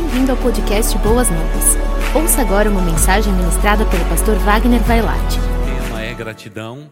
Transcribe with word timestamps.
Bem-vindo 0.00 0.32
ao 0.32 0.38
podcast 0.38 0.96
Boas 1.00 1.28
Novas. 1.28 1.76
Ouça 2.16 2.40
agora 2.40 2.70
uma 2.70 2.80
mensagem 2.80 3.30
ministrada 3.34 3.84
pelo 3.84 4.02
pastor 4.06 4.34
Wagner 4.38 4.80
Vailate. 4.80 5.38
O 5.38 5.86
tema 5.86 6.02
é 6.02 6.14
gratidão 6.14 6.90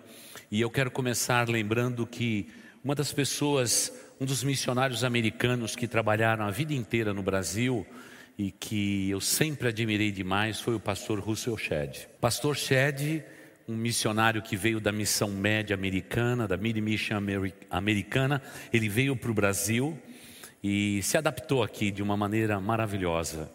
e 0.51 0.61
eu 0.61 0.69
quero 0.69 0.91
começar 0.91 1.49
lembrando 1.49 2.07
que 2.07 2.49
uma 2.85 2.95
das 2.95 3.11
pessoas, 3.11 3.91
um 4.21 4.27
dos 4.27 4.45
missionários 4.45 5.05
americanos 5.05 5.75
que 5.75 5.89
trabalharam 5.89 6.45
a 6.45 6.51
vida 6.51 6.75
inteira 6.75 7.15
no 7.15 7.23
Brasil 7.23 7.87
e 8.38 8.51
que 8.51 9.09
eu 9.09 9.22
sempre 9.22 9.69
admirei 9.69 10.13
demais 10.13 10.61
foi 10.61 10.75
o 10.75 10.81
pastor 10.81 11.19
Russell 11.19 11.56
Shedd. 11.56 12.06
Pastor 12.21 12.54
Shedd, 12.56 13.25
um 13.67 13.75
missionário 13.75 14.43
que 14.43 14.54
veio 14.54 14.81
da 14.81 14.93
missão 14.93 15.31
média 15.31 15.75
americana, 15.75 16.47
da 16.47 16.59
Mid 16.59 16.77
Mission 16.77 17.16
americana, 17.70 18.43
ele 18.70 18.88
veio 18.88 19.16
para 19.16 19.30
o 19.30 19.34
Brasil 19.34 19.98
e 20.62 21.02
se 21.02 21.16
adaptou 21.16 21.62
aqui 21.62 21.91
de 21.91 22.02
uma 22.02 22.16
maneira 22.16 22.61
maravilhosa. 22.61 23.51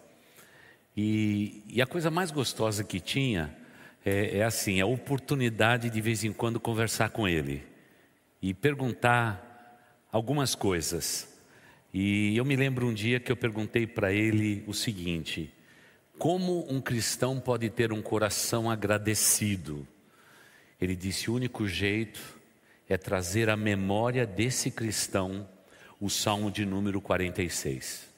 E, 0.95 1.63
e 1.67 1.81
a 1.81 1.87
coisa 1.87 2.09
mais 2.09 2.31
gostosa 2.31 2.83
que 2.83 2.99
tinha 2.99 3.55
é, 4.05 4.39
é 4.39 4.43
assim, 4.43 4.79
a 4.79 4.85
oportunidade 4.85 5.89
de 5.89 6.01
vez 6.01 6.23
em 6.23 6.31
quando 6.31 6.59
conversar 6.59 7.09
com 7.09 7.27
ele 7.27 7.63
e 8.41 8.53
perguntar 8.53 10.07
algumas 10.11 10.55
coisas. 10.55 11.27
E 11.93 12.35
eu 12.35 12.45
me 12.45 12.55
lembro 12.55 12.87
um 12.87 12.93
dia 12.93 13.19
que 13.19 13.31
eu 13.31 13.35
perguntei 13.35 13.87
para 13.87 14.11
ele 14.11 14.63
o 14.67 14.73
seguinte: 14.73 15.53
como 16.17 16.65
um 16.69 16.81
cristão 16.81 17.39
pode 17.39 17.69
ter 17.69 17.91
um 17.91 18.01
coração 18.01 18.69
agradecido? 18.69 19.87
Ele 20.79 20.95
disse: 20.95 21.29
o 21.29 21.35
único 21.35 21.67
jeito 21.67 22.21
é 22.89 22.97
trazer 22.97 23.49
à 23.49 23.55
memória 23.55 24.25
desse 24.25 24.69
cristão 24.69 25.47
o 26.03 26.09
Salmo 26.09 26.51
de 26.51 26.65
número 26.65 26.99
46. 26.99 28.09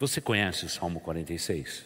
Você 0.00 0.22
conhece 0.22 0.64
o 0.64 0.70
Salmo 0.70 1.00
46? 1.00 1.84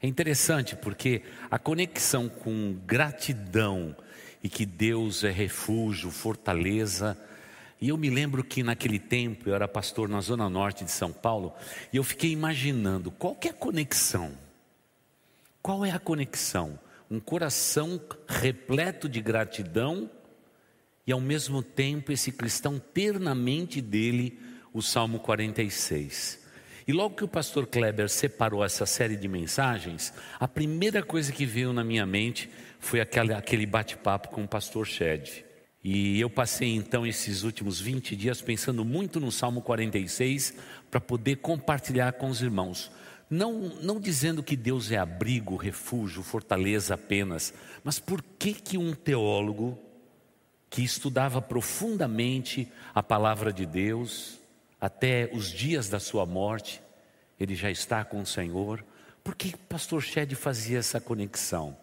É 0.00 0.06
interessante 0.06 0.74
porque 0.74 1.20
a 1.50 1.58
conexão 1.58 2.26
com 2.26 2.72
gratidão 2.86 3.94
e 4.42 4.48
que 4.48 4.64
Deus 4.64 5.24
é 5.24 5.30
refúgio, 5.30 6.10
fortaleza. 6.10 7.18
E 7.82 7.90
eu 7.90 7.98
me 7.98 8.08
lembro 8.08 8.42
que 8.42 8.62
naquele 8.62 8.98
tempo 8.98 9.50
eu 9.50 9.54
era 9.54 9.68
pastor 9.68 10.08
na 10.08 10.22
zona 10.22 10.48
norte 10.48 10.86
de 10.86 10.90
São 10.90 11.12
Paulo 11.12 11.52
e 11.92 11.98
eu 11.98 12.02
fiquei 12.02 12.30
imaginando 12.32 13.10
qual 13.10 13.36
é 13.42 13.48
a 13.48 13.52
conexão. 13.52 14.32
Qual 15.60 15.84
é 15.84 15.90
a 15.90 15.98
conexão? 15.98 16.78
Um 17.10 17.20
coração 17.20 18.00
repleto 18.26 19.06
de 19.06 19.20
gratidão 19.20 20.08
e 21.06 21.12
ao 21.12 21.20
mesmo 21.20 21.62
tempo 21.62 22.12
esse 22.12 22.32
cristão 22.32 22.78
ter 22.78 23.18
na 23.18 23.34
mente 23.34 23.80
dele 23.80 24.38
o 24.72 24.80
Salmo 24.80 25.18
46. 25.18 26.40
E 26.86 26.92
logo 26.92 27.14
que 27.14 27.24
o 27.24 27.28
pastor 27.28 27.66
Kleber 27.66 28.08
separou 28.08 28.64
essa 28.64 28.86
série 28.86 29.16
de 29.16 29.28
mensagens, 29.28 30.12
a 30.38 30.48
primeira 30.48 31.02
coisa 31.02 31.30
que 31.30 31.46
veio 31.46 31.72
na 31.72 31.84
minha 31.84 32.04
mente 32.04 32.50
foi 32.80 33.00
aquele, 33.00 33.32
aquele 33.32 33.66
bate-papo 33.66 34.28
com 34.30 34.42
o 34.42 34.48
pastor 34.48 34.86
Shed. 34.86 35.44
E 35.84 36.20
eu 36.20 36.30
passei 36.30 36.74
então 36.74 37.06
esses 37.06 37.42
últimos 37.42 37.80
20 37.80 38.14
dias 38.14 38.40
pensando 38.40 38.84
muito 38.84 39.18
no 39.18 39.32
Salmo 39.32 39.62
46 39.62 40.54
para 40.90 41.00
poder 41.00 41.36
compartilhar 41.36 42.12
com 42.12 42.28
os 42.28 42.40
irmãos. 42.40 42.90
Não, 43.28 43.52
não 43.80 43.98
dizendo 43.98 44.42
que 44.42 44.56
Deus 44.56 44.92
é 44.92 44.96
abrigo, 44.96 45.56
refúgio, 45.56 46.22
fortaleza 46.22 46.94
apenas, 46.94 47.52
mas 47.82 47.98
por 47.98 48.22
que 48.38 48.52
que 48.52 48.76
um 48.76 48.92
teólogo 48.92 49.78
que 50.72 50.82
estudava 50.82 51.42
profundamente 51.42 52.66
a 52.94 53.02
palavra 53.02 53.52
de 53.52 53.66
Deus, 53.66 54.38
até 54.80 55.28
os 55.30 55.52
dias 55.52 55.90
da 55.90 56.00
sua 56.00 56.24
morte, 56.24 56.80
ele 57.38 57.54
já 57.54 57.70
está 57.70 58.02
com 58.02 58.22
o 58.22 58.26
Senhor. 58.26 58.82
Por 59.22 59.34
que 59.34 59.54
pastor 59.54 60.02
Shed 60.02 60.34
fazia 60.34 60.78
essa 60.78 60.98
conexão? 60.98 61.76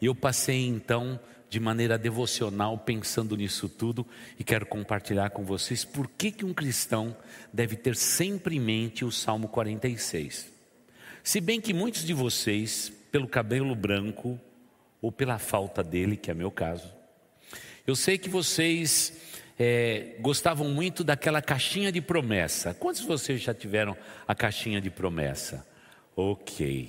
E 0.00 0.06
eu 0.06 0.14
passei 0.14 0.66
então 0.66 1.20
de 1.48 1.60
maneira 1.60 1.96
devocional 1.96 2.76
pensando 2.78 3.36
nisso 3.36 3.68
tudo 3.68 4.04
e 4.36 4.42
quero 4.42 4.66
compartilhar 4.66 5.30
com 5.30 5.44
vocês 5.44 5.84
por 5.84 6.08
que, 6.08 6.32
que 6.32 6.44
um 6.44 6.52
cristão 6.52 7.16
deve 7.52 7.76
ter 7.76 7.94
sempre 7.94 8.56
em 8.56 8.60
mente 8.60 9.04
o 9.04 9.12
Salmo 9.12 9.46
46. 9.46 10.50
Se 11.22 11.40
bem 11.40 11.60
que 11.60 11.72
muitos 11.72 12.04
de 12.04 12.12
vocês, 12.12 12.92
pelo 13.12 13.28
cabelo 13.28 13.76
branco 13.76 14.36
ou 15.00 15.12
pela 15.12 15.38
falta 15.38 15.84
dele, 15.84 16.16
que 16.16 16.28
é 16.28 16.34
meu 16.34 16.50
caso, 16.50 16.99
eu 17.90 17.96
sei 17.96 18.16
que 18.16 18.28
vocês 18.28 19.12
é, 19.58 20.14
gostavam 20.20 20.68
muito 20.68 21.02
daquela 21.02 21.42
caixinha 21.42 21.90
de 21.90 22.00
promessa. 22.00 22.72
Quantos 22.72 23.00
de 23.00 23.08
vocês 23.08 23.40
já 23.40 23.52
tiveram 23.52 23.96
a 24.28 24.32
caixinha 24.32 24.80
de 24.80 24.88
promessa? 24.88 25.66
Ok. 26.14 26.88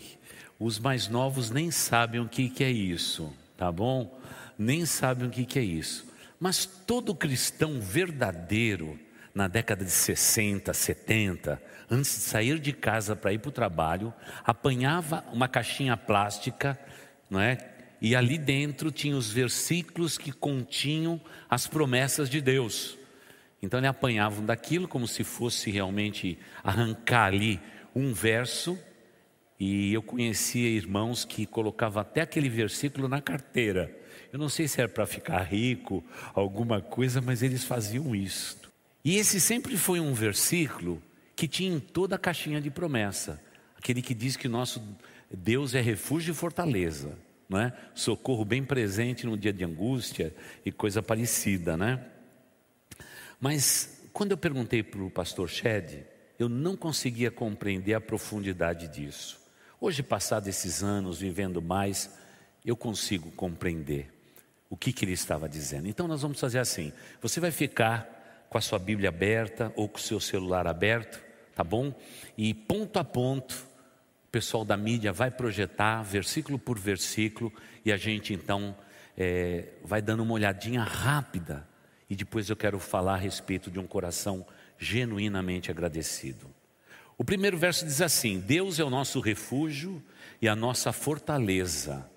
Os 0.59 0.77
mais 0.77 1.07
novos 1.07 1.49
nem 1.49 1.71
sabem 1.71 2.21
o 2.21 2.29
que, 2.29 2.49
que 2.51 2.63
é 2.63 2.69
isso, 2.69 3.33
tá 3.57 3.71
bom? 3.71 4.15
Nem 4.59 4.85
sabem 4.85 5.27
o 5.27 5.31
que, 5.31 5.43
que 5.43 5.57
é 5.57 5.63
isso. 5.63 6.05
Mas 6.39 6.67
todo 6.67 7.15
cristão 7.15 7.81
verdadeiro, 7.81 8.99
na 9.33 9.47
década 9.47 9.83
de 9.83 9.89
60, 9.89 10.71
70, 10.71 11.59
antes 11.89 12.11
de 12.11 12.21
sair 12.21 12.59
de 12.59 12.73
casa 12.73 13.15
para 13.15 13.33
ir 13.33 13.39
para 13.39 13.49
o 13.49 13.51
trabalho, 13.51 14.13
apanhava 14.43 15.25
uma 15.33 15.47
caixinha 15.47 15.97
plástica, 15.97 16.79
não 17.27 17.39
é? 17.39 17.70
E 18.01 18.15
ali 18.15 18.39
dentro 18.39 18.91
tinha 18.91 19.15
os 19.15 19.31
versículos 19.31 20.17
que 20.17 20.31
continham 20.31 21.21
as 21.47 21.67
promessas 21.67 22.27
de 22.27 22.41
Deus. 22.41 22.97
Então 23.61 23.79
ele 23.79 23.85
apanhava 23.85 24.41
daquilo 24.41 24.87
como 24.87 25.07
se 25.07 25.23
fosse 25.23 25.69
realmente 25.69 26.39
arrancar 26.63 27.25
ali 27.25 27.59
um 27.95 28.11
verso, 28.11 28.79
e 29.59 29.93
eu 29.93 30.01
conhecia 30.01 30.67
irmãos 30.67 31.23
que 31.23 31.45
colocavam 31.45 32.01
até 32.01 32.21
aquele 32.21 32.49
versículo 32.49 33.07
na 33.07 33.21
carteira. 33.21 33.95
Eu 34.33 34.39
não 34.39 34.49
sei 34.49 34.67
se 34.67 34.81
era 34.81 34.89
para 34.89 35.05
ficar 35.05 35.43
rico, 35.43 36.03
alguma 36.33 36.81
coisa, 36.81 37.21
mas 37.21 37.43
eles 37.43 37.63
faziam 37.63 38.15
isso. 38.15 38.57
E 39.05 39.17
esse 39.17 39.39
sempre 39.39 39.77
foi 39.77 39.99
um 39.99 40.13
versículo 40.13 40.99
que 41.35 41.47
tinha 41.47 41.71
em 41.71 41.79
toda 41.79 42.15
a 42.15 42.19
caixinha 42.19 42.59
de 42.59 42.71
promessa. 42.71 43.39
Aquele 43.77 44.01
que 44.01 44.15
diz 44.15 44.35
que 44.35 44.47
nosso 44.47 44.81
Deus 45.31 45.75
é 45.75 45.81
refúgio 45.81 46.31
e 46.31 46.35
fortaleza 46.35 47.15
não 47.51 47.59
é? 47.59 47.73
Socorro 47.93 48.45
bem 48.45 48.63
presente 48.63 49.25
no 49.25 49.37
dia 49.37 49.51
de 49.51 49.65
angústia 49.65 50.33
e 50.65 50.71
coisa 50.71 51.03
parecida, 51.03 51.75
né? 51.75 52.01
Mas 53.41 54.07
quando 54.13 54.31
eu 54.31 54.37
perguntei 54.37 54.81
para 54.81 55.01
o 55.01 55.11
pastor 55.11 55.49
Shed, 55.49 56.05
eu 56.39 56.47
não 56.47 56.77
conseguia 56.77 57.29
compreender 57.29 57.93
a 57.93 57.99
profundidade 57.99 58.87
disso. 58.87 59.37
Hoje, 59.81 60.01
passados 60.01 60.47
esses 60.47 60.81
anos, 60.81 61.19
vivendo 61.19 61.61
mais, 61.61 62.17
eu 62.65 62.77
consigo 62.77 63.29
compreender 63.31 64.09
o 64.69 64.77
que, 64.77 64.93
que 64.93 65.03
ele 65.03 65.11
estava 65.11 65.49
dizendo. 65.49 65.89
Então, 65.89 66.07
nós 66.07 66.21
vamos 66.21 66.39
fazer 66.39 66.59
assim: 66.59 66.93
você 67.21 67.41
vai 67.41 67.51
ficar 67.51 68.47
com 68.49 68.57
a 68.57 68.61
sua 68.61 68.79
Bíblia 68.79 69.09
aberta 69.09 69.73
ou 69.75 69.89
com 69.89 69.97
o 69.97 70.01
seu 70.01 70.21
celular 70.21 70.67
aberto, 70.67 71.21
tá 71.53 71.65
bom? 71.65 71.93
E 72.37 72.53
ponto 72.53 72.97
a 72.97 73.03
ponto, 73.03 73.67
o 74.31 74.39
pessoal 74.39 74.63
da 74.63 74.77
mídia 74.77 75.11
vai 75.11 75.29
projetar 75.29 76.03
versículo 76.03 76.57
por 76.57 76.79
versículo 76.79 77.51
e 77.83 77.91
a 77.91 77.97
gente 77.97 78.33
então 78.33 78.73
é, 79.17 79.73
vai 79.83 80.01
dando 80.01 80.23
uma 80.23 80.31
olhadinha 80.31 80.83
rápida 80.83 81.67
e 82.09 82.15
depois 82.15 82.49
eu 82.49 82.55
quero 82.55 82.79
falar 82.79 83.15
a 83.15 83.17
respeito 83.17 83.69
de 83.69 83.77
um 83.77 83.85
coração 83.85 84.45
genuinamente 84.79 85.69
agradecido. 85.69 86.47
O 87.17 87.25
primeiro 87.25 87.57
verso 87.57 87.85
diz 87.85 88.01
assim: 88.01 88.39
Deus 88.39 88.79
é 88.79 88.85
o 88.85 88.89
nosso 88.89 89.19
refúgio 89.19 90.01
e 90.41 90.47
a 90.47 90.55
nossa 90.55 90.93
fortaleza. 90.93 92.09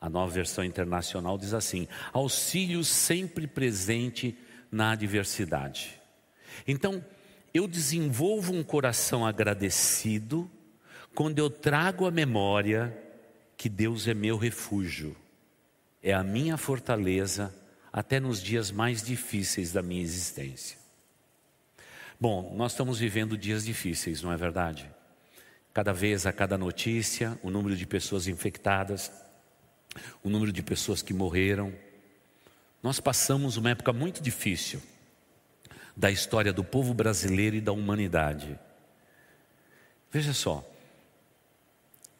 A 0.00 0.08
nova 0.08 0.32
versão 0.32 0.64
internacional 0.64 1.36
diz 1.36 1.52
assim: 1.52 1.86
auxílio 2.10 2.82
sempre 2.82 3.46
presente 3.46 4.34
na 4.72 4.92
adversidade. 4.92 6.00
Então, 6.66 7.04
eu 7.52 7.68
desenvolvo 7.68 8.54
um 8.54 8.62
coração 8.62 9.26
agradecido 9.26 10.50
quando 11.14 11.38
eu 11.38 11.48
trago 11.48 12.06
a 12.06 12.10
memória 12.10 12.96
que 13.56 13.68
Deus 13.68 14.08
é 14.08 14.14
meu 14.14 14.36
refúgio, 14.36 15.16
é 16.02 16.12
a 16.12 16.22
minha 16.22 16.56
fortaleza 16.56 17.54
até 17.92 18.18
nos 18.18 18.42
dias 18.42 18.70
mais 18.70 19.02
difíceis 19.02 19.72
da 19.72 19.80
minha 19.80 20.02
existência. 20.02 20.76
Bom, 22.20 22.54
nós 22.56 22.72
estamos 22.72 22.98
vivendo 22.98 23.38
dias 23.38 23.64
difíceis, 23.64 24.22
não 24.22 24.32
é 24.32 24.36
verdade? 24.36 24.90
Cada 25.72 25.92
vez, 25.92 26.26
a 26.26 26.32
cada 26.32 26.58
notícia, 26.58 27.38
o 27.42 27.50
número 27.50 27.76
de 27.76 27.86
pessoas 27.86 28.26
infectadas, 28.26 29.12
o 30.22 30.28
número 30.28 30.52
de 30.52 30.62
pessoas 30.62 31.02
que 31.02 31.14
morreram. 31.14 31.72
Nós 32.82 33.00
passamos 33.00 33.56
uma 33.56 33.70
época 33.70 33.92
muito 33.92 34.20
difícil 34.20 34.82
da 35.96 36.10
história 36.10 36.52
do 36.52 36.64
povo 36.64 36.92
brasileiro 36.92 37.56
e 37.56 37.60
da 37.60 37.72
humanidade. 37.72 38.58
Veja 40.10 40.32
só, 40.32 40.64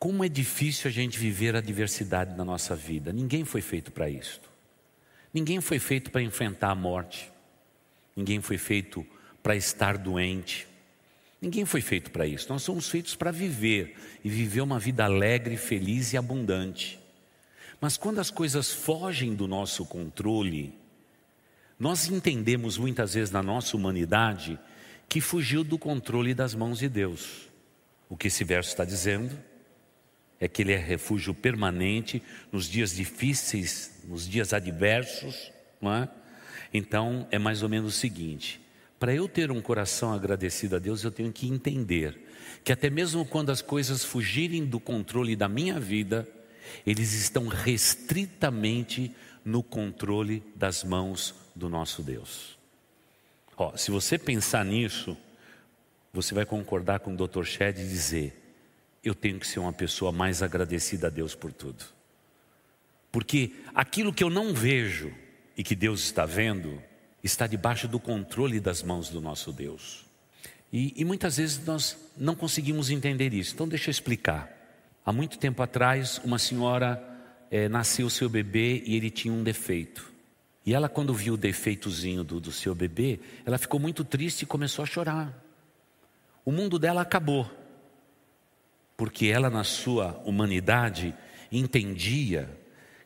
como 0.04 0.22
é 0.22 0.28
difícil 0.28 0.90
a 0.90 0.92
gente 0.92 1.18
viver 1.18 1.56
a 1.56 1.62
diversidade 1.62 2.36
na 2.36 2.44
nossa 2.44 2.76
vida. 2.76 3.10
Ninguém 3.10 3.42
foi 3.42 3.62
feito 3.62 3.90
para 3.90 4.10
isso. 4.10 4.38
Ninguém 5.32 5.62
foi 5.62 5.78
feito 5.78 6.10
para 6.10 6.20
enfrentar 6.20 6.72
a 6.72 6.74
morte. 6.74 7.32
Ninguém 8.14 8.42
foi 8.42 8.58
feito 8.58 9.06
para 9.42 9.56
estar 9.56 9.96
doente. 9.96 10.68
Ninguém 11.40 11.64
foi 11.64 11.80
feito 11.80 12.10
para 12.10 12.26
isso. 12.26 12.50
Nós 12.50 12.62
somos 12.62 12.86
feitos 12.90 13.16
para 13.16 13.30
viver 13.30 13.96
e 14.22 14.28
viver 14.28 14.60
uma 14.60 14.78
vida 14.78 15.06
alegre, 15.06 15.56
feliz 15.56 16.12
e 16.12 16.18
abundante. 16.18 17.00
Mas 17.80 17.96
quando 17.96 18.18
as 18.18 18.30
coisas 18.30 18.70
fogem 18.70 19.34
do 19.34 19.48
nosso 19.48 19.86
controle, 19.86 20.78
nós 21.78 22.10
entendemos 22.10 22.76
muitas 22.76 23.14
vezes 23.14 23.30
na 23.30 23.42
nossa 23.42 23.74
humanidade 23.74 24.58
que 25.08 25.22
fugiu 25.22 25.64
do 25.64 25.78
controle 25.78 26.34
das 26.34 26.54
mãos 26.54 26.78
de 26.78 26.90
Deus. 26.90 27.48
O 28.06 28.18
que 28.18 28.26
esse 28.26 28.44
verso 28.44 28.68
está 28.68 28.84
dizendo 28.84 29.53
é 30.44 30.48
que 30.48 30.60
ele 30.60 30.74
é 30.74 30.76
refúgio 30.76 31.32
permanente 31.32 32.22
nos 32.52 32.68
dias 32.68 32.94
difíceis, 32.94 34.02
nos 34.06 34.28
dias 34.28 34.52
adversos, 34.52 35.50
não 35.80 35.94
é? 35.94 36.08
Então 36.72 37.26
é 37.30 37.38
mais 37.38 37.62
ou 37.62 37.68
menos 37.70 37.96
o 37.96 37.98
seguinte: 37.98 38.60
para 39.00 39.14
eu 39.14 39.26
ter 39.26 39.50
um 39.50 39.62
coração 39.62 40.12
agradecido 40.12 40.76
a 40.76 40.78
Deus, 40.78 41.02
eu 41.02 41.10
tenho 41.10 41.32
que 41.32 41.48
entender 41.48 42.28
que 42.62 42.70
até 42.70 42.90
mesmo 42.90 43.24
quando 43.24 43.48
as 43.48 43.62
coisas 43.62 44.04
fugirem 44.04 44.66
do 44.66 44.78
controle 44.78 45.34
da 45.34 45.48
minha 45.48 45.80
vida, 45.80 46.28
eles 46.86 47.14
estão 47.14 47.48
restritamente 47.48 49.10
no 49.42 49.62
controle 49.62 50.42
das 50.54 50.84
mãos 50.84 51.34
do 51.54 51.70
nosso 51.70 52.02
Deus. 52.02 52.58
Se 53.76 53.90
você 53.90 54.18
pensar 54.18 54.62
nisso, 54.62 55.16
você 56.12 56.34
vai 56.34 56.44
concordar 56.44 57.00
com 57.00 57.14
o 57.14 57.16
Dr. 57.16 57.44
Shed 57.44 57.80
e 57.80 57.88
dizer: 57.88 58.43
eu 59.04 59.14
tenho 59.14 59.38
que 59.38 59.46
ser 59.46 59.58
uma 59.60 59.72
pessoa 59.72 60.10
mais 60.10 60.42
agradecida 60.42 61.08
a 61.08 61.10
Deus 61.10 61.34
por 61.34 61.52
tudo. 61.52 61.84
Porque 63.12 63.52
aquilo 63.74 64.12
que 64.12 64.24
eu 64.24 64.30
não 64.30 64.52
vejo 64.54 65.12
e 65.56 65.62
que 65.62 65.76
Deus 65.76 66.02
está 66.02 66.26
vendo, 66.26 66.82
está 67.22 67.46
debaixo 67.46 67.86
do 67.86 68.00
controle 68.00 68.58
das 68.58 68.82
mãos 68.82 69.08
do 69.08 69.20
nosso 69.20 69.52
Deus. 69.52 70.04
E, 70.72 70.92
e 70.96 71.04
muitas 71.04 71.36
vezes 71.36 71.64
nós 71.64 71.96
não 72.16 72.34
conseguimos 72.34 72.90
entender 72.90 73.32
isso. 73.32 73.54
Então, 73.54 73.68
deixa 73.68 73.88
eu 73.88 73.92
explicar. 73.92 74.50
Há 75.06 75.12
muito 75.12 75.38
tempo 75.38 75.62
atrás, 75.62 76.20
uma 76.24 76.38
senhora 76.38 77.02
é, 77.50 77.68
nasceu 77.68 78.10
seu 78.10 78.28
bebê 78.28 78.82
e 78.84 78.96
ele 78.96 79.10
tinha 79.10 79.32
um 79.32 79.44
defeito. 79.44 80.12
E 80.66 80.74
ela, 80.74 80.88
quando 80.88 81.14
viu 81.14 81.34
o 81.34 81.36
defeitozinho 81.36 82.24
do, 82.24 82.40
do 82.40 82.50
seu 82.50 82.74
bebê, 82.74 83.20
ela 83.44 83.58
ficou 83.58 83.78
muito 83.78 84.02
triste 84.02 84.42
e 84.42 84.46
começou 84.46 84.82
a 84.82 84.86
chorar. 84.86 85.32
O 86.44 86.50
mundo 86.50 86.78
dela 86.78 87.02
acabou, 87.02 87.48
porque 88.96 89.26
ela, 89.26 89.50
na 89.50 89.64
sua 89.64 90.20
humanidade, 90.24 91.14
entendia 91.50 92.48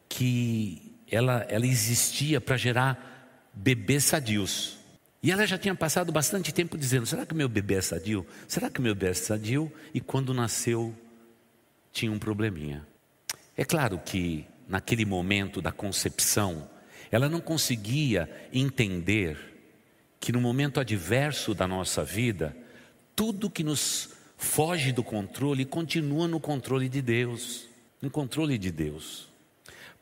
que 0.09 0.93
ela, 1.11 1.47
ela 1.49 1.67
existia 1.67 2.41
para 2.41 2.57
gerar 2.57 3.51
bebês 3.53 4.05
sadios. 4.05 4.77
E 5.23 5.33
ela 5.33 5.47
já 5.47 5.59
tinha 5.59 5.75
passado 5.75 6.13
bastante 6.13 6.53
tempo 6.53 6.79
dizendo: 6.79 7.07
será 7.07 7.27
que 7.27 7.35
meu 7.35 7.49
bebê 7.49 7.75
é 7.75 7.81
sadio? 7.81 8.27
Será 8.47 8.71
que 8.71 8.81
meu 8.81 8.95
bebê 8.95 9.11
é 9.11 9.15
sadio? 9.15 9.73
E 9.93 10.01
quando 10.01 10.33
nasceu, 10.33 10.95
tinha 11.93 12.13
um 12.13 12.19
probleminha. 12.19 12.87
É 13.57 13.65
claro 13.65 13.99
que 13.99 14.47
naquele 14.69 15.05
momento 15.05 15.61
da 15.61 15.73
concepção, 15.73 16.69
ela 17.11 17.29
não 17.29 17.41
conseguia 17.41 18.31
entender 18.53 19.37
que 20.21 20.31
no 20.31 20.41
momento 20.41 20.79
adverso 20.79 21.55
da 21.55 21.67
nossa 21.67 22.05
vida, 22.05 22.55
tudo 23.17 23.51
que 23.51 23.65
nos 23.65 24.11
foge 24.39 24.93
do 24.93 25.03
controle 25.03 25.67
continua 25.67 26.29
no 26.29 26.41
controle 26.41 26.89
de 26.89 27.03
Deus, 27.03 27.69
no 28.01 28.09
controle 28.09 28.57
de 28.57 28.71
Deus. 28.71 29.29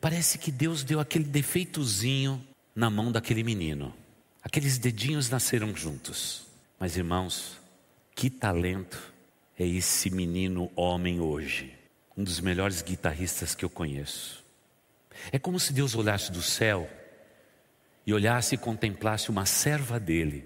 Parece 0.01 0.39
que 0.39 0.53
Deus 0.53 0.85
deu 0.85 1.01
aquele 1.01 1.25
defeitozinho 1.25 2.41
na 2.75 2.91
mão 2.91 3.11
daquele 3.11 3.43
menino. 3.43 3.93
Aqueles 4.43 4.79
dedinhos 4.79 5.31
nasceram 5.31 5.75
juntos. 5.75 6.47
Mas 6.79 6.97
irmãos, 6.97 7.59
que 8.15 8.29
talento 8.29 9.13
é 9.59 9.67
esse 9.67 10.11
menino 10.11 10.71
homem 10.77 11.19
hoje? 11.19 11.75
Um 12.17 12.23
dos 12.23 12.39
melhores 12.39 12.83
guitarristas 12.83 13.55
que 13.55 13.65
eu 13.65 13.71
conheço. 13.71 14.45
É 15.33 15.39
como 15.39 15.59
se 15.59 15.73
Deus 15.73 15.95
olhasse 15.95 16.31
do 16.31 16.43
céu 16.43 16.89
e 18.07 18.13
olhasse 18.13 18.55
e 18.55 18.59
contemplasse 18.59 19.31
uma 19.31 19.47
serva 19.47 19.99
dele 19.99 20.45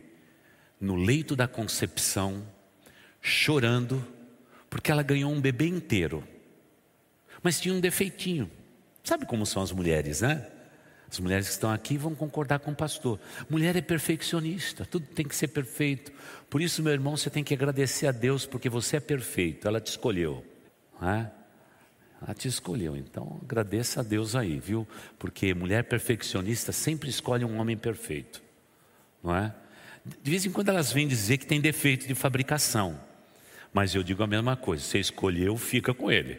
no 0.80 0.94
leito 0.94 1.36
da 1.36 1.46
concepção, 1.46 2.42
chorando, 3.20 4.04
porque 4.68 4.90
ela 4.90 5.02
ganhou 5.02 5.30
um 5.32 5.40
bebê 5.40 5.66
inteiro, 5.66 6.24
mas 7.42 7.60
tinha 7.60 7.74
um 7.74 7.80
defeitinho. 7.80 8.50
Sabe 9.02 9.26
como 9.26 9.46
são 9.46 9.62
as 9.62 9.72
mulheres, 9.72 10.20
né? 10.20 10.46
As 11.10 11.18
mulheres 11.18 11.46
que 11.46 11.52
estão 11.52 11.72
aqui 11.72 11.96
vão 11.96 12.14
concordar 12.14 12.60
com 12.60 12.70
o 12.70 12.76
pastor. 12.76 13.18
Mulher 13.48 13.74
é 13.74 13.80
perfeccionista, 13.80 14.84
tudo 14.84 15.06
tem 15.06 15.26
que 15.26 15.34
ser 15.34 15.48
perfeito. 15.48 16.12
Por 16.48 16.62
isso, 16.62 16.82
meu 16.82 16.92
irmão, 16.92 17.16
você 17.16 17.28
tem 17.28 17.42
que 17.42 17.52
agradecer 17.52 18.06
a 18.06 18.12
Deus, 18.12 18.46
porque 18.46 18.68
você 18.68 18.98
é 18.98 19.00
perfeito, 19.00 19.66
ela 19.66 19.80
te 19.80 19.88
escolheu. 19.88 20.44
Não 21.00 21.10
é? 21.10 21.32
Ela 22.22 22.34
te 22.34 22.46
escolheu, 22.46 22.96
então 22.96 23.40
agradeça 23.42 24.00
a 24.00 24.02
Deus 24.02 24.36
aí, 24.36 24.60
viu? 24.60 24.86
Porque 25.18 25.54
mulher 25.54 25.84
perfeccionista 25.84 26.70
sempre 26.70 27.08
escolhe 27.08 27.44
um 27.44 27.58
homem 27.58 27.76
perfeito, 27.76 28.42
não 29.22 29.34
é? 29.34 29.54
De 30.22 30.30
vez 30.30 30.44
em 30.44 30.50
quando 30.50 30.68
elas 30.68 30.92
vêm 30.92 31.08
dizer 31.08 31.38
que 31.38 31.46
tem 31.46 31.60
defeito 31.60 32.06
de 32.06 32.14
fabricação, 32.14 33.00
mas 33.72 33.94
eu 33.94 34.02
digo 34.02 34.22
a 34.22 34.26
mesma 34.26 34.56
coisa: 34.56 34.82
você 34.82 34.98
escolheu, 34.98 35.56
fica 35.56 35.94
com 35.94 36.10
ele. 36.10 36.38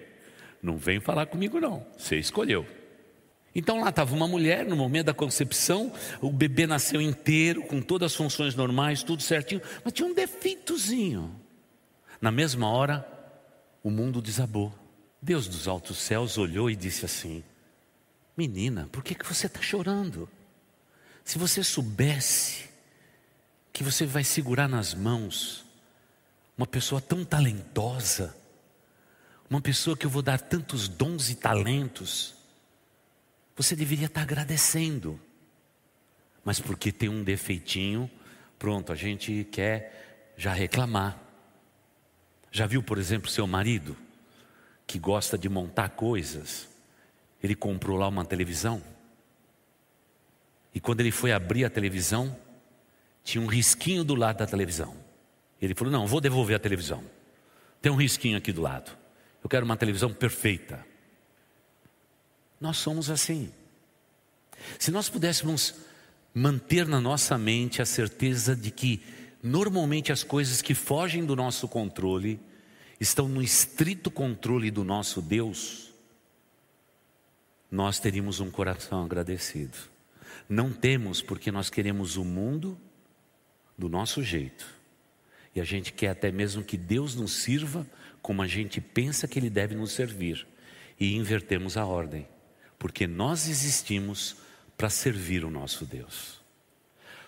Não 0.61 0.77
vem 0.77 0.99
falar 0.99 1.25
comigo, 1.25 1.59
não. 1.59 1.85
Você 1.97 2.17
escolheu. 2.17 2.65
Então 3.53 3.81
lá 3.81 3.89
estava 3.89 4.15
uma 4.15 4.27
mulher, 4.27 4.65
no 4.65 4.77
momento 4.77 5.07
da 5.07 5.13
concepção, 5.13 5.91
o 6.21 6.31
bebê 6.31 6.65
nasceu 6.65 7.01
inteiro, 7.01 7.63
com 7.63 7.81
todas 7.81 8.11
as 8.11 8.15
funções 8.15 8.55
normais, 8.55 9.03
tudo 9.03 9.21
certinho, 9.21 9.61
mas 9.83 9.93
tinha 9.93 10.07
um 10.07 10.13
defeitozinho. 10.13 11.35
Na 12.21 12.31
mesma 12.31 12.69
hora, 12.69 13.05
o 13.83 13.89
mundo 13.89 14.21
desabou. 14.21 14.73
Deus 15.21 15.47
dos 15.47 15.67
altos 15.67 15.97
céus 15.97 16.37
olhou 16.37 16.69
e 16.69 16.75
disse 16.75 17.05
assim: 17.05 17.43
Menina, 18.37 18.87
por 18.91 19.03
que, 19.03 19.15
que 19.15 19.25
você 19.25 19.47
está 19.47 19.61
chorando? 19.61 20.29
Se 21.23 21.37
você 21.37 21.63
soubesse 21.63 22.69
que 23.73 23.83
você 23.83 24.05
vai 24.05 24.23
segurar 24.23 24.67
nas 24.67 24.93
mãos 24.93 25.65
uma 26.61 26.67
pessoa 26.67 27.01
tão 27.01 27.25
talentosa, 27.25 28.35
uma 29.49 29.59
pessoa 29.59 29.97
que 29.97 30.05
eu 30.05 30.09
vou 30.09 30.21
dar 30.21 30.39
tantos 30.39 30.87
dons 30.87 31.29
e 31.29 31.35
talentos, 31.35 32.35
você 33.55 33.75
deveria 33.75 34.05
estar 34.05 34.21
agradecendo. 34.21 35.19
Mas 36.45 36.59
porque 36.59 36.91
tem 36.91 37.09
um 37.09 37.23
defeitinho, 37.23 38.09
pronto, 38.57 38.91
a 38.91 38.95
gente 38.95 39.47
quer 39.51 40.33
já 40.37 40.53
reclamar. 40.53 41.19
Já 42.51 42.67
viu, 42.67 42.81
por 42.81 42.97
exemplo, 42.97 43.29
seu 43.29 43.47
marido? 43.47 43.97
que 44.91 44.99
gosta 44.99 45.37
de 45.37 45.47
montar 45.47 45.91
coisas, 45.91 46.67
ele 47.41 47.55
comprou 47.55 47.97
lá 47.97 48.09
uma 48.09 48.25
televisão. 48.25 48.83
E 50.75 50.81
quando 50.81 50.99
ele 50.99 51.11
foi 51.11 51.31
abrir 51.31 51.63
a 51.63 51.69
televisão, 51.69 52.37
tinha 53.23 53.41
um 53.41 53.47
risquinho 53.47 54.03
do 54.03 54.15
lado 54.15 54.39
da 54.39 54.45
televisão. 54.45 55.00
Ele 55.61 55.75
falou: 55.75 55.91
Não, 55.91 56.07
vou 56.07 56.19
devolver 56.19 56.55
a 56.55 56.59
televisão. 56.59 57.03
Tem 57.81 57.91
um 57.91 57.95
risquinho 57.95 58.37
aqui 58.37 58.51
do 58.51 58.61
lado. 58.61 58.91
Eu 59.43 59.49
quero 59.49 59.65
uma 59.65 59.77
televisão 59.77 60.13
perfeita. 60.13 60.85
Nós 62.59 62.77
somos 62.77 63.09
assim. 63.09 63.51
Se 64.77 64.91
nós 64.91 65.09
pudéssemos 65.09 65.75
manter 66.33 66.87
na 66.87 67.01
nossa 67.01 67.37
mente 67.37 67.81
a 67.81 67.85
certeza 67.85 68.55
de 68.55 68.71
que 68.71 69.01
normalmente 69.41 70.11
as 70.11 70.23
coisas 70.23 70.61
que 70.61 70.75
fogem 70.75 71.25
do 71.25 71.35
nosso 71.35 71.67
controle 71.67 72.39
estão 72.99 73.27
no 73.27 73.41
estrito 73.41 74.11
controle 74.11 74.69
do 74.69 74.83
nosso 74.83 75.21
Deus, 75.21 75.91
nós 77.71 77.99
teríamos 77.99 78.39
um 78.39 78.51
coração 78.51 79.03
agradecido. 79.03 79.77
Não 80.47 80.71
temos 80.71 81.21
porque 81.21 81.51
nós 81.51 81.69
queremos 81.69 82.15
o 82.17 82.23
mundo 82.23 82.77
do 83.75 83.89
nosso 83.89 84.21
jeito. 84.21 84.80
E 85.53 85.59
a 85.59 85.63
gente 85.63 85.91
quer 85.91 86.09
até 86.09 86.31
mesmo 86.31 86.63
que 86.63 86.77
Deus 86.77 87.15
nos 87.15 87.33
sirva 87.33 87.85
como 88.21 88.41
a 88.41 88.47
gente 88.47 88.79
pensa 88.79 89.27
que 89.27 89.37
Ele 89.37 89.49
deve 89.49 89.75
nos 89.75 89.91
servir. 89.91 90.47
E 90.99 91.15
invertemos 91.15 91.77
a 91.77 91.85
ordem, 91.85 92.27
porque 92.77 93.07
nós 93.07 93.47
existimos 93.47 94.37
para 94.77 94.89
servir 94.89 95.43
o 95.43 95.49
nosso 95.49 95.85
Deus. 95.85 96.39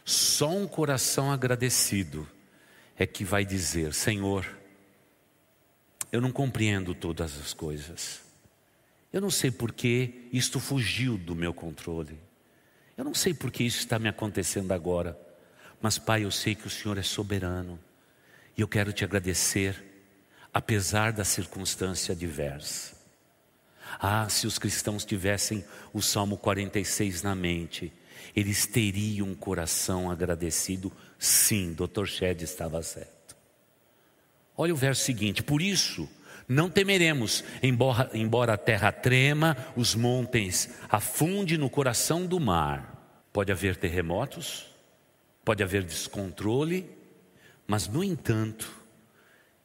Só 0.06 0.50
um 0.50 0.68
coração 0.68 1.32
agradecido 1.32 2.28
é 2.98 3.06
que 3.06 3.24
vai 3.24 3.44
dizer: 3.44 3.94
Senhor, 3.94 4.46
eu 6.12 6.22
não 6.22 6.32
compreendo 6.32 6.94
todas 6.94 7.38
as 7.40 7.54
coisas. 7.54 8.22
Eu 9.12 9.22
não 9.22 9.30
sei 9.30 9.52
por 9.52 9.72
que 9.72 10.28
isto 10.32 10.60
fugiu 10.60 11.18
do 11.18 11.36
meu 11.36 11.54
controle. 11.54 12.20
Eu 12.98 13.04
não 13.04 13.14
sei 13.14 13.34
por 13.34 13.52
que 13.52 13.64
isso 13.64 13.80
está 13.80 13.98
me 13.98 14.10
acontecendo 14.10 14.72
agora. 14.72 15.20
Mas, 15.82 15.98
Pai, 15.98 16.24
eu 16.24 16.32
sei 16.32 16.56
que 16.56 16.68
o 16.68 16.70
Senhor 16.70 16.98
é 16.98 17.04
soberano. 17.04 17.80
E 18.58 18.62
eu 18.62 18.68
quero 18.68 18.94
te 18.94 19.04
agradecer, 19.04 19.84
apesar 20.54 21.12
da 21.12 21.24
circunstância 21.24 22.14
adversa. 22.14 22.96
Ah, 24.00 24.28
se 24.30 24.48
os 24.48 24.58
cristãos 24.58 25.06
tivessem 25.06 25.64
o 25.94 26.02
Salmo 26.02 26.38
46 26.38 27.24
na 27.24 27.36
mente, 27.36 27.92
eles 28.36 28.66
teriam 28.66 29.28
um 29.28 29.36
coração 29.36 30.10
agradecido. 30.10 30.92
Sim, 31.18 31.74
Dr. 31.74 32.06
Shed 32.06 32.44
estava 32.44 32.82
certo. 32.82 33.36
Olha 34.58 34.74
o 34.74 34.78
verso 34.78 35.04
seguinte: 35.04 35.44
Por 35.44 35.62
isso 35.62 36.10
não 36.48 36.70
temeremos, 36.70 37.44
embora, 37.62 38.10
embora 38.14 38.54
a 38.54 38.58
terra 38.58 38.92
trema, 38.92 39.58
os 39.76 39.96
montes 39.96 40.70
afunde 40.90 41.58
no 41.58 41.70
coração 41.70 42.26
do 42.26 42.40
mar. 42.40 42.92
Pode 43.32 43.52
haver 43.52 43.76
terremotos, 43.78 44.68
pode 45.44 45.64
haver 45.64 45.84
descontrole, 45.84 46.90
mas 47.68 47.88
no 47.88 48.04
entanto, 48.04 48.72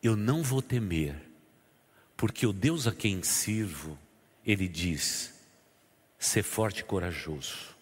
eu 0.03 0.17
não 0.17 0.43
vou 0.43 0.63
temer, 0.63 1.17
porque 2.17 2.47
o 2.47 2.53
Deus 2.53 2.87
a 2.87 2.93
quem 2.93 3.23
sirvo, 3.23 3.99
ele 4.45 4.69
diz: 4.69 5.35
ser 6.19 6.43
forte 6.43 6.81
e 6.81 6.85
corajoso, 6.85 7.77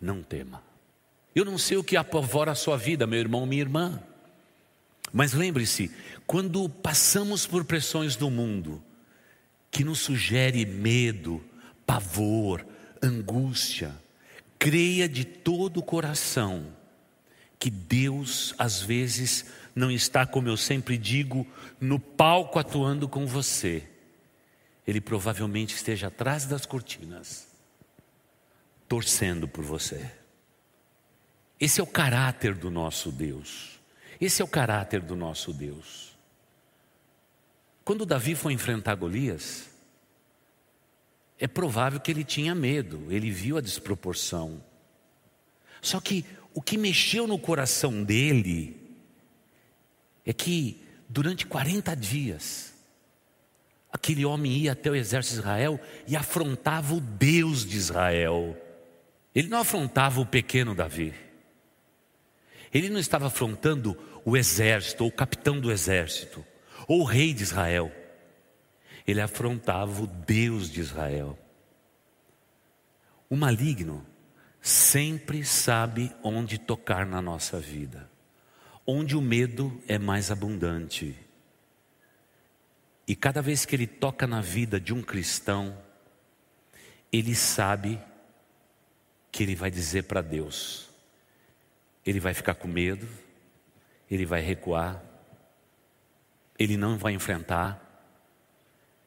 não 0.00 0.22
tema. 0.22 0.62
Eu 1.34 1.44
não 1.44 1.56
sei 1.56 1.76
o 1.76 1.84
que 1.84 1.96
apavora 1.96 2.50
a 2.50 2.56
sua 2.56 2.76
vida, 2.76 3.06
meu 3.06 3.20
irmão, 3.20 3.46
minha 3.46 3.62
irmã. 3.62 4.02
Mas 5.12 5.32
lembre-se, 5.32 5.90
quando 6.26 6.68
passamos 6.68 7.46
por 7.46 7.64
pressões 7.64 8.16
do 8.16 8.30
mundo 8.30 8.82
que 9.70 9.84
nos 9.84 10.00
sugere 10.00 10.64
medo, 10.66 11.42
pavor, 11.86 12.66
angústia, 13.02 13.94
creia 14.58 15.08
de 15.08 15.24
todo 15.24 15.78
o 15.78 15.82
coração 15.82 16.79
que 17.60 17.70
Deus 17.70 18.54
às 18.58 18.80
vezes 18.80 19.44
não 19.76 19.90
está, 19.90 20.26
como 20.26 20.48
eu 20.48 20.56
sempre 20.56 20.96
digo, 20.96 21.46
no 21.78 22.00
palco 22.00 22.58
atuando 22.58 23.06
com 23.06 23.26
você. 23.26 23.86
Ele 24.86 25.00
provavelmente 25.00 25.76
esteja 25.76 26.08
atrás 26.08 26.46
das 26.46 26.64
cortinas, 26.64 27.46
torcendo 28.88 29.46
por 29.46 29.62
você. 29.62 30.10
Esse 31.60 31.80
é 31.80 31.84
o 31.84 31.86
caráter 31.86 32.54
do 32.54 32.70
nosso 32.70 33.12
Deus. 33.12 33.78
Esse 34.18 34.40
é 34.40 34.44
o 34.44 34.48
caráter 34.48 35.02
do 35.02 35.14
nosso 35.14 35.52
Deus. 35.52 36.16
Quando 37.84 38.06
Davi 38.06 38.34
foi 38.34 38.54
enfrentar 38.54 38.94
Golias, 38.94 39.68
é 41.38 41.46
provável 41.46 42.00
que 42.00 42.10
ele 42.10 42.24
tinha 42.24 42.54
medo, 42.54 43.06
ele 43.10 43.30
viu 43.30 43.58
a 43.58 43.60
desproporção. 43.60 44.62
Só 45.82 46.00
que 46.00 46.24
o 46.54 46.60
que 46.60 46.76
mexeu 46.76 47.26
no 47.26 47.38
coração 47.38 48.02
dele 48.02 48.76
é 50.24 50.32
que 50.32 50.82
durante 51.08 51.46
40 51.46 51.94
dias, 51.96 52.74
aquele 53.92 54.24
homem 54.24 54.52
ia 54.52 54.72
até 54.72 54.90
o 54.90 54.94
exército 54.94 55.34
de 55.34 55.40
Israel 55.40 55.80
e 56.06 56.16
afrontava 56.16 56.94
o 56.94 57.00
Deus 57.00 57.64
de 57.64 57.76
Israel. 57.76 58.56
Ele 59.34 59.48
não 59.48 59.58
afrontava 59.58 60.20
o 60.20 60.26
pequeno 60.26 60.74
Davi. 60.74 61.14
Ele 62.72 62.88
não 62.88 63.00
estava 63.00 63.26
afrontando 63.26 63.96
o 64.24 64.36
exército, 64.36 65.02
ou 65.02 65.10
o 65.10 65.12
capitão 65.12 65.58
do 65.58 65.72
exército, 65.72 66.44
ou 66.86 67.00
o 67.00 67.04
rei 67.04 67.32
de 67.34 67.42
Israel. 67.42 67.90
Ele 69.06 69.20
afrontava 69.20 70.02
o 70.02 70.06
Deus 70.06 70.70
de 70.70 70.80
Israel. 70.80 71.38
O 73.28 73.36
maligno 73.36 74.06
sempre 74.60 75.44
sabe 75.44 76.14
onde 76.22 76.58
tocar 76.58 77.06
na 77.06 77.22
nossa 77.22 77.58
vida, 77.58 78.10
onde 78.86 79.16
o 79.16 79.20
medo 79.20 79.80
é 79.88 79.98
mais 79.98 80.30
abundante. 80.30 81.16
E 83.06 83.16
cada 83.16 83.40
vez 83.40 83.64
que 83.64 83.74
ele 83.74 83.86
toca 83.86 84.26
na 84.26 84.40
vida 84.40 84.78
de 84.78 84.92
um 84.92 85.02
cristão, 85.02 85.76
ele 87.12 87.34
sabe 87.34 88.00
que 89.32 89.42
ele 89.42 89.54
vai 89.54 89.70
dizer 89.70 90.04
para 90.04 90.20
Deus: 90.20 90.88
ele 92.04 92.20
vai 92.20 92.34
ficar 92.34 92.54
com 92.54 92.68
medo, 92.68 93.08
ele 94.10 94.26
vai 94.26 94.40
recuar, 94.40 95.02
ele 96.58 96.76
não 96.76 96.98
vai 96.98 97.12
enfrentar, 97.12 97.86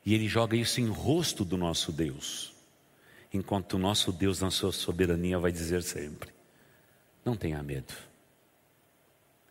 e 0.06 0.14
ele 0.14 0.28
joga 0.28 0.56
isso 0.56 0.82
em 0.82 0.88
rosto 0.88 1.46
do 1.46 1.58
nosso 1.58 1.92
Deus, 1.92 2.53
enquanto 3.34 3.74
o 3.74 3.80
nosso 3.80 4.12
Deus, 4.12 4.40
na 4.40 4.52
sua 4.52 4.72
soberania, 4.72 5.40
vai 5.40 5.52
dizer 5.52 5.82
sempre: 5.82 6.32
não 7.26 7.36
tenha 7.36 7.62
medo, 7.64 7.94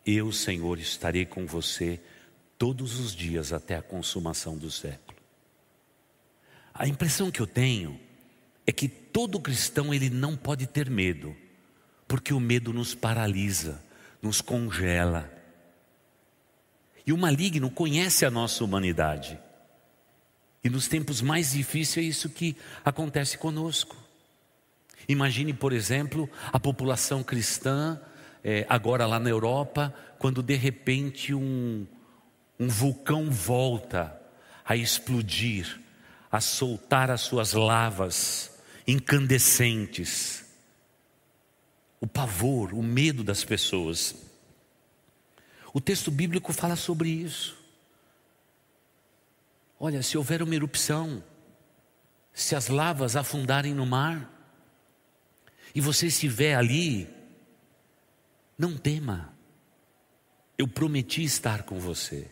eu, 0.05 0.31
Senhor, 0.31 0.79
estarei 0.79 1.25
com 1.25 1.45
você 1.45 1.99
todos 2.57 2.99
os 2.99 3.15
dias 3.15 3.53
até 3.53 3.75
a 3.75 3.81
consumação 3.81 4.57
do 4.57 4.69
século. 4.69 5.17
A 6.73 6.87
impressão 6.87 7.29
que 7.29 7.39
eu 7.39 7.47
tenho 7.47 7.99
é 8.65 8.71
que 8.71 8.87
todo 8.87 9.39
cristão 9.39 9.93
ele 9.93 10.09
não 10.09 10.35
pode 10.35 10.65
ter 10.67 10.89
medo, 10.89 11.35
porque 12.07 12.33
o 12.33 12.39
medo 12.39 12.73
nos 12.73 12.95
paralisa, 12.95 13.83
nos 14.21 14.41
congela. 14.41 15.31
E 17.05 17.13
o 17.13 17.17
maligno 17.17 17.69
conhece 17.69 18.25
a 18.25 18.31
nossa 18.31 18.63
humanidade. 18.63 19.39
E 20.63 20.69
nos 20.69 20.87
tempos 20.87 21.21
mais 21.21 21.51
difíceis 21.51 22.05
é 22.05 22.09
isso 22.09 22.29
que 22.29 22.55
acontece 22.83 23.37
conosco. 23.37 23.97
Imagine, 25.07 25.53
por 25.53 25.73
exemplo, 25.73 26.29
a 26.51 26.59
população 26.59 27.21
cristã, 27.21 27.99
é, 28.43 28.65
agora 28.69 29.05
lá 29.05 29.19
na 29.19 29.29
Europa, 29.29 29.93
quando 30.17 30.41
de 30.41 30.55
repente 30.55 31.33
um, 31.33 31.85
um 32.57 32.69
vulcão 32.69 33.29
volta 33.29 34.17
a 34.63 34.75
explodir, 34.75 35.79
a 36.31 36.39
soltar 36.39 37.11
as 37.11 37.21
suas 37.21 37.53
lavas 37.53 38.51
incandescentes 38.87 40.43
o 42.03 42.07
pavor, 42.07 42.73
o 42.73 42.83
medo 42.83 43.23
das 43.23 43.45
pessoas. 43.45 44.13
O 45.73 45.79
texto 45.79 46.11
bíblico 46.11 46.51
fala 46.51 46.75
sobre 46.75 47.07
isso. 47.07 47.62
Olha, 49.85 50.01
se 50.01 50.17
houver 50.17 50.41
uma 50.41 50.55
erupção, 50.55 51.21
se 52.31 52.55
as 52.55 52.69
lavas 52.69 53.17
afundarem 53.17 53.73
no 53.73 53.85
mar, 53.85 54.31
e 55.75 55.81
você 55.81 56.07
estiver 56.07 56.55
ali, 56.55 57.05
não 58.57 58.77
tema, 58.77 59.35
eu 60.57 60.69
prometi 60.69 61.25
estar 61.25 61.63
com 61.63 61.81
você. 61.81 62.31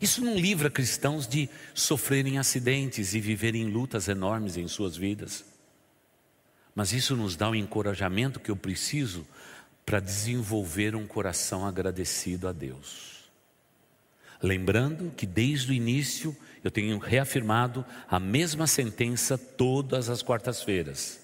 Isso 0.00 0.20
não 0.24 0.36
livra 0.36 0.68
cristãos 0.68 1.28
de 1.28 1.48
sofrerem 1.72 2.36
acidentes 2.36 3.14
e 3.14 3.20
viverem 3.20 3.66
lutas 3.66 4.08
enormes 4.08 4.56
em 4.56 4.66
suas 4.66 4.96
vidas. 4.96 5.44
Mas 6.74 6.92
isso 6.92 7.14
nos 7.14 7.36
dá 7.36 7.48
o 7.48 7.54
encorajamento 7.54 8.40
que 8.40 8.50
eu 8.50 8.56
preciso 8.56 9.24
para 9.84 10.00
desenvolver 10.00 10.96
um 10.96 11.06
coração 11.06 11.64
agradecido 11.64 12.48
a 12.48 12.52
Deus. 12.52 13.30
Lembrando 14.42 15.12
que 15.16 15.26
desde 15.26 15.70
o 15.70 15.72
início 15.72 16.36
eu 16.66 16.70
tenho 16.70 16.98
reafirmado 16.98 17.86
a 18.08 18.18
mesma 18.18 18.66
sentença 18.66 19.38
todas 19.38 20.10
as 20.10 20.20
quartas-feiras. 20.20 21.20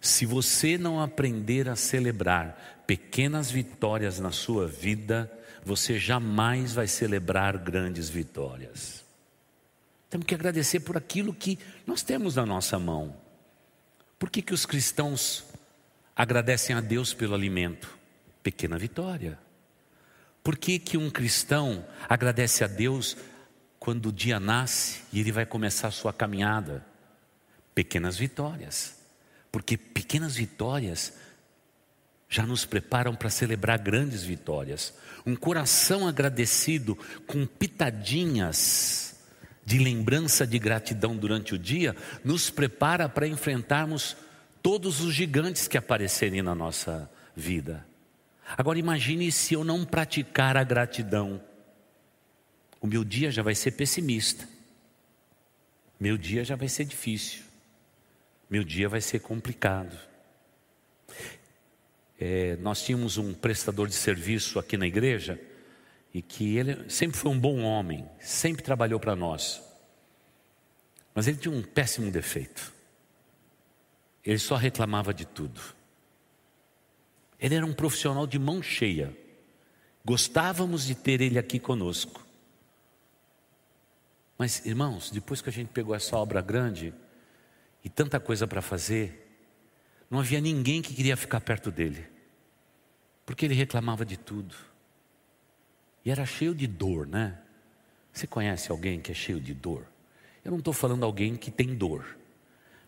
Se 0.00 0.26
você 0.26 0.76
não 0.76 1.00
aprender 1.00 1.66
a 1.66 1.74
celebrar 1.74 2.82
pequenas 2.86 3.50
vitórias 3.50 4.20
na 4.20 4.30
sua 4.30 4.68
vida, 4.68 5.32
você 5.64 5.98
jamais 5.98 6.74
vai 6.74 6.86
celebrar 6.86 7.56
grandes 7.56 8.10
vitórias. 8.10 9.02
Temos 10.10 10.26
que 10.26 10.34
agradecer 10.34 10.80
por 10.80 10.98
aquilo 10.98 11.32
que 11.32 11.58
nós 11.86 12.02
temos 12.02 12.36
na 12.36 12.44
nossa 12.44 12.78
mão. 12.78 13.16
Por 14.18 14.28
que, 14.28 14.42
que 14.42 14.52
os 14.52 14.66
cristãos 14.66 15.42
agradecem 16.14 16.76
a 16.76 16.82
Deus 16.82 17.14
pelo 17.14 17.34
alimento? 17.34 17.98
Pequena 18.42 18.76
vitória. 18.76 19.38
Por 20.42 20.58
que, 20.58 20.78
que 20.78 20.98
um 20.98 21.08
cristão 21.08 21.82
agradece 22.06 22.62
a 22.62 22.66
Deus 22.66 23.16
quando 23.84 24.06
o 24.06 24.12
dia 24.12 24.40
nasce 24.40 25.02
e 25.12 25.20
ele 25.20 25.30
vai 25.30 25.44
começar 25.44 25.88
a 25.88 25.90
sua 25.90 26.10
caminhada? 26.10 26.82
Pequenas 27.74 28.16
vitórias. 28.16 28.96
Porque 29.52 29.76
pequenas 29.76 30.36
vitórias 30.36 31.12
já 32.26 32.46
nos 32.46 32.64
preparam 32.64 33.14
para 33.14 33.28
celebrar 33.28 33.78
grandes 33.78 34.22
vitórias. 34.22 34.94
Um 35.26 35.36
coração 35.36 36.08
agradecido 36.08 36.96
com 37.26 37.44
pitadinhas 37.44 39.16
de 39.66 39.78
lembrança 39.78 40.46
de 40.46 40.58
gratidão 40.58 41.14
durante 41.14 41.54
o 41.54 41.58
dia, 41.58 41.94
nos 42.24 42.48
prepara 42.48 43.06
para 43.06 43.28
enfrentarmos 43.28 44.16
todos 44.62 45.02
os 45.02 45.14
gigantes 45.14 45.68
que 45.68 45.76
aparecerem 45.76 46.40
na 46.40 46.54
nossa 46.54 47.10
vida. 47.36 47.86
Agora 48.56 48.78
imagine 48.78 49.30
se 49.30 49.52
eu 49.52 49.62
não 49.62 49.84
praticar 49.84 50.56
a 50.56 50.64
gratidão. 50.64 51.38
O 52.84 52.86
meu 52.86 53.02
dia 53.02 53.30
já 53.30 53.42
vai 53.42 53.54
ser 53.54 53.70
pessimista. 53.70 54.46
Meu 55.98 56.18
dia 56.18 56.44
já 56.44 56.54
vai 56.54 56.68
ser 56.68 56.84
difícil. 56.84 57.42
Meu 58.50 58.62
dia 58.62 58.90
vai 58.90 59.00
ser 59.00 59.20
complicado. 59.20 59.98
É, 62.20 62.56
nós 62.56 62.84
tínhamos 62.84 63.16
um 63.16 63.32
prestador 63.32 63.88
de 63.88 63.94
serviço 63.94 64.58
aqui 64.58 64.76
na 64.76 64.86
igreja 64.86 65.40
e 66.12 66.20
que 66.20 66.58
ele 66.58 66.90
sempre 66.90 67.16
foi 67.16 67.30
um 67.30 67.40
bom 67.40 67.62
homem, 67.62 68.06
sempre 68.20 68.62
trabalhou 68.62 69.00
para 69.00 69.16
nós. 69.16 69.62
Mas 71.14 71.26
ele 71.26 71.38
tinha 71.38 71.54
um 71.54 71.62
péssimo 71.62 72.10
defeito. 72.10 72.70
Ele 74.22 74.38
só 74.38 74.56
reclamava 74.56 75.14
de 75.14 75.24
tudo. 75.24 75.58
Ele 77.40 77.54
era 77.54 77.64
um 77.64 77.72
profissional 77.72 78.26
de 78.26 78.38
mão 78.38 78.62
cheia. 78.62 79.16
Gostávamos 80.04 80.84
de 80.84 80.94
ter 80.94 81.22
ele 81.22 81.38
aqui 81.38 81.58
conosco, 81.58 82.23
Mas, 84.36 84.64
irmãos, 84.66 85.10
depois 85.10 85.40
que 85.40 85.48
a 85.48 85.52
gente 85.52 85.68
pegou 85.68 85.94
essa 85.94 86.16
obra 86.16 86.40
grande 86.40 86.92
e 87.84 87.88
tanta 87.88 88.18
coisa 88.18 88.46
para 88.46 88.60
fazer, 88.60 89.24
não 90.10 90.18
havia 90.18 90.40
ninguém 90.40 90.82
que 90.82 90.94
queria 90.94 91.16
ficar 91.16 91.40
perto 91.40 91.70
dele, 91.70 92.06
porque 93.24 93.44
ele 93.44 93.54
reclamava 93.54 94.04
de 94.04 94.16
tudo. 94.16 94.54
E 96.04 96.10
era 96.10 96.26
cheio 96.26 96.54
de 96.54 96.66
dor, 96.66 97.06
né? 97.06 97.38
Você 98.12 98.26
conhece 98.26 98.70
alguém 98.70 99.00
que 99.00 99.10
é 99.10 99.14
cheio 99.14 99.40
de 99.40 99.54
dor? 99.54 99.86
Eu 100.44 100.50
não 100.50 100.58
estou 100.58 100.74
falando 100.74 101.04
alguém 101.04 101.36
que 101.36 101.50
tem 101.50 101.74
dor, 101.74 102.16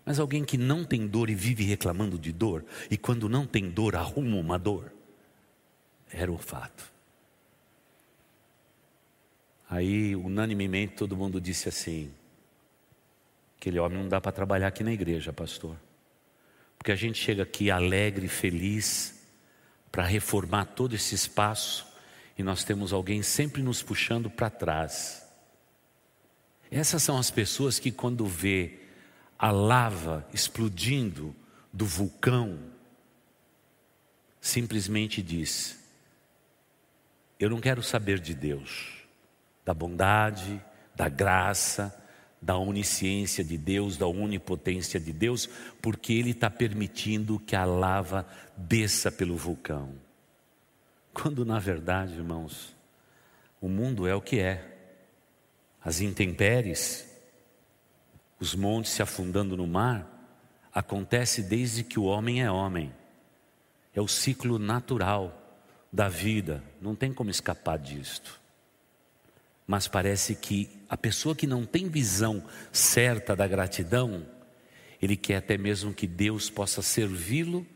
mas 0.04 0.18
alguém 0.18 0.44
que 0.44 0.58
não 0.58 0.84
tem 0.84 1.06
dor 1.06 1.30
e 1.30 1.34
vive 1.34 1.64
reclamando 1.64 2.18
de 2.18 2.32
dor, 2.32 2.64
e 2.90 2.96
quando 2.96 3.28
não 3.28 3.46
tem 3.46 3.70
dor, 3.70 3.96
arruma 3.96 4.36
uma 4.36 4.58
dor. 4.58 4.92
Era 6.10 6.30
o 6.30 6.38
fato. 6.38 6.95
Aí, 9.68 10.14
unanimemente, 10.14 10.94
todo 10.94 11.16
mundo 11.16 11.40
disse 11.40 11.68
assim: 11.68 12.12
aquele 13.58 13.78
homem 13.78 13.98
não 13.98 14.08
dá 14.08 14.20
para 14.20 14.32
trabalhar 14.32 14.68
aqui 14.68 14.84
na 14.84 14.92
igreja, 14.92 15.32
pastor. 15.32 15.76
Porque 16.78 16.92
a 16.92 16.96
gente 16.96 17.18
chega 17.18 17.42
aqui 17.42 17.70
alegre, 17.70 18.28
feliz, 18.28 19.26
para 19.90 20.04
reformar 20.04 20.66
todo 20.66 20.94
esse 20.94 21.14
espaço, 21.14 21.86
e 22.38 22.42
nós 22.42 22.62
temos 22.62 22.92
alguém 22.92 23.22
sempre 23.22 23.62
nos 23.62 23.82
puxando 23.82 24.30
para 24.30 24.50
trás. 24.50 25.26
Essas 26.70 27.02
são 27.02 27.18
as 27.18 27.30
pessoas 27.30 27.78
que, 27.78 27.90
quando 27.90 28.26
vê 28.26 28.80
a 29.38 29.50
lava 29.50 30.26
explodindo 30.32 31.34
do 31.72 31.86
vulcão, 31.86 32.58
simplesmente 34.40 35.22
diz: 35.22 35.78
Eu 37.40 37.50
não 37.50 37.60
quero 37.60 37.82
saber 37.82 38.20
de 38.20 38.34
Deus, 38.34 39.05
da 39.66 39.74
bondade, 39.74 40.62
da 40.94 41.08
graça, 41.08 41.92
da 42.40 42.56
onisciência 42.56 43.42
de 43.42 43.58
Deus, 43.58 43.96
da 43.96 44.06
onipotência 44.06 45.00
de 45.00 45.12
Deus, 45.12 45.48
porque 45.82 46.12
Ele 46.12 46.30
está 46.30 46.48
permitindo 46.48 47.40
que 47.40 47.56
a 47.56 47.64
lava 47.64 48.24
desça 48.56 49.10
pelo 49.10 49.36
vulcão. 49.36 49.92
Quando 51.12 51.44
na 51.44 51.58
verdade, 51.58 52.14
irmãos, 52.14 52.76
o 53.60 53.68
mundo 53.68 54.06
é 54.06 54.14
o 54.14 54.20
que 54.20 54.38
é. 54.38 54.74
As 55.84 56.00
intempéries, 56.00 57.08
os 58.38 58.54
montes 58.54 58.92
se 58.92 59.02
afundando 59.02 59.56
no 59.56 59.66
mar, 59.66 60.06
acontece 60.72 61.42
desde 61.42 61.82
que 61.82 61.98
o 61.98 62.04
homem 62.04 62.42
é 62.42 62.50
homem. 62.50 62.94
É 63.92 64.00
o 64.00 64.06
ciclo 64.06 64.58
natural 64.58 65.58
da 65.92 66.08
vida, 66.08 66.62
não 66.80 66.94
tem 66.94 67.12
como 67.12 67.30
escapar 67.30 67.78
disto. 67.78 68.45
Mas 69.66 69.88
parece 69.88 70.34
que 70.34 70.70
a 70.88 70.96
pessoa 70.96 71.34
que 71.34 71.46
não 71.46 71.66
tem 71.66 71.88
visão 71.88 72.44
certa 72.70 73.34
da 73.34 73.46
gratidão, 73.48 74.26
ele 75.02 75.16
quer 75.16 75.36
até 75.36 75.58
mesmo 75.58 75.92
que 75.92 76.06
Deus 76.06 76.48
possa 76.48 76.80
servi-lo 76.82 77.66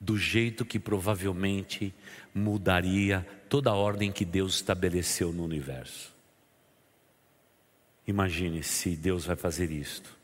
do 0.00 0.16
jeito 0.16 0.64
que 0.64 0.78
provavelmente 0.78 1.94
mudaria 2.34 3.26
toda 3.48 3.70
a 3.70 3.74
ordem 3.74 4.12
que 4.12 4.24
Deus 4.24 4.56
estabeleceu 4.56 5.32
no 5.32 5.44
universo. 5.44 6.14
Imagine 8.06 8.62
se 8.62 8.96
Deus 8.96 9.26
vai 9.26 9.36
fazer 9.36 9.70
isto. 9.70 10.16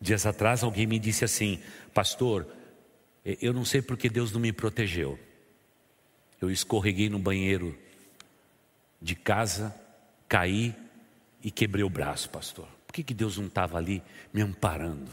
Dias 0.00 0.26
atrás 0.26 0.62
alguém 0.62 0.86
me 0.86 0.98
disse 0.98 1.24
assim, 1.24 1.60
pastor, 1.92 2.46
eu 3.24 3.52
não 3.52 3.64
sei 3.64 3.80
porque 3.82 4.08
Deus 4.08 4.30
não 4.30 4.40
me 4.40 4.52
protegeu. 4.52 5.18
Eu 6.40 6.50
escorreguei 6.50 7.08
no 7.08 7.18
banheiro 7.18 7.76
de 9.04 9.14
casa, 9.14 9.78
caí 10.26 10.74
e 11.42 11.50
quebrei 11.50 11.84
o 11.84 11.90
braço, 11.90 12.30
pastor. 12.30 12.66
Por 12.86 12.94
que, 12.94 13.02
que 13.02 13.12
Deus 13.12 13.36
não 13.36 13.48
estava 13.48 13.76
ali 13.76 14.02
me 14.32 14.40
amparando? 14.40 15.10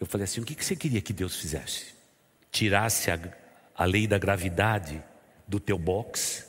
Eu 0.00 0.06
falei 0.06 0.24
assim: 0.24 0.40
o 0.40 0.44
que, 0.44 0.54
que 0.54 0.64
você 0.64 0.74
queria 0.74 1.02
que 1.02 1.12
Deus 1.12 1.36
fizesse? 1.36 1.94
Tirasse 2.50 3.10
a, 3.10 3.20
a 3.76 3.84
lei 3.84 4.06
da 4.06 4.16
gravidade 4.16 5.02
do 5.46 5.60
teu 5.60 5.78
box? 5.78 6.48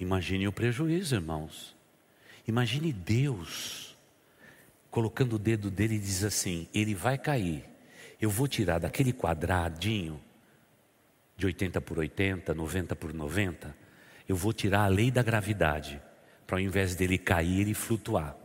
Imagine 0.00 0.48
o 0.48 0.52
prejuízo, 0.52 1.14
irmãos. 1.14 1.76
Imagine 2.48 2.92
Deus 2.92 3.96
colocando 4.90 5.36
o 5.36 5.38
dedo 5.38 5.70
dele 5.70 5.94
e 5.94 6.00
diz 6.00 6.24
assim: 6.24 6.66
ele 6.74 6.92
vai 6.92 7.16
cair. 7.16 7.64
Eu 8.20 8.30
vou 8.30 8.48
tirar 8.48 8.80
daquele 8.80 9.12
quadradinho 9.12 10.20
de 11.36 11.46
80 11.46 11.80
por 11.82 12.00
80, 12.00 12.52
90 12.52 12.96
por 12.96 13.14
90 13.14 13.85
eu 14.28 14.36
vou 14.36 14.52
tirar 14.52 14.84
a 14.84 14.88
lei 14.88 15.10
da 15.10 15.22
gravidade, 15.22 16.00
para 16.46 16.56
ao 16.56 16.60
invés 16.60 16.94
dele 16.94 17.18
cair, 17.18 17.60
ele 17.60 17.74
flutuar. 17.74 18.36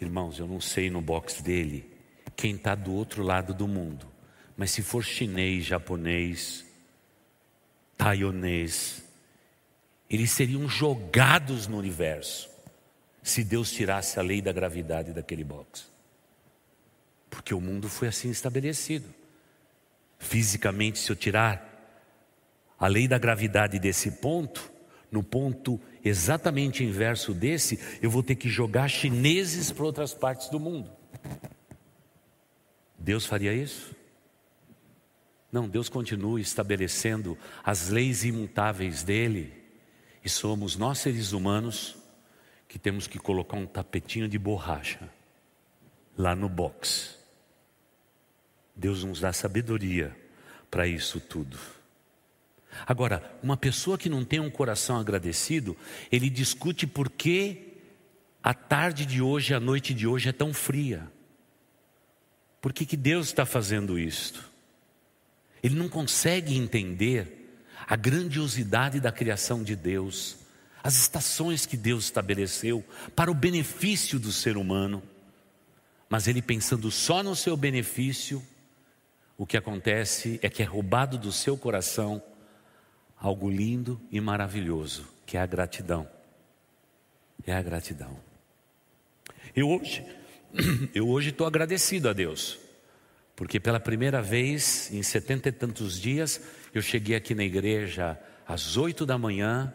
Irmãos, 0.00 0.38
eu 0.38 0.46
não 0.46 0.60
sei 0.60 0.90
no 0.90 1.00
box 1.00 1.42
dele 1.42 1.90
quem 2.34 2.54
está 2.54 2.74
do 2.74 2.92
outro 2.92 3.22
lado 3.22 3.52
do 3.52 3.68
mundo, 3.68 4.06
mas 4.56 4.70
se 4.70 4.82
for 4.82 5.04
chinês, 5.04 5.64
japonês, 5.64 6.64
taiwanês, 7.98 9.02
eles 10.08 10.30
seriam 10.30 10.66
jogados 10.68 11.66
no 11.66 11.76
universo 11.76 12.48
se 13.22 13.44
Deus 13.44 13.70
tirasse 13.70 14.18
a 14.18 14.22
lei 14.22 14.40
da 14.40 14.52
gravidade 14.52 15.12
daquele 15.12 15.44
box. 15.44 15.86
Porque 17.28 17.54
o 17.54 17.60
mundo 17.60 17.88
foi 17.88 18.08
assim 18.08 18.30
estabelecido. 18.30 19.08
Fisicamente, 20.18 20.98
se 20.98 21.10
eu 21.12 21.16
tirar 21.16 21.69
a 22.80 22.86
lei 22.86 23.06
da 23.06 23.18
gravidade 23.18 23.78
desse 23.78 24.10
ponto, 24.10 24.72
no 25.12 25.22
ponto 25.22 25.78
exatamente 26.02 26.82
inverso 26.82 27.34
desse, 27.34 27.78
eu 28.00 28.10
vou 28.10 28.22
ter 28.22 28.36
que 28.36 28.48
jogar 28.48 28.88
chineses 28.88 29.70
para 29.70 29.84
outras 29.84 30.14
partes 30.14 30.48
do 30.48 30.58
mundo. 30.58 30.90
Deus 32.98 33.26
faria 33.26 33.52
isso? 33.52 33.94
Não, 35.52 35.68
Deus 35.68 35.90
continua 35.90 36.40
estabelecendo 36.40 37.36
as 37.62 37.88
leis 37.88 38.24
imutáveis 38.24 39.02
dele, 39.02 39.52
e 40.24 40.28
somos 40.28 40.76
nós 40.76 40.98
seres 40.98 41.32
humanos 41.32 41.98
que 42.66 42.78
temos 42.78 43.06
que 43.06 43.18
colocar 43.18 43.56
um 43.56 43.66
tapetinho 43.66 44.28
de 44.28 44.38
borracha 44.38 45.10
lá 46.16 46.34
no 46.34 46.48
box. 46.48 47.18
Deus 48.74 49.04
nos 49.04 49.20
dá 49.20 49.32
sabedoria 49.32 50.16
para 50.70 50.86
isso 50.86 51.20
tudo. 51.20 51.58
Agora, 52.86 53.38
uma 53.42 53.56
pessoa 53.56 53.98
que 53.98 54.08
não 54.08 54.24
tem 54.24 54.40
um 54.40 54.50
coração 54.50 54.98
agradecido, 54.98 55.76
ele 56.10 56.30
discute 56.30 56.86
por 56.86 57.10
que 57.10 57.78
a 58.42 58.54
tarde 58.54 59.04
de 59.04 59.20
hoje, 59.20 59.54
a 59.54 59.60
noite 59.60 59.92
de 59.92 60.06
hoje 60.06 60.28
é 60.28 60.32
tão 60.32 60.52
fria. 60.54 61.10
Por 62.60 62.72
que, 62.72 62.86
que 62.86 62.96
Deus 62.96 63.26
está 63.28 63.44
fazendo 63.44 63.98
isto? 63.98 64.48
Ele 65.62 65.74
não 65.74 65.88
consegue 65.88 66.56
entender 66.56 67.58
a 67.86 67.96
grandiosidade 67.96 69.00
da 69.00 69.12
criação 69.12 69.62
de 69.62 69.74
Deus, 69.74 70.36
as 70.82 70.96
estações 70.96 71.66
que 71.66 71.76
Deus 71.76 72.04
estabeleceu 72.04 72.84
para 73.14 73.30
o 73.30 73.34
benefício 73.34 74.18
do 74.18 74.32
ser 74.32 74.56
humano, 74.56 75.02
mas 76.08 76.26
ele 76.26 76.40
pensando 76.40 76.90
só 76.90 77.22
no 77.22 77.36
seu 77.36 77.56
benefício, 77.56 78.42
o 79.36 79.46
que 79.46 79.56
acontece 79.56 80.38
é 80.42 80.48
que 80.48 80.62
é 80.62 80.66
roubado 80.66 81.18
do 81.18 81.32
seu 81.32 81.56
coração 81.56 82.22
algo 83.20 83.50
lindo 83.50 84.00
e 84.10 84.18
maravilhoso, 84.20 85.06
que 85.26 85.36
é 85.36 85.40
a 85.40 85.46
gratidão. 85.46 86.08
É 87.46 87.52
a 87.52 87.62
gratidão. 87.62 88.18
Eu 89.54 89.68
hoje, 89.68 90.04
eu 90.94 91.08
hoje 91.08 91.28
estou 91.28 91.46
agradecido 91.46 92.08
a 92.08 92.14
Deus, 92.14 92.58
porque 93.36 93.60
pela 93.60 93.78
primeira 93.78 94.22
vez 94.22 94.90
em 94.90 95.02
setenta 95.02 95.50
e 95.50 95.52
tantos 95.52 96.00
dias, 96.00 96.40
eu 96.72 96.80
cheguei 96.80 97.14
aqui 97.14 97.34
na 97.34 97.44
igreja 97.44 98.18
às 98.46 98.76
oito 98.78 99.04
da 99.04 99.18
manhã 99.18 99.72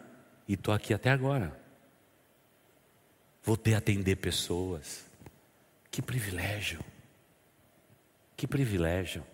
e 0.48 0.54
estou 0.54 0.74
aqui 0.74 0.92
até 0.92 1.10
agora. 1.10 1.56
Vou 3.44 3.56
ter 3.56 3.74
atender 3.74 4.16
pessoas. 4.16 5.04
Que 5.88 6.02
privilégio. 6.02 6.80
Que 8.36 8.46
privilégio. 8.46 9.24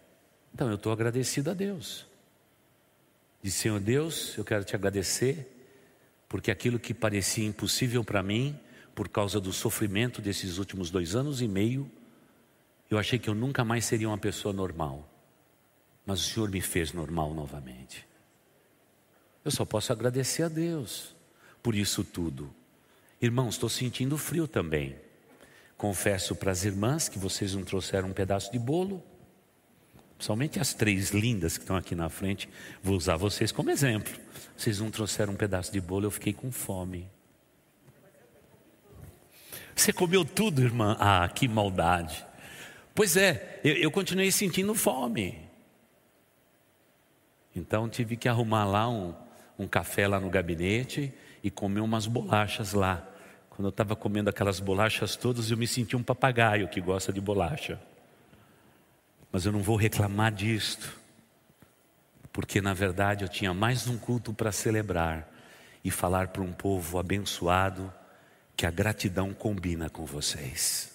Então 0.53 0.69
eu 0.69 0.75
estou 0.75 0.93
agradecido 0.93 1.51
a 1.51 1.55
Deus. 1.55 2.12
Diz, 3.43 3.55
Senhor 3.55 3.81
Deus, 3.81 4.37
eu 4.39 4.45
quero 4.45 4.65
te 4.65 4.77
agradecer, 4.77 5.49
porque 6.29 6.51
aquilo 6.51 6.79
que 6.79 6.95
parecia 6.95 7.45
impossível 7.45 8.05
para 8.05 8.23
mim, 8.23 8.59
por 8.95 9.09
causa 9.09 9.41
do 9.41 9.53
sofrimento 9.53 10.23
desses 10.23 10.59
últimos 10.59 10.91
dois 10.91 11.17
anos 11.17 11.43
e 11.43 11.49
meio, 11.49 11.91
eu 12.91 12.99
achei 12.99 13.19
que 13.19 13.29
eu 13.29 13.35
nunca 13.35 13.65
mais 13.65 13.85
seria 13.85 14.09
uma 14.09 14.19
pessoa 14.19 14.53
normal. 14.53 15.09
Mas 16.07 16.21
o 16.21 16.33
Senhor 16.33 16.51
me 16.51 16.61
fez 16.61 16.93
normal 16.93 17.35
novamente. 17.35 18.07
Eu 19.45 19.51
só 19.51 19.65
posso 19.65 19.93
agradecer 19.93 20.45
a 20.45 20.49
Deus 20.49 21.15
por 21.63 21.75
isso 21.75 22.05
tudo. 22.05 22.55
Irmãos, 23.21 23.55
estou 23.55 23.69
sentindo 23.69 24.19
frio 24.19 24.47
também. 24.47 24.97
Confesso 25.77 26.37
para 26.37 26.53
as 26.53 26.65
irmãs 26.65 27.09
que 27.09 27.19
vocês 27.19 27.55
não 27.55 27.65
trouxeram 27.65 28.09
um 28.09 28.13
pedaço 28.13 28.53
de 28.53 28.59
bolo. 28.59 29.03
Somente 30.23 30.61
as 30.61 30.73
três 30.73 31.11
lindas 31.11 31.57
que 31.57 31.65
estão 31.65 31.75
aqui 31.75 31.97
na 31.97 32.09
frente, 32.09 32.49
vou 32.81 32.97
usar 32.97 33.17
vocês 33.17 33.51
como 33.51 33.71
exemplo. 33.71 34.15
Vocês 34.57 34.79
não 34.79 34.89
trouxeram 34.89 35.33
um 35.33 35.37
pedaço 35.37 35.73
de 35.73 35.81
bolo, 35.81 36.07
eu 36.07 36.13
fiquei 36.13 36.33
com 36.33 36.53
fome. 36.53 37.11
Você 39.75 39.93
comeu 39.93 40.25
tudo, 40.25 40.63
irmã? 40.63 40.97
Ah, 41.01 41.29
que 41.29 41.49
maldade. 41.49 42.25
Pois 42.95 43.17
é, 43.17 43.59
eu, 43.65 43.75
eu 43.75 43.91
continuei 43.91 44.31
sentindo 44.31 44.73
fome. 44.77 45.41
Então 47.57 47.89
tive 47.89 48.17
que 48.17 48.29
arrumar 48.29 48.65
lá 48.65 48.89
um, 48.89 49.13
um 49.59 49.67
café 49.67 50.07
lá 50.07 50.21
no 50.21 50.31
gabinete 50.31 51.13
e 51.43 51.51
comer 51.51 51.81
umas 51.81 52.07
bolachas 52.07 52.75
lá. 52.75 53.05
Quando 53.51 53.65
eu 53.65 53.71
estava 53.71 53.97
comendo 53.97 54.31
aquelas 54.31 54.61
bolachas 54.61 55.17
todas, 55.17 55.51
eu 55.51 55.57
me 55.57 55.67
senti 55.67 55.97
um 55.97 56.03
papagaio 56.03 56.69
que 56.69 56.81
gosta 56.81 57.13
de 57.13 57.21
bolacha. 57.21 57.81
Mas 59.33 59.47
eu 59.47 59.53
não 59.53 59.63
vou 59.63 59.77
reclamar 59.77 60.31
disto, 60.31 60.93
porque 62.31 62.61
na 62.61 62.75
verdade 62.75 63.25
eu 63.25 63.29
tinha 63.29 63.55
mais 63.55 63.89
um 63.89 63.97
culto 63.97 64.35
para 64.35 64.53
celebrar 64.53 65.27
e 65.83 65.91
falar 65.91 66.29
para 66.29 66.43
um 66.43 66.53
povo 66.53 66.99
abençoado 66.99 67.91
que 68.55 68.67
a 68.67 68.71
gratidão 68.71 69.33
combina 69.33 69.89
com 69.89 70.05
vocês. 70.05 70.93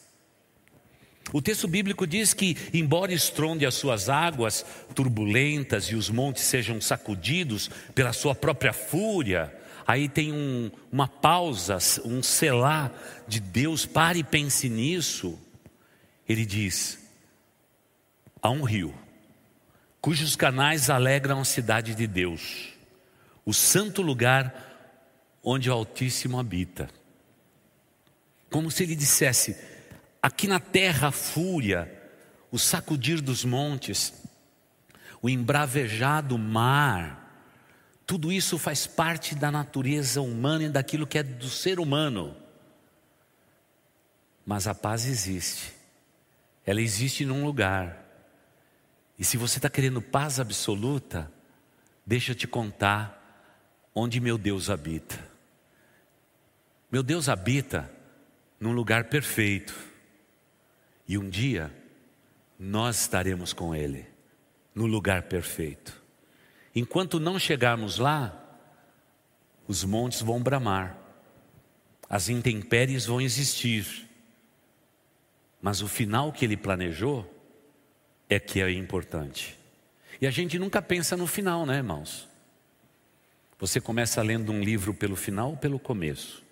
O 1.34 1.41
texto 1.41 1.67
bíblico 1.67 2.06
diz 2.08 2.34
que, 2.34 2.56
embora 2.73 3.12
estronde 3.12 3.65
as 3.65 3.73
suas 3.73 4.08
águas 4.08 4.63
turbulentas 4.95 5.86
e 5.86 5.95
os 5.95 6.10
montes 6.10 6.43
sejam 6.43 6.80
sacudidos 6.80 7.69
pela 7.93 8.13
sua 8.13 8.34
própria 8.34 8.71
fúria, 8.71 9.54
aí 9.86 10.08
tem 10.08 10.32
um, 10.32 10.71
uma 10.89 11.08
pausa, 11.08 11.80
um 12.06 12.23
selar 12.23 12.93
de 13.28 13.41
Deus, 13.41 13.86
pare 13.86 14.19
e 14.19 14.23
pense 14.23 14.69
nisso. 14.69 15.38
Ele 16.30 16.45
diz: 16.45 17.07
há 18.41 18.50
um 18.50 18.63
rio, 18.63 18.93
cujos 20.02 20.36
canais 20.36 20.89
alegram 20.89 21.41
a 21.41 21.45
cidade 21.45 21.95
de 21.95 22.08
Deus, 22.08 22.73
o 23.45 23.54
santo 23.54 24.02
lugar 24.02 24.67
onde 25.43 25.69
o 25.69 25.73
Altíssimo 25.73 26.39
habita. 26.39 26.89
Como 28.50 28.69
se 28.71 28.84
ele 28.84 28.95
dissesse: 28.95 29.58
Aqui 30.21 30.47
na 30.47 30.60
terra 30.60 31.10
a 31.10 31.12
fúria, 31.12 31.91
o 32.52 32.58
sacudir 32.58 33.21
dos 33.21 33.45
montes, 33.45 34.13
o 35.21 35.30
embravejado 35.30 36.38
mar, 36.38 37.28
tudo 38.06 38.32
isso 38.32 38.58
faz 38.58 38.88
parte 38.88 39.36
da 39.36 39.52
natureza 39.52 40.21
humana 40.21 40.63
e 40.63 40.69
daquilo 40.69 41.06
que 41.06 41.17
é 41.17 41.23
do 41.23 41.50
ser 41.50 41.80
humano. 41.80 42.36
Mas 44.45 44.65
a 44.65 44.73
paz 44.73 45.06
existe, 45.06 45.73
ela 46.65 46.82
existe 46.82 47.26
num 47.26 47.45
lugar. 47.45 48.07
E 49.17 49.25
se 49.25 49.36
você 49.38 49.58
está 49.58 49.69
querendo 49.69 50.01
paz 50.01 50.39
absoluta, 50.39 51.32
deixa 52.06 52.32
eu 52.32 52.36
te 52.36 52.47
contar 52.47 53.17
onde 53.93 54.19
meu 54.19 54.38
Deus 54.38 54.69
habita. 54.69 55.17
Meu 56.91 57.01
Deus 57.01 57.27
habita 57.27 57.91
num 58.60 58.71
lugar 58.71 59.06
perfeito. 59.06 59.75
E 61.08 61.17
um 61.17 61.30
dia 61.30 61.73
nós 62.60 63.01
estaremos 63.01 63.53
com 63.53 63.73
Ele 63.73 64.06
no 64.73 64.86
lugar 64.86 65.23
perfeito. 65.23 65.99
Enquanto 66.75 67.19
não 67.19 67.39
chegarmos 67.39 67.97
lá, 67.97 68.43
os 69.67 69.84
montes 69.84 70.21
vão 70.21 70.41
bramar, 70.41 70.95
as 72.08 72.30
intempéries 72.30 73.06
vão 73.06 73.19
existir, 73.19 74.08
mas 75.62 75.82
o 75.82 75.88
final 75.88 76.32
que 76.32 76.45
Ele 76.45 76.56
planejou 76.56 77.37
é 78.30 78.40
que 78.40 78.62
é 78.62 78.72
importante. 78.72 79.58
E 80.20 80.28
a 80.28 80.32
gente 80.32 80.58
nunca 80.58 80.82
pensa 80.82 81.16
no 81.16 81.28
final, 81.28 81.66
né, 81.66 81.78
irmãos? 81.78 82.28
Você 83.60 83.82
começa 83.82 84.22
lendo 84.22 84.52
um 84.52 84.62
livro 84.62 84.94
pelo 84.94 85.16
final 85.16 85.52
ou 85.52 85.58
pelo 85.58 85.80
começo? 85.80 86.44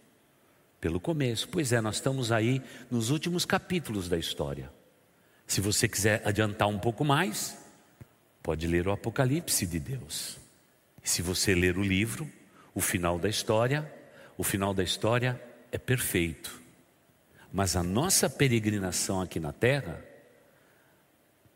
Pelo 0.80 1.00
começo. 1.00 1.48
Pois 1.48 1.72
é, 1.72 1.82
nós 1.82 1.96
estamos 1.96 2.32
aí 2.32 2.62
nos 2.90 3.10
últimos 3.10 3.46
capítulos 3.46 4.10
da 4.10 4.18
história. 4.18 4.72
Se 5.46 5.62
você 5.62 5.88
quiser 5.88 6.22
adiantar 6.26 6.68
um 6.68 6.80
pouco 6.80 7.04
mais, 7.04 7.58
pode 8.42 8.66
ler 8.68 8.88
o 8.88 8.92
Apocalipse 8.92 9.66
de 9.66 9.80
Deus. 9.80 10.38
E 11.04 11.10
se 11.10 11.22
você 11.22 11.54
ler 11.54 11.78
o 11.78 11.84
livro, 11.84 12.30
o 12.74 12.82
final 12.82 13.20
da 13.20 13.30
história, 13.30 13.92
o 14.38 14.44
final 14.44 14.74
da 14.74 14.84
história 14.84 15.40
é 15.72 15.78
perfeito. 15.78 16.62
Mas 17.54 17.76
a 17.76 17.84
nossa 17.84 18.30
peregrinação 18.30 19.22
aqui 19.22 19.40
na 19.40 19.54
terra, 19.54 20.04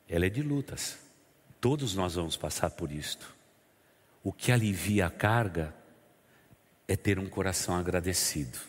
ela 0.09 0.25
é 0.25 0.29
de 0.29 0.41
lutas. 0.41 0.97
Todos 1.61 1.93
nós 1.95 2.15
vamos 2.15 2.35
passar 2.35 2.71
por 2.71 2.91
isto. 2.91 3.35
O 4.23 4.33
que 4.33 4.51
alivia 4.51 5.05
a 5.05 5.09
carga 5.09 5.73
é 6.87 6.95
ter 6.95 7.19
um 7.19 7.29
coração 7.29 7.75
agradecido 7.75 8.59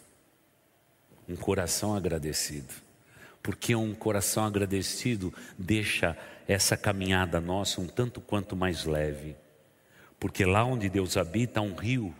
um 1.30 1.36
coração 1.36 1.94
agradecido. 1.94 2.74
Porque 3.42 3.74
um 3.74 3.94
coração 3.94 4.44
agradecido 4.44 5.32
deixa 5.56 6.16
essa 6.46 6.76
caminhada 6.76 7.40
nossa 7.40 7.80
um 7.80 7.86
tanto 7.86 8.20
quanto 8.20 8.56
mais 8.56 8.84
leve. 8.84 9.36
Porque 10.18 10.44
lá 10.44 10.64
onde 10.64 10.90
Deus 10.90 11.16
habita 11.16 11.60
há 11.60 11.62
um 11.62 11.74
rio, 11.74 12.14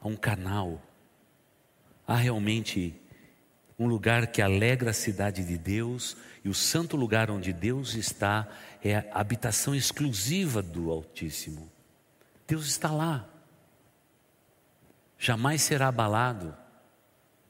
há 0.00 0.08
um 0.08 0.16
canal, 0.16 0.82
há 2.06 2.16
realmente 2.16 2.94
um 3.78 3.86
lugar 3.86 4.26
que 4.28 4.40
alegra 4.40 4.90
a 4.90 4.94
cidade 4.94 5.44
de 5.44 5.58
Deus 5.58 6.16
e 6.44 6.48
o 6.48 6.54
santo 6.54 6.96
lugar 6.96 7.30
onde 7.30 7.52
Deus 7.52 7.94
está 7.94 8.48
é 8.82 8.96
a 8.96 9.20
habitação 9.20 9.74
exclusiva 9.74 10.62
do 10.62 10.90
Altíssimo. 10.90 11.70
Deus 12.46 12.66
está 12.66 12.90
lá, 12.90 13.28
jamais 15.18 15.62
será 15.62 15.88
abalado 15.88 16.54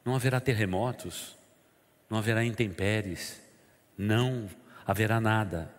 não 0.07 0.15
haverá 0.15 0.39
terremotos, 0.39 1.37
não 2.09 2.17
haverá 2.17 2.45
intempéries, 2.45 3.43
não 3.99 4.49
haverá 4.87 5.21
nada. 5.21 5.75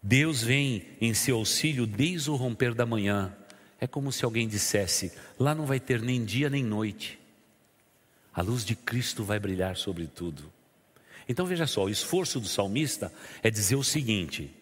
Deus 0.00 0.40
vem 0.40 0.86
em 1.00 1.12
seu 1.12 1.36
auxílio 1.36 1.84
desde 1.84 2.30
o 2.30 2.36
romper 2.36 2.72
da 2.74 2.86
manhã. 2.86 3.36
É 3.80 3.88
como 3.88 4.12
se 4.12 4.24
alguém 4.24 4.46
dissesse: 4.46 5.12
lá 5.36 5.52
não 5.52 5.66
vai 5.66 5.80
ter 5.80 6.00
nem 6.00 6.24
dia 6.24 6.48
nem 6.48 6.62
noite. 6.62 7.18
A 8.36 8.42
luz 8.42 8.66
de 8.66 8.76
Cristo 8.76 9.24
vai 9.24 9.38
brilhar 9.38 9.78
sobre 9.78 10.06
tudo. 10.06 10.52
Então 11.26 11.46
veja 11.46 11.66
só, 11.66 11.84
o 11.84 11.88
esforço 11.88 12.38
do 12.38 12.46
salmista 12.46 13.10
é 13.42 13.50
dizer 13.50 13.76
o 13.76 13.82
seguinte: 13.82 14.54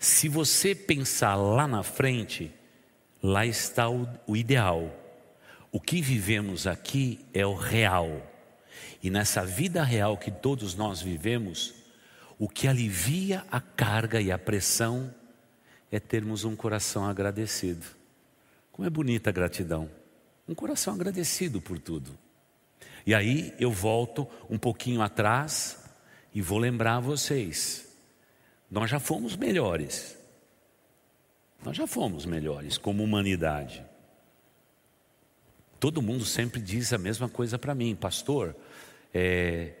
se 0.00 0.28
você 0.28 0.74
pensar 0.74 1.36
lá 1.36 1.68
na 1.68 1.84
frente, 1.84 2.52
lá 3.22 3.46
está 3.46 3.88
o, 3.88 4.08
o 4.26 4.36
ideal. 4.36 4.98
O 5.70 5.80
que 5.80 6.02
vivemos 6.02 6.66
aqui 6.66 7.24
é 7.32 7.46
o 7.46 7.54
real. 7.54 8.20
E 9.00 9.08
nessa 9.10 9.46
vida 9.46 9.84
real 9.84 10.18
que 10.18 10.32
todos 10.32 10.74
nós 10.74 11.00
vivemos, 11.00 11.72
o 12.36 12.48
que 12.48 12.66
alivia 12.66 13.46
a 13.48 13.60
carga 13.60 14.20
e 14.20 14.32
a 14.32 14.38
pressão 14.38 15.14
é 15.90 16.00
termos 16.00 16.42
um 16.42 16.56
coração 16.56 17.06
agradecido. 17.06 17.86
Como 18.72 18.86
é 18.86 18.90
bonita 18.90 19.30
a 19.30 19.32
gratidão. 19.32 19.88
Um 20.48 20.54
coração 20.54 20.94
agradecido 20.94 21.60
por 21.60 21.78
tudo. 21.78 22.18
E 23.06 23.14
aí 23.14 23.54
eu 23.58 23.70
volto 23.70 24.28
um 24.48 24.58
pouquinho 24.58 25.02
atrás 25.02 25.82
e 26.34 26.40
vou 26.40 26.58
lembrar 26.58 27.00
vocês. 27.00 27.88
Nós 28.70 28.88
já 28.90 29.00
fomos 29.00 29.36
melhores. 29.36 30.16
Nós 31.64 31.76
já 31.76 31.86
fomos 31.86 32.24
melhores 32.24 32.78
como 32.78 33.02
humanidade. 33.02 33.84
Todo 35.78 36.00
mundo 36.00 36.24
sempre 36.24 36.60
diz 36.60 36.92
a 36.92 36.98
mesma 36.98 37.28
coisa 37.28 37.58
para 37.58 37.74
mim, 37.74 37.94
pastor. 37.94 38.54
É, 39.12 39.72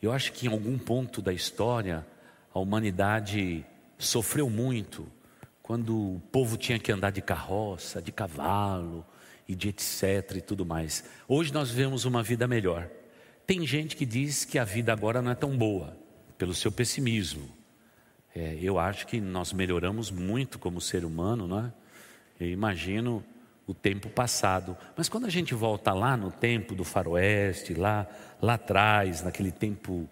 eu 0.00 0.12
acho 0.12 0.32
que 0.32 0.46
em 0.46 0.50
algum 0.50 0.78
ponto 0.78 1.20
da 1.22 1.32
história 1.32 2.06
a 2.54 2.58
humanidade 2.58 3.64
sofreu 3.98 4.48
muito 4.48 5.10
quando 5.62 6.16
o 6.16 6.22
povo 6.30 6.56
tinha 6.56 6.78
que 6.78 6.92
andar 6.92 7.10
de 7.10 7.20
carroça, 7.20 8.00
de 8.00 8.12
cavalo 8.12 9.04
e 9.48 9.54
de 9.54 9.70
etc 9.70 10.36
e 10.36 10.40
tudo 10.42 10.66
mais. 10.66 11.02
Hoje 11.26 11.52
nós 11.52 11.70
vemos 11.70 12.04
uma 12.04 12.22
vida 12.22 12.46
melhor. 12.46 12.88
Tem 13.46 13.66
gente 13.66 13.96
que 13.96 14.04
diz 14.04 14.44
que 14.44 14.58
a 14.58 14.64
vida 14.64 14.92
agora 14.92 15.22
não 15.22 15.30
é 15.30 15.34
tão 15.34 15.56
boa, 15.56 15.96
pelo 16.36 16.54
seu 16.54 16.70
pessimismo. 16.70 17.48
É, 18.36 18.58
eu 18.60 18.78
acho 18.78 19.06
que 19.06 19.20
nós 19.20 19.54
melhoramos 19.54 20.10
muito 20.10 20.58
como 20.58 20.80
ser 20.80 21.04
humano, 21.04 21.48
não 21.48 21.60
é? 21.60 21.72
Eu 22.38 22.50
imagino 22.50 23.24
o 23.66 23.72
tempo 23.74 24.08
passado. 24.10 24.76
Mas 24.96 25.08
quando 25.08 25.24
a 25.24 25.30
gente 25.30 25.54
volta 25.54 25.92
lá 25.92 26.16
no 26.16 26.30
tempo 26.30 26.74
do 26.74 26.84
faroeste, 26.84 27.74
lá, 27.74 28.06
lá 28.40 28.54
atrás, 28.54 29.22
naquele 29.22 29.50
tempo 29.50 30.08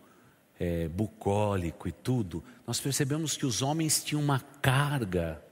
é, 0.59 0.89
bucólico 0.89 1.87
e 1.87 1.93
tudo, 1.93 2.43
nós 2.67 2.81
percebemos 2.81 3.37
que 3.37 3.47
os 3.47 3.63
homens 3.63 4.03
tinham 4.03 4.23
uma 4.23 4.41
carga 4.61 5.43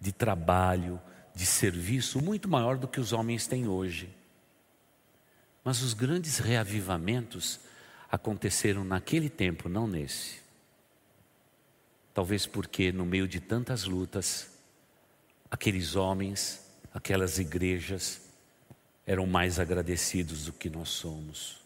de 0.00 0.12
trabalho, 0.12 1.00
de 1.34 1.46
serviço 1.46 2.20
muito 2.20 2.48
maior 2.48 2.76
do 2.76 2.88
que 2.88 3.00
os 3.00 3.12
homens 3.12 3.46
têm 3.46 3.68
hoje. 3.68 4.08
Mas 5.64 5.82
os 5.82 5.94
grandes 5.94 6.38
reavivamentos 6.38 7.60
aconteceram 8.10 8.84
naquele 8.84 9.30
tempo, 9.30 9.68
não 9.68 9.86
nesse. 9.86 10.40
Talvez 12.12 12.46
porque 12.46 12.92
no 12.92 13.06
meio 13.06 13.26
de 13.26 13.40
tantas 13.40 13.84
lutas, 13.84 14.50
aqueles 15.50 15.96
homens 15.96 16.62
aquelas 16.94 17.38
igrejas 17.38 18.20
eram 19.06 19.26
mais 19.26 19.58
agradecidos 19.58 20.44
do 20.44 20.52
que 20.52 20.68
nós 20.68 20.90
somos. 20.90 21.60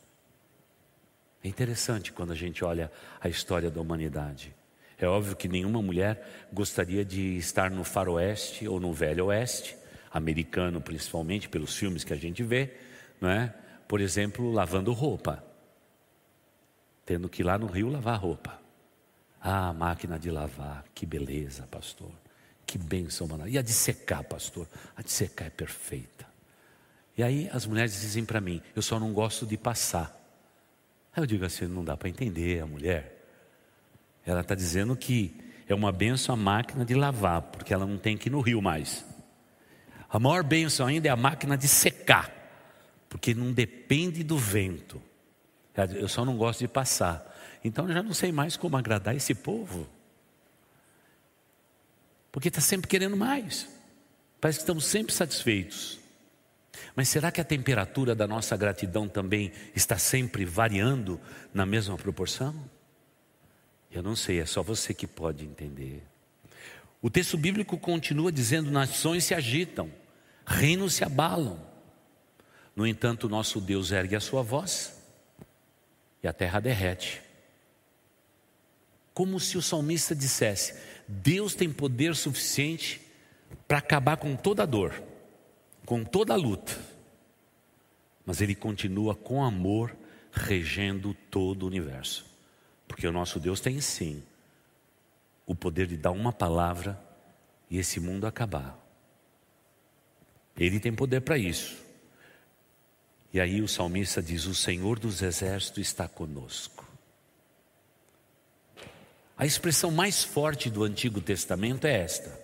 É 1.42 1.48
interessante 1.48 2.12
quando 2.12 2.32
a 2.32 2.34
gente 2.34 2.64
olha 2.64 2.90
a 3.20 3.28
história 3.28 3.70
da 3.70 3.80
humanidade. 3.80 4.54
É 4.98 5.06
óbvio 5.06 5.36
que 5.36 5.48
nenhuma 5.48 5.82
mulher 5.82 6.48
gostaria 6.52 7.04
de 7.04 7.36
estar 7.36 7.70
no 7.70 7.84
faroeste 7.84 8.66
ou 8.66 8.80
no 8.80 8.92
velho 8.92 9.26
oeste, 9.26 9.76
americano 10.10 10.80
principalmente, 10.80 11.48
pelos 11.48 11.76
filmes 11.76 12.02
que 12.02 12.12
a 12.12 12.16
gente 12.16 12.42
vê, 12.42 12.74
não 13.20 13.28
é? 13.28 13.52
por 13.86 14.00
exemplo, 14.00 14.50
lavando 14.50 14.92
roupa. 14.92 15.42
Tendo 17.04 17.28
que 17.28 17.42
ir 17.42 17.44
lá 17.44 17.56
no 17.56 17.66
rio 17.66 17.88
lavar 17.88 18.18
roupa. 18.18 18.60
Ah, 19.40 19.72
máquina 19.72 20.18
de 20.18 20.30
lavar, 20.30 20.84
que 20.94 21.06
beleza, 21.06 21.66
pastor. 21.70 22.10
Que 22.66 22.76
bênção, 22.76 23.28
mano. 23.28 23.48
E 23.48 23.56
a 23.56 23.62
de 23.62 23.72
secar, 23.72 24.24
pastor? 24.24 24.66
A 24.96 25.02
de 25.02 25.10
secar 25.10 25.46
é 25.46 25.50
perfeita. 25.50 26.26
E 27.16 27.22
aí 27.22 27.48
as 27.52 27.64
mulheres 27.64 28.00
dizem 28.00 28.24
para 28.24 28.40
mim: 28.40 28.60
eu 28.74 28.82
só 28.82 28.98
não 28.98 29.12
gosto 29.12 29.46
de 29.46 29.56
passar. 29.56 30.12
Aí 31.14 31.22
eu 31.22 31.26
digo 31.26 31.44
assim: 31.44 31.66
não 31.66 31.84
dá 31.84 31.96
para 31.96 32.08
entender 32.08 32.60
a 32.60 32.66
mulher. 32.66 33.15
Ela 34.26 34.40
está 34.40 34.56
dizendo 34.56 34.96
que 34.96 35.40
é 35.68 35.74
uma 35.74 35.92
benção 35.92 36.34
a 36.34 36.36
máquina 36.36 36.84
de 36.84 36.94
lavar, 36.94 37.42
porque 37.42 37.72
ela 37.72 37.86
não 37.86 37.96
tem 37.96 38.18
que 38.18 38.28
ir 38.28 38.32
no 38.32 38.40
rio 38.40 38.60
mais. 38.60 39.04
A 40.10 40.18
maior 40.18 40.42
benção 40.42 40.86
ainda 40.86 41.08
é 41.08 41.10
a 41.10 41.16
máquina 41.16 41.56
de 41.56 41.68
secar, 41.68 42.32
porque 43.08 43.32
não 43.34 43.52
depende 43.52 44.24
do 44.24 44.36
vento. 44.36 45.00
Eu 45.94 46.08
só 46.08 46.24
não 46.24 46.36
gosto 46.36 46.60
de 46.60 46.68
passar. 46.68 47.34
Então 47.62 47.88
eu 47.88 47.94
já 47.94 48.02
não 48.02 48.12
sei 48.12 48.32
mais 48.32 48.56
como 48.56 48.76
agradar 48.76 49.14
esse 49.14 49.34
povo. 49.34 49.88
Porque 52.32 52.48
está 52.48 52.60
sempre 52.60 52.88
querendo 52.88 53.16
mais. 53.16 53.68
Parece 54.40 54.58
que 54.58 54.62
estamos 54.62 54.84
sempre 54.84 55.12
satisfeitos. 55.12 55.98
Mas 56.94 57.08
será 57.08 57.30
que 57.30 57.40
a 57.40 57.44
temperatura 57.44 58.14
da 58.14 58.26
nossa 58.26 58.56
gratidão 58.56 59.08
também 59.08 59.52
está 59.74 59.98
sempre 59.98 60.44
variando 60.44 61.20
na 61.52 61.64
mesma 61.64 61.96
proporção? 61.96 62.54
Eu 63.96 64.02
não 64.02 64.14
sei, 64.14 64.40
é 64.40 64.44
só 64.44 64.62
você 64.62 64.92
que 64.92 65.06
pode 65.06 65.42
entender. 65.42 66.02
O 67.00 67.08
texto 67.08 67.38
bíblico 67.38 67.78
continua 67.78 68.30
dizendo: 68.30 68.70
nações 68.70 69.24
se 69.24 69.32
agitam, 69.32 69.90
reinos 70.46 70.92
se 70.92 71.02
abalam. 71.02 71.58
No 72.74 72.86
entanto, 72.86 73.26
nosso 73.26 73.58
Deus 73.58 73.90
ergue 73.92 74.14
a 74.14 74.20
sua 74.20 74.42
voz 74.42 75.02
e 76.22 76.28
a 76.28 76.32
terra 76.34 76.60
derrete. 76.60 77.22
Como 79.14 79.40
se 79.40 79.56
o 79.56 79.62
salmista 79.62 80.14
dissesse: 80.14 80.74
Deus 81.08 81.54
tem 81.54 81.72
poder 81.72 82.14
suficiente 82.14 83.00
para 83.66 83.78
acabar 83.78 84.18
com 84.18 84.36
toda 84.36 84.64
a 84.64 84.66
dor, 84.66 85.02
com 85.86 86.04
toda 86.04 86.34
a 86.34 86.36
luta, 86.36 86.78
mas 88.26 88.42
Ele 88.42 88.54
continua 88.54 89.14
com 89.14 89.42
amor 89.42 89.96
regendo 90.30 91.14
todo 91.30 91.62
o 91.62 91.66
universo, 91.66 92.26
porque 92.86 93.06
o 93.06 93.12
nosso 93.12 93.38
Deus 93.40 93.60
tem 93.60 93.80
sim 93.80 94.22
o 95.46 95.54
poder 95.54 95.86
de 95.86 95.96
dar 95.96 96.10
uma 96.10 96.32
palavra 96.32 97.00
e 97.70 97.78
esse 97.78 98.00
mundo 98.00 98.26
acabar. 98.26 98.78
Ele 100.56 100.80
tem 100.80 100.92
poder 100.92 101.20
para 101.20 101.36
isso. 101.36 101.76
E 103.32 103.40
aí 103.40 103.60
o 103.60 103.68
salmista 103.68 104.22
diz: 104.22 104.46
O 104.46 104.54
Senhor 104.54 104.98
dos 104.98 105.22
exércitos 105.22 105.86
está 105.86 106.08
conosco. 106.08 106.84
A 109.36 109.44
expressão 109.44 109.90
mais 109.90 110.24
forte 110.24 110.70
do 110.70 110.82
Antigo 110.82 111.20
Testamento 111.20 111.86
é 111.86 112.00
esta: 112.00 112.40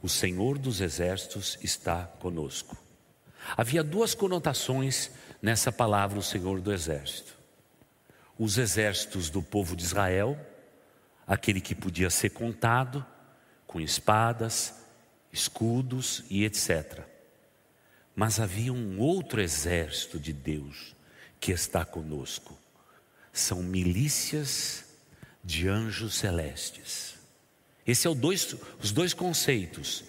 O 0.00 0.08
Senhor 0.08 0.58
dos 0.58 0.80
exércitos 0.80 1.58
está 1.62 2.04
conosco. 2.20 2.76
Havia 3.56 3.82
duas 3.82 4.14
conotações 4.14 5.10
nessa 5.40 5.72
palavra, 5.72 6.18
o 6.18 6.22
Senhor 6.22 6.60
do 6.60 6.72
exército. 6.72 7.41
Os 8.38 8.58
exércitos 8.58 9.30
do 9.30 9.42
povo 9.42 9.76
de 9.76 9.84
Israel, 9.84 10.38
aquele 11.26 11.60
que 11.60 11.74
podia 11.74 12.10
ser 12.10 12.30
contado, 12.30 13.04
com 13.66 13.80
espadas, 13.80 14.74
escudos 15.32 16.24
e 16.28 16.44
etc. 16.44 17.00
Mas 18.14 18.38
havia 18.38 18.72
um 18.72 18.98
outro 18.98 19.40
exército 19.40 20.18
de 20.18 20.32
Deus 20.32 20.94
que 21.40 21.52
está 21.52 21.84
conosco. 21.84 22.58
São 23.32 23.62
milícias 23.62 24.84
de 25.42 25.68
anjos 25.68 26.14
celestes. 26.14 27.14
Esse 27.86 28.06
é 28.06 28.10
o 28.10 28.14
dois, 28.14 28.54
os 28.80 28.92
dois 28.92 29.14
conceitos 29.14 30.04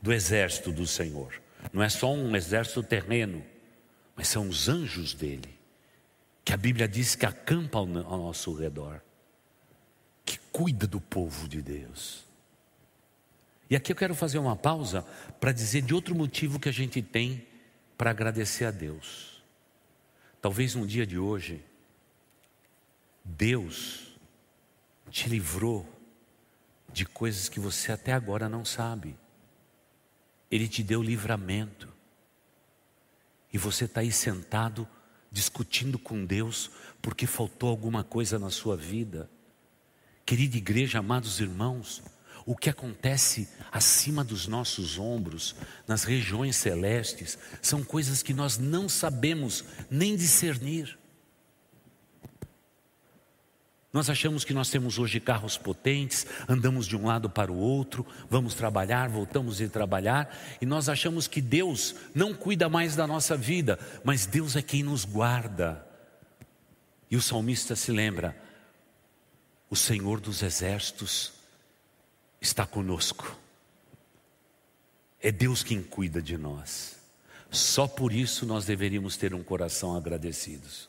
do 0.00 0.12
exército 0.12 0.70
do 0.70 0.86
Senhor. 0.86 1.40
Não 1.72 1.82
é 1.82 1.88
só 1.88 2.12
um 2.12 2.36
exército 2.36 2.82
terreno, 2.82 3.42
mas 4.14 4.28
são 4.28 4.48
os 4.48 4.68
anjos 4.68 5.14
dele, 5.14 5.55
que 6.46 6.52
a 6.52 6.56
Bíblia 6.56 6.86
diz 6.86 7.16
que 7.16 7.26
acampa 7.26 7.80
ao, 7.80 7.86
nosso 7.88 8.54
redor, 8.54 9.02
que 10.24 10.38
cuida 10.52 10.86
do 10.86 11.00
povo 11.00 11.48
de 11.48 11.60
Deus. 11.60 12.24
E 13.68 13.74
aqui 13.74 13.90
eu 13.90 13.96
quero 13.96 14.14
fazer 14.14 14.38
uma 14.38 14.54
pausa 14.54 15.02
para 15.40 15.50
dizer 15.50 15.82
de 15.82 15.92
outro 15.92 16.14
motivo 16.14 16.60
que 16.60 16.68
a 16.68 16.72
gente 16.72 17.02
tem 17.02 17.44
para 17.98 18.12
agradecer 18.12 18.64
a 18.64 18.70
Deus. 18.70 19.42
Talvez 20.40 20.76
no 20.76 20.86
dia 20.86 21.04
de 21.04 21.18
hoje, 21.18 21.64
Deus 23.24 24.16
te 25.10 25.28
livrou 25.28 25.84
de 26.92 27.04
coisas 27.04 27.48
que 27.48 27.58
você 27.58 27.90
até 27.90 28.12
agora 28.12 28.48
não 28.48 28.64
sabe. 28.64 29.18
Ele 30.48 30.68
te 30.68 30.84
deu 30.84 31.02
livramento. 31.02 31.92
E 33.52 33.58
você 33.58 33.86
está 33.86 34.02
aí 34.02 34.12
sentado 34.12 34.88
discutindo 35.36 35.98
com 35.98 36.24
Deus 36.24 36.70
porque 37.02 37.26
faltou 37.26 37.68
alguma 37.68 38.02
coisa 38.02 38.38
na 38.38 38.48
sua 38.48 38.74
vida. 38.74 39.30
Querida 40.24 40.56
igreja, 40.56 40.98
amados 41.00 41.40
irmãos, 41.40 42.02
o 42.46 42.56
que 42.56 42.70
acontece 42.70 43.46
acima 43.70 44.24
dos 44.24 44.46
nossos 44.46 44.98
ombros, 44.98 45.54
nas 45.86 46.04
regiões 46.04 46.56
celestes, 46.56 47.38
são 47.60 47.84
coisas 47.84 48.22
que 48.22 48.32
nós 48.32 48.56
não 48.56 48.88
sabemos 48.88 49.62
nem 49.90 50.16
discernir. 50.16 50.98
Nós 53.96 54.10
achamos 54.10 54.44
que 54.44 54.52
nós 54.52 54.68
temos 54.68 54.98
hoje 54.98 55.18
carros 55.18 55.56
potentes, 55.56 56.26
andamos 56.46 56.86
de 56.86 56.94
um 56.94 57.06
lado 57.06 57.30
para 57.30 57.50
o 57.50 57.56
outro, 57.56 58.06
vamos 58.28 58.52
trabalhar, 58.52 59.08
voltamos 59.08 59.58
a 59.58 59.68
trabalhar, 59.70 60.38
e 60.60 60.66
nós 60.66 60.90
achamos 60.90 61.26
que 61.26 61.40
Deus 61.40 61.94
não 62.14 62.34
cuida 62.34 62.68
mais 62.68 62.94
da 62.94 63.06
nossa 63.06 63.38
vida, 63.38 63.78
mas 64.04 64.26
Deus 64.26 64.54
é 64.54 64.60
quem 64.60 64.82
nos 64.82 65.06
guarda. 65.06 65.82
E 67.10 67.16
o 67.16 67.22
salmista 67.22 67.74
se 67.74 67.90
lembra: 67.90 68.36
o 69.70 69.74
Senhor 69.74 70.20
dos 70.20 70.42
exércitos 70.42 71.32
está 72.38 72.66
conosco. 72.66 73.34
É 75.22 75.32
Deus 75.32 75.62
quem 75.62 75.82
cuida 75.82 76.20
de 76.20 76.36
nós. 76.36 76.98
Só 77.50 77.88
por 77.88 78.12
isso 78.12 78.44
nós 78.44 78.66
deveríamos 78.66 79.16
ter 79.16 79.32
um 79.32 79.42
coração 79.42 79.96
agradecidos. 79.96 80.86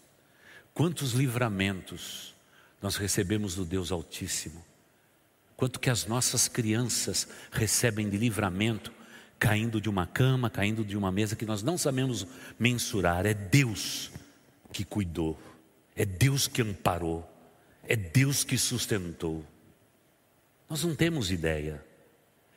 Quantos 0.73 1.13
livramentos 1.13 2.35
nós 2.81 2.95
recebemos 2.95 3.55
do 3.55 3.65
Deus 3.65 3.91
Altíssimo. 3.91 4.63
Quanto 5.55 5.79
que 5.79 5.89
as 5.89 6.05
nossas 6.05 6.47
crianças 6.47 7.27
recebem 7.51 8.09
de 8.09 8.17
livramento, 8.17 8.91
caindo 9.39 9.79
de 9.79 9.89
uma 9.89 10.05
cama, 10.05 10.49
caindo 10.49 10.83
de 10.83 10.97
uma 10.97 11.11
mesa 11.11 11.35
que 11.35 11.45
nós 11.45 11.63
não 11.63 11.77
sabemos 11.77 12.27
mensurar. 12.59 13.25
É 13.25 13.33
Deus 13.33 14.11
que 14.71 14.83
cuidou, 14.83 15.39
é 15.95 16.05
Deus 16.05 16.47
que 16.47 16.61
amparou, 16.61 17.27
é 17.87 17.95
Deus 17.95 18.43
que 18.43 18.57
sustentou. 18.57 19.45
Nós 20.69 20.83
não 20.83 20.95
temos 20.95 21.31
ideia. 21.31 21.83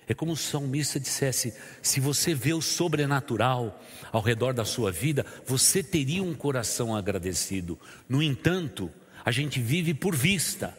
É 0.08 0.14
como 0.14 0.36
se 0.36 0.48
o 0.48 0.50
salmista 0.50 0.98
dissesse: 0.98 1.54
se 1.80 2.00
você 2.00 2.34
vê 2.34 2.52
o 2.52 2.60
sobrenatural 2.60 3.80
ao 4.10 4.20
redor 4.20 4.52
da 4.52 4.64
sua 4.64 4.90
vida, 4.90 5.24
você 5.46 5.82
teria 5.82 6.22
um 6.22 6.34
coração 6.34 6.96
agradecido. 6.96 7.78
No 8.08 8.20
entanto, 8.20 8.90
a 9.24 9.30
gente 9.30 9.60
vive 9.60 9.94
por 9.94 10.14
vista. 10.14 10.76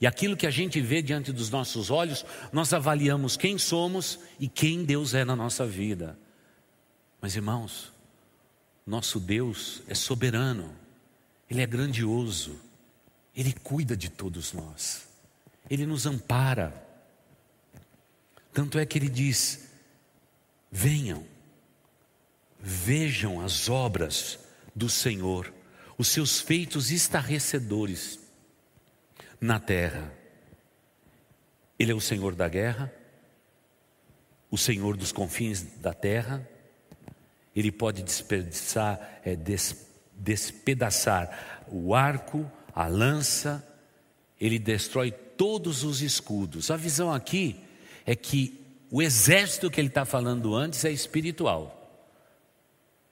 E 0.00 0.06
aquilo 0.06 0.36
que 0.36 0.46
a 0.46 0.50
gente 0.50 0.80
vê 0.80 1.00
diante 1.00 1.32
dos 1.32 1.48
nossos 1.50 1.90
olhos, 1.90 2.24
nós 2.52 2.72
avaliamos 2.72 3.36
quem 3.36 3.56
somos 3.56 4.18
e 4.38 4.48
quem 4.48 4.84
Deus 4.84 5.14
é 5.14 5.24
na 5.24 5.34
nossa 5.34 5.66
vida. 5.66 6.18
Mas 7.20 7.34
irmãos, 7.34 7.92
nosso 8.86 9.18
Deus 9.18 9.82
é 9.88 9.94
soberano, 9.94 10.74
Ele 11.50 11.62
é 11.62 11.66
grandioso, 11.66 12.60
Ele 13.34 13.52
cuida 13.52 13.96
de 13.96 14.10
todos 14.10 14.52
nós, 14.52 15.08
Ele 15.68 15.86
nos 15.86 16.04
ampara. 16.04 16.84
Tanto 18.52 18.78
é 18.78 18.84
que 18.84 18.98
Ele 18.98 19.08
diz: 19.08 19.70
venham, 20.70 21.24
vejam 22.60 23.40
as 23.40 23.68
obras 23.70 24.38
do 24.74 24.90
Senhor 24.90 25.52
os 25.98 26.08
seus 26.08 26.40
feitos 26.40 26.90
estarrecedores 26.90 28.18
na 29.40 29.58
terra. 29.58 30.12
Ele 31.78 31.92
é 31.92 31.94
o 31.94 32.00
Senhor 32.00 32.34
da 32.34 32.48
guerra, 32.48 32.92
o 34.50 34.58
Senhor 34.58 34.96
dos 34.96 35.12
confins 35.12 35.62
da 35.78 35.92
terra, 35.92 36.48
ele 37.54 37.72
pode 37.72 38.02
despedaçar, 38.02 39.20
é, 39.24 39.34
des, 39.34 39.86
despedaçar 40.12 41.64
o 41.68 41.94
arco, 41.94 42.50
a 42.74 42.86
lança, 42.86 43.66
ele 44.38 44.58
destrói 44.58 45.10
todos 45.10 45.82
os 45.82 46.02
escudos. 46.02 46.70
A 46.70 46.76
visão 46.76 47.12
aqui 47.12 47.60
é 48.04 48.14
que 48.14 48.60
o 48.90 49.02
exército 49.02 49.70
que 49.70 49.80
ele 49.80 49.88
está 49.88 50.04
falando 50.04 50.54
antes 50.54 50.84
é 50.84 50.90
espiritual. 50.90 51.75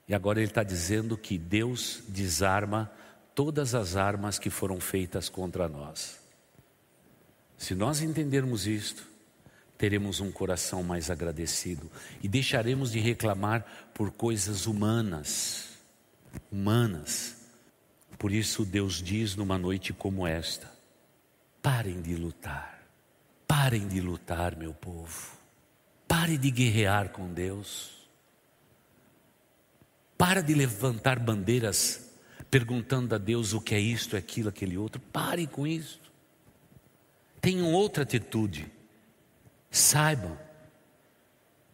E 0.07 0.13
agora 0.13 0.39
ele 0.39 0.49
está 0.49 0.63
dizendo 0.63 1.17
que 1.17 1.37
Deus 1.37 2.03
desarma 2.07 2.91
todas 3.33 3.73
as 3.73 3.95
armas 3.95 4.37
que 4.37 4.49
foram 4.49 4.79
feitas 4.79 5.29
contra 5.29 5.67
nós. 5.67 6.19
Se 7.57 7.73
nós 7.73 8.01
entendermos 8.01 8.67
isto, 8.67 9.07
teremos 9.77 10.19
um 10.19 10.31
coração 10.31 10.83
mais 10.83 11.09
agradecido 11.09 11.89
e 12.21 12.27
deixaremos 12.27 12.91
de 12.91 12.99
reclamar 12.99 13.65
por 13.93 14.11
coisas 14.11 14.67
humanas. 14.67 15.69
Humanas. 16.51 17.37
Por 18.17 18.31
isso 18.31 18.65
Deus 18.65 19.01
diz 19.01 19.35
numa 19.35 19.57
noite 19.57 19.93
como 19.93 20.25
esta: 20.27 20.71
parem 21.61 22.01
de 22.01 22.15
lutar, 22.15 22.83
parem 23.47 23.87
de 23.87 23.99
lutar, 23.99 24.55
meu 24.55 24.73
povo, 24.73 25.37
pare 26.07 26.37
de 26.37 26.51
guerrear 26.51 27.09
com 27.09 27.31
Deus. 27.33 27.94
Para 30.17 30.41
de 30.41 30.53
levantar 30.53 31.19
bandeiras 31.19 32.05
perguntando 32.49 33.13
a 33.13 33.17
Deus 33.17 33.53
o 33.53 33.59
que 33.59 33.75
é 33.75 33.79
isto, 33.79 34.15
aquilo, 34.15 34.49
aquele 34.49 34.77
outro. 34.77 35.01
Pare 35.11 35.45
com 35.45 35.67
isso. 35.67 35.99
Tenham 37.41 37.73
outra 37.73 38.03
atitude. 38.03 38.71
Saibam 39.69 40.37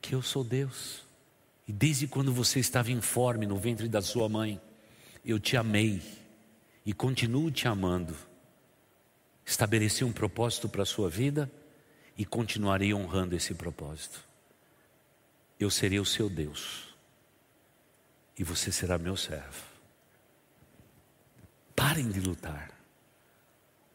que 0.01 0.15
eu 0.15 0.21
sou 0.21 0.43
Deus. 0.43 1.03
E 1.67 1.71
desde 1.71 2.07
quando 2.07 2.33
você 2.33 2.59
estava 2.59 2.91
informe 2.91 3.45
no 3.45 3.57
ventre 3.57 3.87
da 3.87 4.01
sua 4.01 4.27
mãe, 4.27 4.59
eu 5.23 5.39
te 5.39 5.55
amei 5.55 6.01
e 6.83 6.93
continuo 6.93 7.51
te 7.51 7.67
amando. 7.67 8.15
Estabeleci 9.45 10.03
um 10.03 10.11
propósito 10.11 10.67
para 10.67 10.81
a 10.81 10.85
sua 10.85 11.09
vida 11.09 11.51
e 12.17 12.25
continuarei 12.25 12.93
honrando 12.93 13.35
esse 13.35 13.53
propósito. 13.53 14.19
Eu 15.59 15.69
serei 15.69 15.99
o 15.99 16.05
seu 16.05 16.27
Deus 16.27 16.90
e 18.37 18.43
você 18.43 18.71
será 18.71 18.97
meu 18.97 19.15
servo. 19.15 19.71
Parem 21.75 22.09
de 22.09 22.19
lutar, 22.19 22.71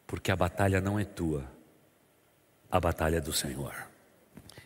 porque 0.05 0.31
a 0.31 0.35
batalha 0.35 0.81
não 0.81 0.99
é 0.99 1.05
tua, 1.05 1.49
a 2.69 2.79
batalha 2.79 3.17
é 3.17 3.21
do 3.21 3.33
Senhor. 3.33 3.73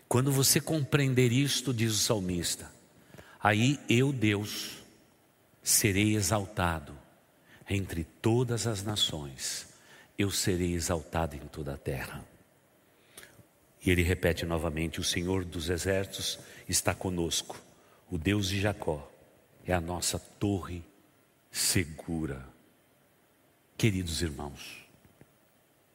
Quando 0.07 0.31
você 0.31 0.59
compreender 0.59 1.31
isto, 1.31 1.73
diz 1.73 1.93
o 1.93 1.97
salmista, 1.97 2.71
aí 3.39 3.79
eu, 3.87 4.11
Deus, 4.11 4.83
serei 5.63 6.15
exaltado 6.15 6.97
entre 7.69 8.03
todas 8.03 8.67
as 8.67 8.83
nações, 8.83 9.67
eu 10.17 10.29
serei 10.29 10.73
exaltado 10.73 11.35
em 11.35 11.47
toda 11.47 11.73
a 11.73 11.77
terra. 11.77 12.25
E 13.83 13.89
ele 13.89 14.03
repete 14.03 14.45
novamente: 14.45 14.99
O 14.99 15.03
Senhor 15.03 15.45
dos 15.45 15.69
exércitos 15.69 16.39
está 16.67 16.93
conosco, 16.93 17.59
o 18.09 18.17
Deus 18.17 18.49
de 18.49 18.59
Jacó 18.59 19.10
é 19.65 19.73
a 19.73 19.81
nossa 19.81 20.19
torre 20.19 20.83
segura. 21.51 22.47
Queridos 23.77 24.21
irmãos, 24.21 24.85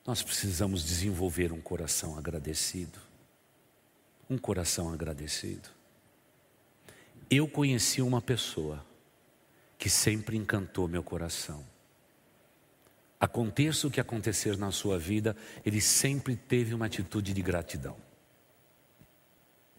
nós 0.06 0.22
precisamos 0.22 0.84
desenvolver 0.84 1.52
um 1.52 1.60
coração 1.60 2.18
agradecido. 2.18 2.98
Um 4.28 4.38
coração 4.38 4.92
agradecido. 4.92 5.68
Eu 7.30 7.48
conheci 7.48 8.02
uma 8.02 8.20
pessoa 8.20 8.84
que 9.78 9.88
sempre 9.90 10.36
encantou 10.36 10.88
meu 10.88 11.02
coração. 11.02 11.64
Aconteça 13.18 13.86
o 13.86 13.90
que 13.90 14.00
acontecer 14.00 14.56
na 14.56 14.70
sua 14.70 14.98
vida, 14.98 15.36
ele 15.64 15.80
sempre 15.80 16.36
teve 16.36 16.74
uma 16.74 16.86
atitude 16.86 17.32
de 17.32 17.42
gratidão. 17.42 17.96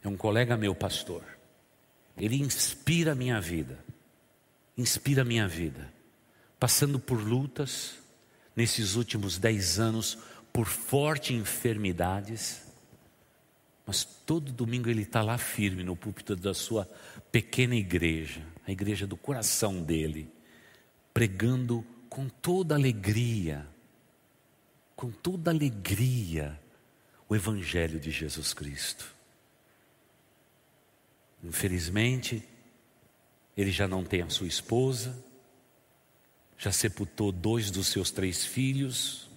É 0.03 0.07
um 0.07 0.17
colega 0.17 0.57
meu, 0.57 0.73
pastor. 0.73 1.36
Ele 2.17 2.37
inspira 2.37 3.11
a 3.11 3.15
minha 3.15 3.39
vida. 3.39 3.77
Inspira 4.77 5.21
a 5.21 5.25
minha 5.25 5.47
vida. 5.47 5.93
Passando 6.59 6.99
por 6.99 7.21
lutas, 7.21 7.99
nesses 8.55 8.95
últimos 8.95 9.37
dez 9.37 9.79
anos, 9.79 10.17
por 10.51 10.65
fortes 10.65 11.35
enfermidades. 11.35 12.63
Mas 13.85 14.03
todo 14.03 14.51
domingo 14.51 14.89
ele 14.89 15.03
está 15.03 15.21
lá 15.21 15.37
firme 15.37 15.83
no 15.83 15.95
púlpito 15.95 16.35
da 16.35 16.53
sua 16.53 16.89
pequena 17.31 17.75
igreja, 17.75 18.41
a 18.65 18.71
igreja 18.71 19.05
do 19.05 19.15
coração 19.15 19.81
dele, 19.81 20.29
pregando 21.13 21.85
com 22.09 22.27
toda 22.27 22.75
alegria, 22.75 23.67
com 24.95 25.11
toda 25.11 25.51
alegria, 25.51 26.59
o 27.29 27.35
Evangelho 27.35 27.99
de 27.99 28.09
Jesus 28.09 28.53
Cristo. 28.53 29.16
Infelizmente, 31.43 32.43
ele 33.55 33.71
já 33.71 33.87
não 33.87 34.03
tem 34.03 34.21
a 34.21 34.29
sua 34.29 34.47
esposa, 34.47 35.15
já 36.57 36.71
sepultou 36.71 37.31
dois 37.31 37.69
dos 37.69 37.87
seus 37.87 38.11
três 38.11 38.45
filhos, 38.45 39.29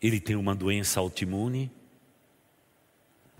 ele 0.00 0.20
tem 0.20 0.36
uma 0.36 0.54
doença 0.54 1.00
autoimune, 1.00 1.72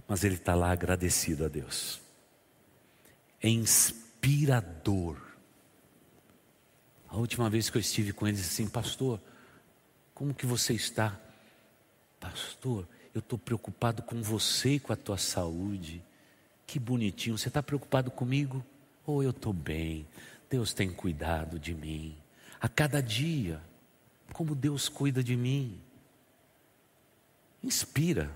mas 0.09 0.25
ele 0.25 0.37
está 0.37 0.55
lá 0.55 0.71
agradecido 0.73 1.45
a 1.45 1.49
Deus. 1.49 2.01
É 3.43 3.49
inspirador. 3.49 5.21
A 7.07 7.17
última 7.17 7.51
vez 7.51 7.69
que 7.69 7.77
eu 7.77 7.81
estive 7.81 8.13
com 8.13 8.27
ele, 8.27 8.37
disse 8.37 8.63
assim, 8.63 8.71
pastor, 8.71 9.21
como 10.15 10.33
que 10.33 10.47
você 10.47 10.73
está? 10.73 11.21
Pastor, 12.19 12.89
eu 13.15 13.21
estou 13.21 13.39
preocupado 13.39 14.03
com 14.03 14.21
você 14.21 14.71
e 14.71 14.81
com 14.81 14.93
a 14.93 14.97
tua 14.97 15.17
saúde. 15.17 16.03
Que 16.67 16.81
bonitinho, 16.81 17.39
você 17.39 17.49
está 17.49 17.63
preocupado 17.63 18.11
comigo? 18.11 18.65
Ou 19.07 19.19
oh, 19.19 19.23
eu 19.23 19.31
estou 19.31 19.53
bem, 19.53 20.07
Deus 20.51 20.73
tem 20.73 20.91
cuidado 20.91 21.59
de 21.59 21.75
mim. 21.75 22.17
A 22.61 22.69
cada 22.69 23.01
dia, 23.01 23.61
como 24.33 24.55
Deus 24.55 24.89
cuida 24.89 25.23
de 25.23 25.37
mim. 25.37 25.81
Inspira. 27.63 28.31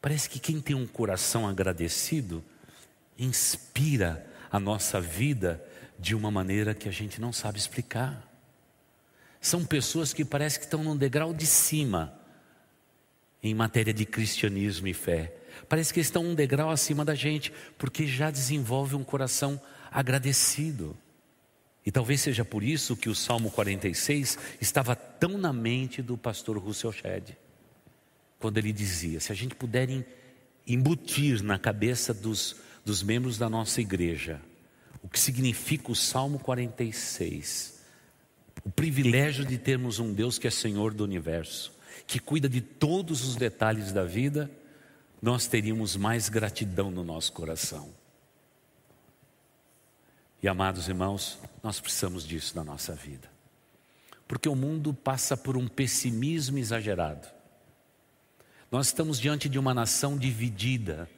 Parece 0.00 0.28
que 0.28 0.38
quem 0.38 0.60
tem 0.60 0.74
um 0.74 0.86
coração 0.86 1.46
agradecido, 1.46 2.42
inspira 3.18 4.26
a 4.50 4.58
nossa 4.58 5.00
vida 5.00 5.62
de 5.98 6.14
uma 6.14 6.30
maneira 6.30 6.74
que 6.74 6.88
a 6.88 6.92
gente 6.92 7.20
não 7.20 7.32
sabe 7.32 7.58
explicar. 7.58 8.26
São 9.40 9.64
pessoas 9.64 10.12
que 10.12 10.24
parece 10.24 10.58
que 10.58 10.64
estão 10.64 10.82
num 10.82 10.96
degrau 10.96 11.34
de 11.34 11.46
cima 11.46 12.23
em 13.44 13.54
matéria 13.54 13.94
de 13.94 14.04
cristianismo 14.04 14.88
e 14.88 14.94
fé. 14.94 15.32
Parece 15.68 15.94
que 15.94 16.00
estão 16.00 16.24
um 16.24 16.34
degrau 16.34 16.70
acima 16.70 17.04
da 17.04 17.14
gente, 17.14 17.52
porque 17.78 18.06
já 18.06 18.30
desenvolve 18.30 18.96
um 18.96 19.04
coração 19.04 19.60
agradecido. 19.92 20.96
E 21.86 21.92
talvez 21.92 22.22
seja 22.22 22.44
por 22.44 22.64
isso 22.64 22.96
que 22.96 23.08
o 23.08 23.14
Salmo 23.14 23.50
46 23.50 24.38
estava 24.60 24.96
tão 24.96 25.38
na 25.38 25.52
mente 25.52 26.02
do 26.02 26.16
pastor 26.16 26.58
Russell 26.58 26.90
Shedd, 26.90 27.36
quando 28.40 28.58
ele 28.58 28.72
dizia: 28.72 29.20
se 29.20 29.30
a 29.30 29.34
gente 29.34 29.54
puder 29.54 29.88
embutir 30.66 31.42
na 31.42 31.58
cabeça 31.58 32.12
dos, 32.12 32.56
dos 32.84 33.02
membros 33.02 33.38
da 33.38 33.48
nossa 33.48 33.80
igreja 33.80 34.40
o 35.04 35.08
que 35.08 35.20
significa 35.20 35.92
o 35.92 35.94
Salmo 35.94 36.38
46, 36.38 37.78
o 38.64 38.70
privilégio 38.70 39.44
de 39.44 39.58
termos 39.58 39.98
um 39.98 40.14
Deus 40.14 40.38
que 40.38 40.46
é 40.46 40.50
Senhor 40.50 40.94
do 40.94 41.04
universo, 41.04 41.73
que 42.06 42.18
cuida 42.18 42.48
de 42.48 42.60
todos 42.60 43.24
os 43.24 43.36
detalhes 43.36 43.92
da 43.92 44.04
vida, 44.04 44.50
nós 45.20 45.46
teríamos 45.46 45.96
mais 45.96 46.28
gratidão 46.28 46.90
no 46.90 47.02
nosso 47.02 47.32
coração. 47.32 47.88
E 50.42 50.48
amados 50.48 50.88
irmãos, 50.88 51.38
nós 51.62 51.80
precisamos 51.80 52.26
disso 52.26 52.54
na 52.54 52.62
nossa 52.62 52.94
vida. 52.94 53.30
Porque 54.28 54.48
o 54.48 54.54
mundo 54.54 54.92
passa 54.92 55.36
por 55.36 55.56
um 55.56 55.66
pessimismo 55.66 56.58
exagerado. 56.58 57.26
Nós 58.70 58.88
estamos 58.88 59.18
diante 59.18 59.48
de 59.48 59.58
uma 59.58 59.72
nação 59.72 60.18
dividida 60.18 61.08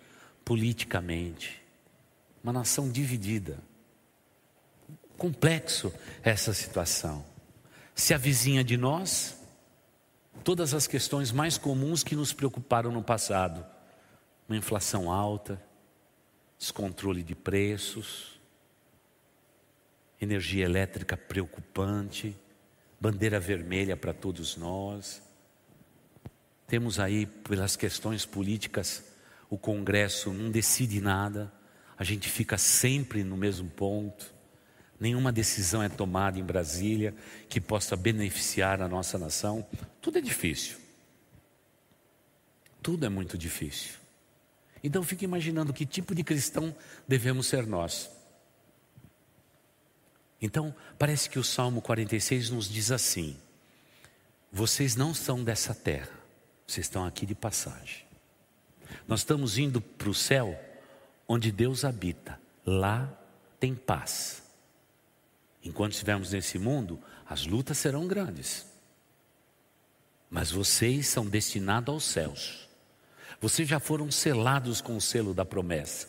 politicamente, 0.45 1.61
uma 2.45 2.53
nação 2.53 2.89
dividida. 2.89 3.59
Complexo 5.18 5.93
essa 6.22 6.53
situação. 6.53 7.24
Se 7.95 8.14
avizinha 8.14 8.62
de 8.62 8.76
nós, 8.76 9.37
todas 10.45 10.74
as 10.74 10.87
questões 10.87 11.32
mais 11.32 11.59
comuns 11.59 12.03
que 12.03 12.16
nos 12.16 12.32
preocuparam 12.32 12.91
no 12.91 13.03
passado: 13.03 13.64
uma 14.49 14.57
inflação 14.57 15.11
alta, 15.11 15.62
descontrole 16.59 17.22
de 17.22 17.34
preços, 17.34 18.41
energia 20.20 20.64
elétrica 20.64 21.16
preocupante, 21.16 22.37
bandeira 23.01 23.39
vermelha 23.39 23.97
para 23.97 24.12
todos 24.12 24.57
nós. 24.57 25.22
Temos 26.66 26.99
aí, 26.99 27.26
pelas 27.26 27.76
questões 27.76 28.26
políticas, 28.26 29.05
o 29.49 29.57
Congresso 29.57 30.32
não 30.32 30.51
decide 30.51 31.01
nada, 31.01 31.53
a 31.97 32.03
gente 32.03 32.28
fica 32.28 32.59
sempre 32.59 33.22
no 33.22 33.37
mesmo 33.37 33.70
ponto. 33.70 34.34
Nenhuma 34.99 35.30
decisão 35.30 35.82
é 35.82 35.88
tomada 35.88 36.38
em 36.38 36.44
Brasília 36.44 37.14
que 37.49 37.61
possa 37.61 37.94
beneficiar 37.97 38.80
a 38.80 38.88
nossa 38.88 39.18
nação. 39.18 39.66
Tudo 40.01 40.18
é 40.18 40.20
difícil. 40.20 40.78
Tudo 42.82 43.05
é 43.05 43.09
muito 43.09 43.36
difícil. 43.36 43.94
Então 44.82 45.03
fique 45.03 45.24
imaginando 45.24 45.72
que 45.72 45.84
tipo 45.84 46.14
de 46.14 46.22
cristão 46.22 46.74
devemos 47.07 47.47
ser 47.47 47.66
nós. 47.66 48.11
Então, 50.40 50.74
parece 50.99 51.30
que 51.30 51.38
o 51.38 51.44
Salmo 51.44 51.80
46 51.80 52.51
nos 52.51 52.68
diz 52.68 52.90
assim: 52.90 53.36
Vocês 54.53 54.94
não 54.94 55.14
são 55.14 55.42
dessa 55.42 55.74
terra, 55.74 56.12
vocês 56.66 56.86
estão 56.86 57.05
aqui 57.05 57.24
de 57.26 57.34
passagem. 57.34 58.05
Nós 59.09 59.20
estamos 59.20 59.59
indo 59.59 59.80
para 59.80 60.09
o 60.09 60.14
céu, 60.14 60.59
onde 61.26 61.51
Deus 61.51 61.84
habita, 61.84 62.38
lá 62.64 63.12
tem 63.59 63.74
paz. 63.74 64.45
Enquanto 65.66 65.94
estivermos 65.94 66.30
nesse 66.30 66.60
mundo, 66.60 66.96
as 67.28 67.44
lutas 67.44 67.76
serão 67.76 68.06
grandes. 68.06 68.64
Mas 70.30 70.52
vocês 70.52 71.08
são 71.08 71.26
destinados 71.26 71.92
aos 71.92 72.04
céus. 72.04 72.68
Vocês 73.40 73.68
já 73.68 73.80
foram 73.80 74.08
selados 74.10 74.80
com 74.80 74.96
o 74.96 75.00
selo 75.00 75.34
da 75.34 75.44
promessa. 75.44 76.08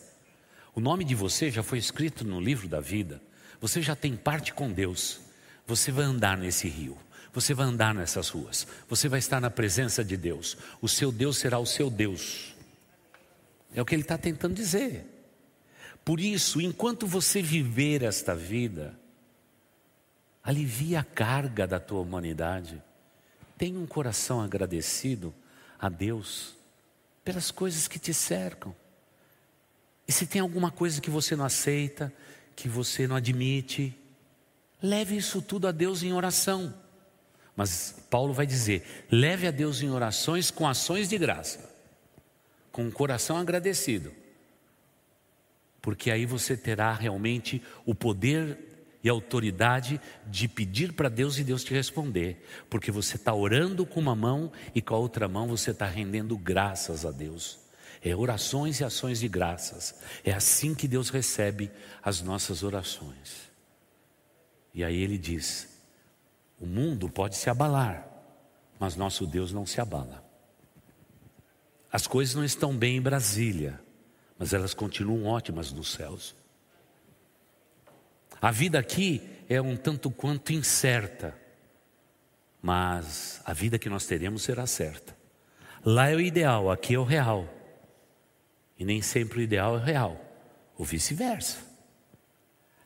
O 0.76 0.80
nome 0.80 1.04
de 1.04 1.16
você 1.16 1.50
já 1.50 1.62
foi 1.62 1.78
escrito 1.78 2.24
no 2.24 2.40
livro 2.40 2.68
da 2.68 2.78
vida. 2.78 3.20
Você 3.60 3.82
já 3.82 3.96
tem 3.96 4.16
parte 4.16 4.54
com 4.54 4.72
Deus. 4.72 5.20
Você 5.66 5.90
vai 5.90 6.04
andar 6.04 6.38
nesse 6.38 6.68
rio. 6.68 6.96
Você 7.32 7.52
vai 7.52 7.66
andar 7.66 7.92
nessas 7.92 8.28
ruas. 8.28 8.64
Você 8.88 9.08
vai 9.08 9.18
estar 9.18 9.40
na 9.40 9.50
presença 9.50 10.04
de 10.04 10.16
Deus. 10.16 10.56
O 10.80 10.88
seu 10.88 11.10
Deus 11.10 11.36
será 11.36 11.58
o 11.58 11.66
seu 11.66 11.90
Deus. 11.90 12.54
É 13.74 13.82
o 13.82 13.84
que 13.84 13.94
ele 13.94 14.02
está 14.02 14.16
tentando 14.16 14.54
dizer. 14.54 15.04
Por 16.04 16.20
isso, 16.20 16.60
enquanto 16.60 17.08
você 17.08 17.42
viver 17.42 18.04
esta 18.04 18.36
vida, 18.36 18.96
alivia 20.48 21.00
a 21.00 21.04
carga 21.04 21.66
da 21.66 21.78
tua 21.78 22.00
humanidade. 22.00 22.82
Tenha 23.58 23.78
um 23.78 23.84
coração 23.84 24.40
agradecido 24.40 25.34
a 25.78 25.90
Deus 25.90 26.56
pelas 27.22 27.50
coisas 27.50 27.86
que 27.86 27.98
te 27.98 28.14
cercam. 28.14 28.74
E 30.06 30.12
se 30.12 30.26
tem 30.26 30.40
alguma 30.40 30.70
coisa 30.70 31.02
que 31.02 31.10
você 31.10 31.36
não 31.36 31.44
aceita, 31.44 32.10
que 32.56 32.66
você 32.66 33.06
não 33.06 33.16
admite, 33.16 33.94
leve 34.82 35.18
isso 35.18 35.42
tudo 35.42 35.68
a 35.68 35.70
Deus 35.70 36.02
em 36.02 36.14
oração. 36.14 36.74
Mas 37.54 37.96
Paulo 38.08 38.32
vai 38.32 38.46
dizer: 38.46 39.06
leve 39.10 39.46
a 39.46 39.50
Deus 39.50 39.82
em 39.82 39.90
orações 39.90 40.50
com 40.50 40.66
ações 40.66 41.10
de 41.10 41.18
graça, 41.18 41.70
com 42.72 42.84
um 42.84 42.90
coração 42.90 43.36
agradecido, 43.36 44.14
porque 45.82 46.10
aí 46.10 46.24
você 46.24 46.56
terá 46.56 46.94
realmente 46.94 47.62
o 47.84 47.94
poder 47.94 48.67
e 49.02 49.08
autoridade 49.08 50.00
de 50.26 50.48
pedir 50.48 50.92
para 50.92 51.08
Deus 51.08 51.38
e 51.38 51.44
Deus 51.44 51.62
te 51.62 51.72
responder, 51.72 52.44
porque 52.68 52.90
você 52.90 53.16
está 53.16 53.32
orando 53.32 53.86
com 53.86 54.00
uma 54.00 54.16
mão 54.16 54.50
e 54.74 54.82
com 54.82 54.94
a 54.94 54.98
outra 54.98 55.28
mão 55.28 55.46
você 55.46 55.70
está 55.70 55.86
rendendo 55.86 56.36
graças 56.36 57.06
a 57.06 57.10
Deus. 57.10 57.60
É 58.02 58.14
orações 58.14 58.80
e 58.80 58.84
ações 58.84 59.20
de 59.20 59.28
graças. 59.28 60.00
É 60.24 60.32
assim 60.32 60.74
que 60.74 60.86
Deus 60.86 61.10
recebe 61.10 61.70
as 62.02 62.20
nossas 62.20 62.62
orações. 62.62 63.48
E 64.72 64.84
aí 64.84 65.00
ele 65.00 65.18
diz: 65.18 65.68
o 66.60 66.66
mundo 66.66 67.08
pode 67.08 67.36
se 67.36 67.50
abalar, 67.50 68.06
mas 68.78 68.96
nosso 68.96 69.26
Deus 69.26 69.52
não 69.52 69.66
se 69.66 69.80
abala. 69.80 70.24
As 71.90 72.06
coisas 72.06 72.34
não 72.34 72.44
estão 72.44 72.76
bem 72.76 72.96
em 72.96 73.00
Brasília, 73.00 73.80
mas 74.38 74.52
elas 74.52 74.74
continuam 74.74 75.24
ótimas 75.24 75.72
nos 75.72 75.92
céus. 75.92 76.34
A 78.40 78.50
vida 78.50 78.78
aqui 78.78 79.22
é 79.48 79.60
um 79.60 79.76
tanto 79.76 80.10
quanto 80.10 80.52
incerta, 80.52 81.34
mas 82.62 83.40
a 83.44 83.52
vida 83.52 83.78
que 83.78 83.88
nós 83.88 84.06
teremos 84.06 84.42
será 84.42 84.66
certa. 84.66 85.16
Lá 85.84 86.08
é 86.08 86.14
o 86.14 86.20
ideal, 86.20 86.70
aqui 86.70 86.94
é 86.94 86.98
o 86.98 87.04
real. 87.04 87.48
E 88.78 88.84
nem 88.84 89.02
sempre 89.02 89.38
o 89.38 89.42
ideal 89.42 89.78
é 89.78 89.84
real, 89.84 90.20
ou 90.76 90.84
vice-versa. 90.84 91.58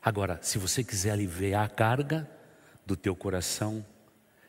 Agora, 0.02 0.38
se 0.42 0.58
você 0.58 0.82
quiser 0.82 1.12
aliviar 1.12 1.64
a 1.64 1.68
carga 1.68 2.28
do 2.84 2.96
teu 2.96 3.14
coração, 3.14 3.84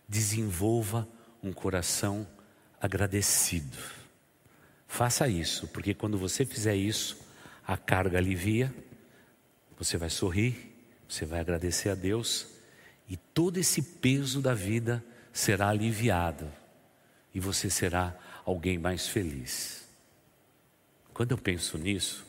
desenvolva 0.08 1.08
um 1.44 1.52
coração 1.52 2.28
agradecido. 2.80 3.78
Faça 4.88 5.28
isso, 5.28 5.68
porque 5.68 5.94
quando 5.94 6.18
você 6.18 6.46
fizer 6.46 6.76
isso, 6.76 7.18
a 7.66 7.78
carga 7.78 8.18
alivia, 8.18 8.74
você 9.78 9.98
vai 9.98 10.10
sorrir, 10.10 10.73
você 11.14 11.26
vai 11.26 11.40
agradecer 11.40 11.90
a 11.90 11.96
Deus 11.96 12.48
e 13.08 13.16
todo 13.16 13.60
esse 13.60 13.84
peso 13.84 14.42
da 14.42 14.56
vida 14.56 15.04
será 15.32 15.70
aliviado 15.70 16.52
e 17.36 17.40
você 17.40 17.70
será 17.70 18.18
alguém 18.44 18.80
mais 18.80 19.08
feliz. 19.08 19.88
Quando 21.14 21.30
eu 21.32 21.38
penso 21.38 21.78
nisso, 21.78 22.26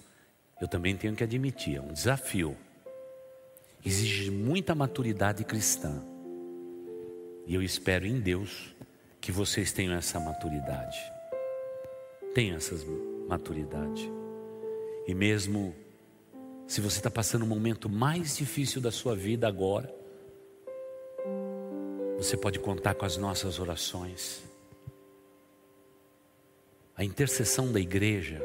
eu 0.60 0.68
também 0.68 0.94
tenho 0.98 1.16
que 1.16 1.24
admitir, 1.24 1.76
é 1.76 1.80
um 1.80 1.94
desafio. 1.94 2.54
Exige 3.82 4.30
muita 4.30 4.74
maturidade 4.74 5.44
cristã. 5.44 6.02
E 7.46 7.54
eu 7.54 7.62
espero 7.62 8.06
em 8.06 8.20
Deus 8.20 8.74
que 9.18 9.32
vocês 9.32 9.72
tenham 9.72 9.94
essa 9.94 10.20
maturidade. 10.20 10.98
Tenham 12.34 12.58
essa 12.58 12.74
maturidade. 13.28 14.12
E 15.06 15.14
mesmo 15.14 15.74
se 16.66 16.80
você 16.80 16.98
está 16.98 17.10
passando 17.10 17.42
o 17.42 17.46
momento 17.46 17.88
mais 17.88 18.36
difícil 18.36 18.80
da 18.80 18.90
sua 18.90 19.14
vida 19.14 19.46
agora, 19.46 19.94
você 22.16 22.36
pode 22.36 22.58
contar 22.58 22.94
com 22.94 23.04
as 23.04 23.16
nossas 23.16 23.58
orações. 23.58 24.42
A 26.96 27.04
intercessão 27.04 27.70
da 27.70 27.80
igreja 27.80 28.40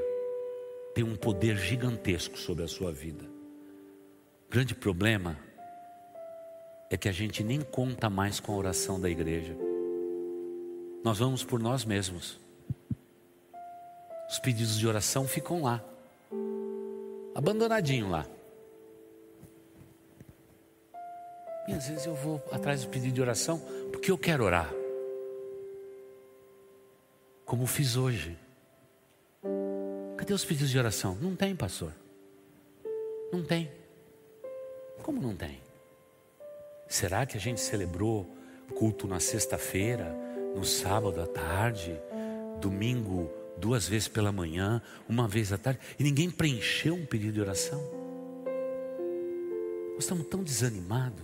tem 0.94 1.04
um 1.04 1.16
poder 1.16 1.56
gigantesco 1.58 2.38
sobre 2.38 2.64
a 2.64 2.68
sua 2.68 2.92
vida. 2.92 3.24
O 4.48 4.52
grande 4.52 4.74
problema 4.74 5.38
é 6.90 6.98
que 6.98 7.08
a 7.08 7.12
gente 7.12 7.44
nem 7.44 7.62
conta 7.62 8.10
mais 8.10 8.40
com 8.40 8.52
a 8.52 8.58
oração 8.58 9.00
da 9.00 9.10
igreja. 9.10 9.56
Nós 11.04 11.20
vamos 11.20 11.44
por 11.44 11.60
nós 11.60 11.86
mesmos. 11.86 12.40
Os 14.30 14.40
pedidos 14.40 14.78
de 14.78 14.88
oração 14.88 15.28
ficam 15.28 15.62
lá, 15.62 15.84
abandonadinho 17.40 18.10
lá. 18.10 18.26
E 21.68 21.74
às 21.74 21.88
vezes 21.88 22.06
eu 22.06 22.14
vou 22.14 22.44
atrás 22.52 22.84
do 22.84 22.90
pedido 22.90 23.14
de 23.14 23.22
oração 23.22 23.60
porque 23.92 24.12
eu 24.12 24.18
quero 24.18 24.44
orar. 24.44 24.70
Como 27.46 27.66
fiz 27.66 27.96
hoje. 27.96 28.38
Cadê 30.18 30.34
os 30.34 30.44
pedidos 30.44 30.70
de 30.70 30.78
oração? 30.78 31.16
Não 31.22 31.36
tem, 31.36 31.56
pastor. 31.56 31.94
Não 33.32 33.42
tem. 33.42 33.72
Como 35.02 35.22
não 35.22 35.34
tem? 35.36 35.62
Será 36.88 37.26
que 37.26 37.38
a 37.38 37.40
gente 37.40 37.62
celebrou 37.62 38.30
culto 38.76 39.08
na 39.08 39.20
sexta-feira, 39.20 40.14
no 40.56 40.66
sábado 40.66 41.22
à 41.22 41.26
tarde, 41.26 42.00
domingo 42.60 43.32
duas 43.60 43.88
vezes 43.88 44.08
pela 44.08 44.32
manhã, 44.32 44.82
uma 45.08 45.28
vez 45.28 45.54
à 45.54 45.58
tarde, 45.58 45.80
e 46.00 46.04
ninguém 46.04 46.32
preencheu 46.32 46.96
um 46.96 47.06
pedido 47.06 47.34
de 47.34 47.42
oração? 47.42 47.80
Nós 49.94 50.06
estamos 50.06 50.28
tão 50.28 50.42
desanimados 50.44 51.22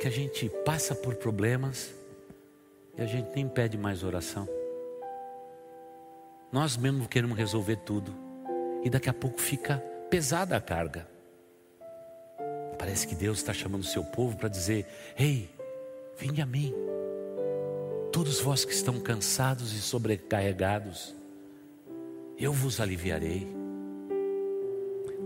que 0.00 0.08
a 0.08 0.10
gente 0.10 0.48
passa 0.64 0.94
por 0.94 1.16
problemas 1.16 1.92
e 2.96 3.02
a 3.02 3.06
gente 3.06 3.28
nem 3.34 3.48
pede 3.48 3.76
mais 3.76 4.02
oração. 4.02 4.48
Nós 6.50 6.76
mesmos 6.76 7.06
queremos 7.08 7.36
resolver 7.36 7.76
tudo. 7.76 8.14
E 8.82 8.88
daqui 8.88 9.10
a 9.10 9.12
pouco 9.12 9.40
fica 9.40 9.78
pesada 10.08 10.56
a 10.56 10.60
carga. 10.60 11.06
Parece 12.78 13.06
que 13.06 13.14
Deus 13.14 13.38
está 13.38 13.52
chamando 13.52 13.82
o 13.82 13.86
seu 13.86 14.04
povo 14.04 14.36
para 14.36 14.48
dizer: 14.48 14.86
Ei, 15.18 15.50
vinde 16.16 16.40
a 16.40 16.46
mim. 16.46 16.72
Todos 18.18 18.40
vós 18.40 18.64
que 18.64 18.72
estão 18.72 18.98
cansados 18.98 19.72
e 19.72 19.80
sobrecarregados, 19.80 21.14
eu 22.36 22.52
vos 22.52 22.80
aliviarei. 22.80 23.46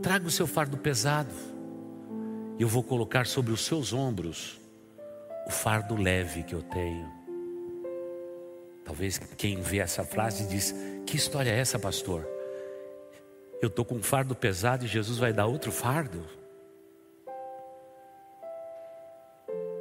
Traga 0.03 0.26
o 0.26 0.30
seu 0.30 0.47
fardo 0.47 0.76
pesado, 0.76 1.32
e 2.59 2.62
eu 2.62 2.68
vou 2.68 2.82
colocar 2.82 3.26
sobre 3.26 3.51
os 3.51 3.64
seus 3.64 3.95
ombros 3.95 4.61
o 5.47 5.51
fardo 5.51 5.97
leve 5.97 6.43
que 6.43 6.55
eu 6.55 6.61
tenho. 6.61 7.11
Talvez 8.84 9.16
quem 9.38 9.62
vê 9.62 9.78
essa 9.78 10.05
frase 10.05 10.47
diz: 10.47 10.74
Que 11.07 11.16
história 11.16 11.49
é 11.49 11.59
essa, 11.59 11.78
pastor? 11.78 12.28
Eu 13.62 13.68
estou 13.68 13.86
com 13.86 13.95
um 13.95 14.03
fardo 14.03 14.34
pesado 14.34 14.84
e 14.84 14.88
Jesus 14.88 15.16
vai 15.16 15.32
dar 15.32 15.47
outro 15.47 15.72
fardo? 15.72 16.26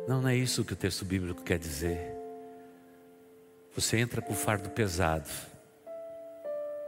Não, 0.07 0.21
não 0.21 0.29
é 0.29 0.35
isso 0.37 0.63
que 0.63 0.71
o 0.71 0.77
texto 0.77 1.03
bíblico 1.03 1.43
quer 1.43 1.59
dizer. 1.59 2.20
Você 3.73 3.97
entra 3.97 4.21
com 4.21 4.33
o 4.33 4.35
fardo 4.35 4.69
pesado 4.69 5.29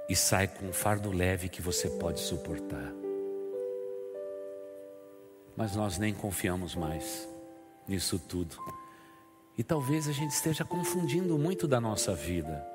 e 0.10 0.16
sai 0.16 0.48
com 0.48 0.66
um 0.66 0.74
fardo 0.74 1.12
leve 1.12 1.48
que 1.48 1.62
você 1.62 1.90
pode 1.90 2.20
suportar. 2.20 2.92
Mas 5.56 5.76
nós 5.76 5.98
nem 5.98 6.14
confiamos 6.14 6.76
mais 6.76 7.28
nisso 7.88 8.20
tudo. 8.20 8.58
E 9.58 9.64
talvez 9.64 10.10
a 10.10 10.12
gente 10.12 10.32
esteja 10.32 10.66
confundindo 10.66 11.38
muito 11.38 11.68
da 11.68 11.80
nossa 11.80 12.14
vida. 12.14 12.66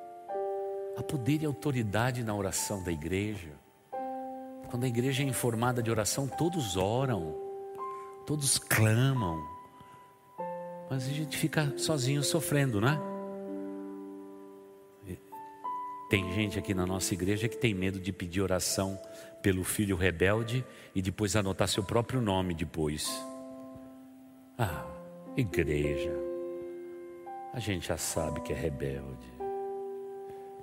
Há 0.96 1.02
poder 1.02 1.42
e 1.42 1.46
autoridade 1.46 2.24
na 2.24 2.34
oração 2.34 2.82
da 2.82 2.90
igreja. 2.90 3.52
Quando 4.70 4.84
a 4.84 4.88
igreja 4.88 5.22
é 5.22 5.26
informada 5.26 5.82
de 5.82 5.90
oração, 5.90 6.26
todos 6.26 6.76
oram, 6.76 7.34
todos 8.26 8.59
clamam, 8.59 9.42
mas 10.90 11.04
a 11.06 11.11
gente 11.11 11.36
fica 11.36 11.74
sozinho 11.76 12.22
sofrendo, 12.22 12.80
né? 12.80 12.98
Tem 16.09 16.32
gente 16.32 16.59
aqui 16.59 16.72
na 16.72 16.86
nossa 16.86 17.12
igreja 17.12 17.48
que 17.48 17.56
tem 17.56 17.74
medo 17.74 18.00
de 18.00 18.12
pedir 18.12 18.40
oração 18.40 18.98
pelo 19.42 19.62
filho 19.62 19.94
rebelde 19.94 20.64
e 20.94 21.02
depois 21.02 21.36
anotar 21.36 21.68
seu 21.68 21.84
próprio 21.84 22.20
nome 22.20 22.54
depois. 22.54 23.06
Ah, 24.56 24.86
igreja. 25.36 26.12
A 27.52 27.61
gente 27.61 27.88
já 27.88 27.98
sabe 27.98 28.40
que 28.40 28.52
é 28.54 28.56
rebelde. 28.56 29.38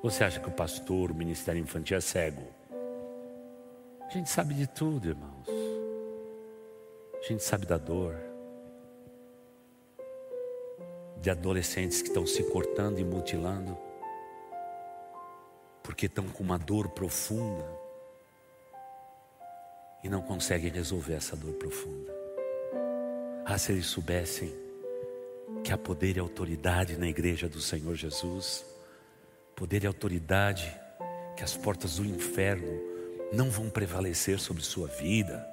Você 0.02 0.24
acha 0.24 0.40
que 0.40 0.50
o 0.50 0.52
pastor, 0.52 1.12
o 1.12 1.16
ministério 1.16 1.62
infantil 1.62 1.98
é 1.98 2.02
cego? 2.02 2.44
A 4.02 4.10
gente 4.10 4.30
sabe 4.30 4.56
de 4.56 4.66
tudo, 4.68 5.10
irmãos. 5.10 5.48
A 7.20 7.28
gente 7.28 7.44
sabe 7.44 7.68
da 7.68 7.78
dor. 7.78 8.16
De 11.22 11.30
adolescentes 11.30 12.02
que 12.02 12.08
estão 12.08 12.26
se 12.26 12.44
cortando 12.52 13.00
e 13.00 13.04
mutilando 13.04 13.78
porque 15.86 16.08
estão 16.08 16.28
com 16.28 16.44
uma 16.44 16.58
dor 16.58 16.90
profunda 16.90 17.64
e 20.04 20.10
não 20.10 20.20
conseguem 20.20 20.72
resolver 20.72 21.14
essa 21.14 21.36
dor 21.36 21.54
profunda. 21.54 22.12
Ah, 23.46 23.58
se 23.58 23.72
eles 23.72 23.86
soubessem 23.86 24.52
que 25.64 25.72
há 25.72 25.78
poder 25.78 26.18
e 26.18 26.20
autoridade 26.20 26.98
na 26.98 27.08
igreja 27.08 27.48
do 27.48 27.62
Senhor 27.62 27.94
Jesus, 27.94 28.66
poder 29.56 29.84
e 29.84 29.88
autoridade 29.88 30.76
que 31.38 31.44
as 31.44 31.56
portas 31.56 31.98
do 31.98 32.06
inferno 32.06 32.82
não 33.32 33.52
vão 33.52 33.70
prevalecer 33.70 34.40
sobre 34.40 34.64
sua 34.64 34.88
vida. 34.88 35.48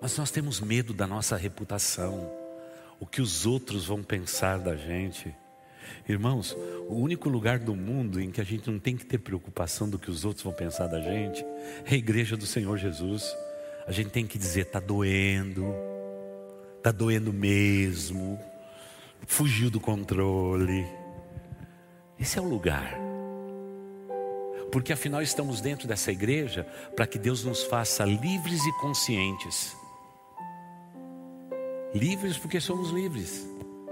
Mas 0.00 0.16
nós 0.16 0.30
temos 0.30 0.60
medo 0.60 0.94
da 0.94 1.06
nossa 1.06 1.36
reputação, 1.36 2.32
o 2.98 3.06
que 3.06 3.20
os 3.20 3.44
outros 3.44 3.86
vão 3.86 4.02
pensar 4.02 4.58
da 4.58 4.74
gente. 4.74 5.34
Irmãos, 6.08 6.56
o 6.88 6.94
único 6.94 7.28
lugar 7.28 7.58
do 7.58 7.74
mundo 7.74 8.20
em 8.20 8.30
que 8.30 8.40
a 8.40 8.44
gente 8.44 8.70
não 8.70 8.78
tem 8.78 8.96
que 8.96 9.06
ter 9.06 9.18
preocupação 9.18 9.88
do 9.88 9.98
que 9.98 10.10
os 10.10 10.24
outros 10.24 10.42
vão 10.42 10.52
pensar 10.52 10.86
da 10.88 11.00
gente 11.00 11.44
é 11.84 11.94
a 11.94 11.94
igreja 11.94 12.36
do 12.36 12.46
Senhor 12.46 12.76
Jesus. 12.76 13.34
A 13.86 13.92
gente 13.92 14.10
tem 14.10 14.26
que 14.26 14.38
dizer: 14.38 14.62
está 14.62 14.80
doendo, 14.80 15.74
está 16.76 16.90
doendo 16.90 17.32
mesmo, 17.32 18.38
fugiu 19.26 19.70
do 19.70 19.80
controle. 19.80 20.86
Esse 22.18 22.38
é 22.38 22.42
o 22.42 22.48
lugar. 22.48 22.98
Porque 24.70 24.92
afinal 24.92 25.22
estamos 25.22 25.60
dentro 25.60 25.86
dessa 25.86 26.10
igreja 26.10 26.64
para 26.96 27.06
que 27.06 27.18
Deus 27.18 27.44
nos 27.44 27.62
faça 27.62 28.04
livres 28.04 28.64
e 28.64 28.72
conscientes. 28.80 29.76
Livres 31.94 32.38
porque 32.38 32.58
somos 32.58 32.90
livres, 32.90 33.46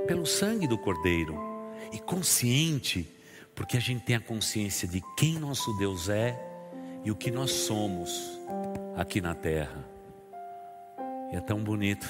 pelo 0.06 0.24
sangue 0.24 0.66
do 0.66 0.78
Cordeiro 0.78 1.49
e 1.92 1.98
consciente, 1.98 3.08
porque 3.54 3.76
a 3.76 3.80
gente 3.80 4.04
tem 4.04 4.16
a 4.16 4.20
consciência 4.20 4.86
de 4.86 5.02
quem 5.16 5.38
nosso 5.38 5.72
Deus 5.78 6.08
é 6.08 6.38
e 7.04 7.10
o 7.10 7.16
que 7.16 7.30
nós 7.30 7.50
somos 7.50 8.38
aqui 8.96 9.20
na 9.20 9.34
terra. 9.34 9.84
E 11.32 11.36
é 11.36 11.40
tão 11.40 11.62
bonito 11.62 12.08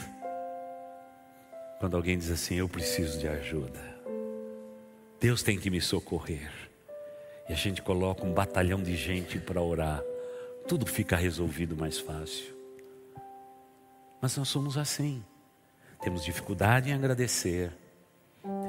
quando 1.79 1.97
alguém 1.97 2.19
diz 2.19 2.31
assim: 2.31 2.57
Eu 2.57 2.69
preciso 2.69 3.19
de 3.19 3.29
ajuda. 3.29 3.81
Deus 5.21 5.43
tem 5.43 5.59
que 5.59 5.71
me 5.71 5.81
socorrer. 5.81 6.51
E 7.49 7.53
a 7.53 7.57
gente 7.57 7.83
coloca 7.83 8.25
um 8.25 8.33
batalhão 8.33 8.83
de 8.83 8.97
gente 8.97 9.39
para 9.39 9.61
orar. 9.61 10.03
Tudo 10.67 10.87
fica 10.87 11.17
resolvido 11.17 11.77
mais 11.77 11.99
fácil. 11.99 12.55
Mas 14.21 14.37
nós 14.37 14.49
somos 14.49 14.79
assim. 14.79 15.23
Temos 16.01 16.25
dificuldade 16.25 16.91
em 16.91 16.93
agradecer. 16.93 17.73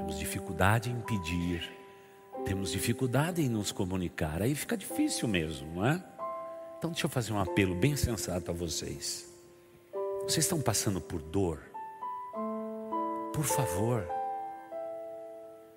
Temos 0.02 0.18
dificuldade 0.18 0.90
em 0.90 1.00
pedir, 1.00 1.72
temos 2.44 2.72
dificuldade 2.72 3.40
em 3.40 3.48
nos 3.48 3.72
comunicar, 3.72 4.42
aí 4.42 4.56
fica 4.56 4.76
difícil 4.76 5.28
mesmo, 5.28 5.76
não 5.76 5.86
é? 5.86 6.04
Então 6.76 6.90
deixa 6.90 7.06
eu 7.06 7.10
fazer 7.10 7.32
um 7.32 7.40
apelo 7.40 7.76
bem 7.76 7.96
sensato 7.96 8.50
a 8.50 8.54
vocês. 8.54 9.32
Vocês 10.24 10.44
estão 10.44 10.60
passando 10.60 11.00
por 11.00 11.22
dor? 11.22 11.62
Por 13.32 13.44
favor, 13.44 14.04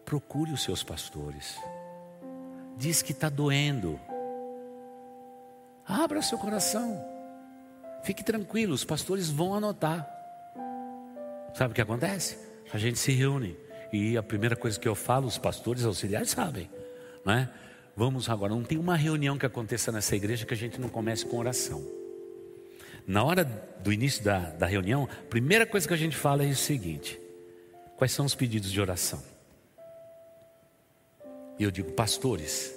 procure 0.07 0.53
os 0.53 0.63
seus 0.63 0.83
pastores. 0.83 1.59
Diz 2.79 3.03
que 3.03 3.13
está 3.13 3.29
doendo. 3.29 4.01
Abra 5.87 6.23
seu 6.23 6.39
coração. 6.39 6.99
Fique 8.03 8.25
tranquilo, 8.25 8.73
os 8.73 8.87
pastores 8.87 9.29
vão 9.29 9.55
anotar. 9.55 10.09
Sabe 11.53 11.73
o 11.73 11.75
que 11.75 11.83
acontece? 11.83 12.39
A 12.73 12.79
gente 12.79 12.99
se 12.99 13.13
reúne. 13.13 13.64
E 13.95 14.19
a 14.19 14.25
primeira 14.25 14.57
coisa 14.57 14.77
que 14.77 14.89
eu 14.89 14.95
falo, 14.97 15.29
os 15.29 15.39
pastores 15.39 15.85
auxiliares 15.85 16.31
sabem, 16.31 16.69
não 17.25 17.33
é? 17.33 17.49
Vamos 17.97 18.29
agora, 18.29 18.53
não 18.53 18.65
tem 18.65 18.77
uma 18.77 18.97
reunião 18.97 19.39
que 19.39 19.47
aconteça 19.47 19.93
nessa 19.93 20.17
igreja 20.17 20.45
que 20.45 20.53
a 20.53 20.57
gente 20.57 20.81
não 20.81 20.89
comece 20.89 21.25
com 21.25 21.39
oração. 21.39 21.81
Na 23.07 23.23
hora 23.23 23.45
do 23.45 23.93
início 23.93 24.25
da, 24.25 24.51
da 24.51 24.67
reunião, 24.67 25.05
a 25.05 25.29
primeira 25.29 25.65
coisa 25.65 25.87
que 25.87 25.95
a 25.95 25.97
gente 25.97 26.17
fala 26.17 26.45
é 26.45 26.49
o 26.49 26.57
seguinte: 26.57 27.21
quais 27.97 28.11
são 28.11 28.27
os 28.27 28.35
pedidos 28.35 28.73
de 28.73 28.81
oração? 28.81 29.23
E 31.57 31.63
eu 31.63 31.71
digo, 31.71 31.93
pastores, 31.93 32.75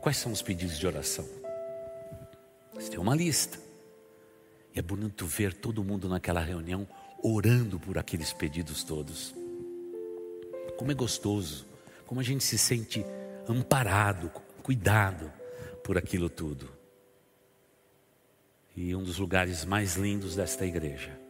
quais 0.00 0.16
são 0.16 0.32
os 0.32 0.40
pedidos 0.40 0.78
de 0.78 0.86
oração? 0.86 1.28
Você 2.72 2.88
tem 2.88 2.98
uma 2.98 3.14
lista. 3.14 3.58
E 4.74 4.78
é 4.78 4.82
bonito 4.82 5.26
ver 5.26 5.52
todo 5.52 5.84
mundo 5.84 6.08
naquela 6.08 6.40
reunião 6.40 6.88
orando 7.22 7.78
por 7.78 7.98
aqueles 7.98 8.32
pedidos 8.32 8.82
todos. 8.82 9.38
Como 10.80 10.90
é 10.90 10.94
gostoso, 10.94 11.66
como 12.06 12.20
a 12.20 12.24
gente 12.24 12.42
se 12.42 12.56
sente 12.56 13.04
amparado, 13.46 14.30
cuidado 14.62 15.30
por 15.84 15.98
aquilo 15.98 16.30
tudo. 16.30 16.70
E 18.74 18.96
um 18.96 19.02
dos 19.02 19.18
lugares 19.18 19.62
mais 19.66 19.96
lindos 19.96 20.36
desta 20.36 20.64
igreja 20.64 21.20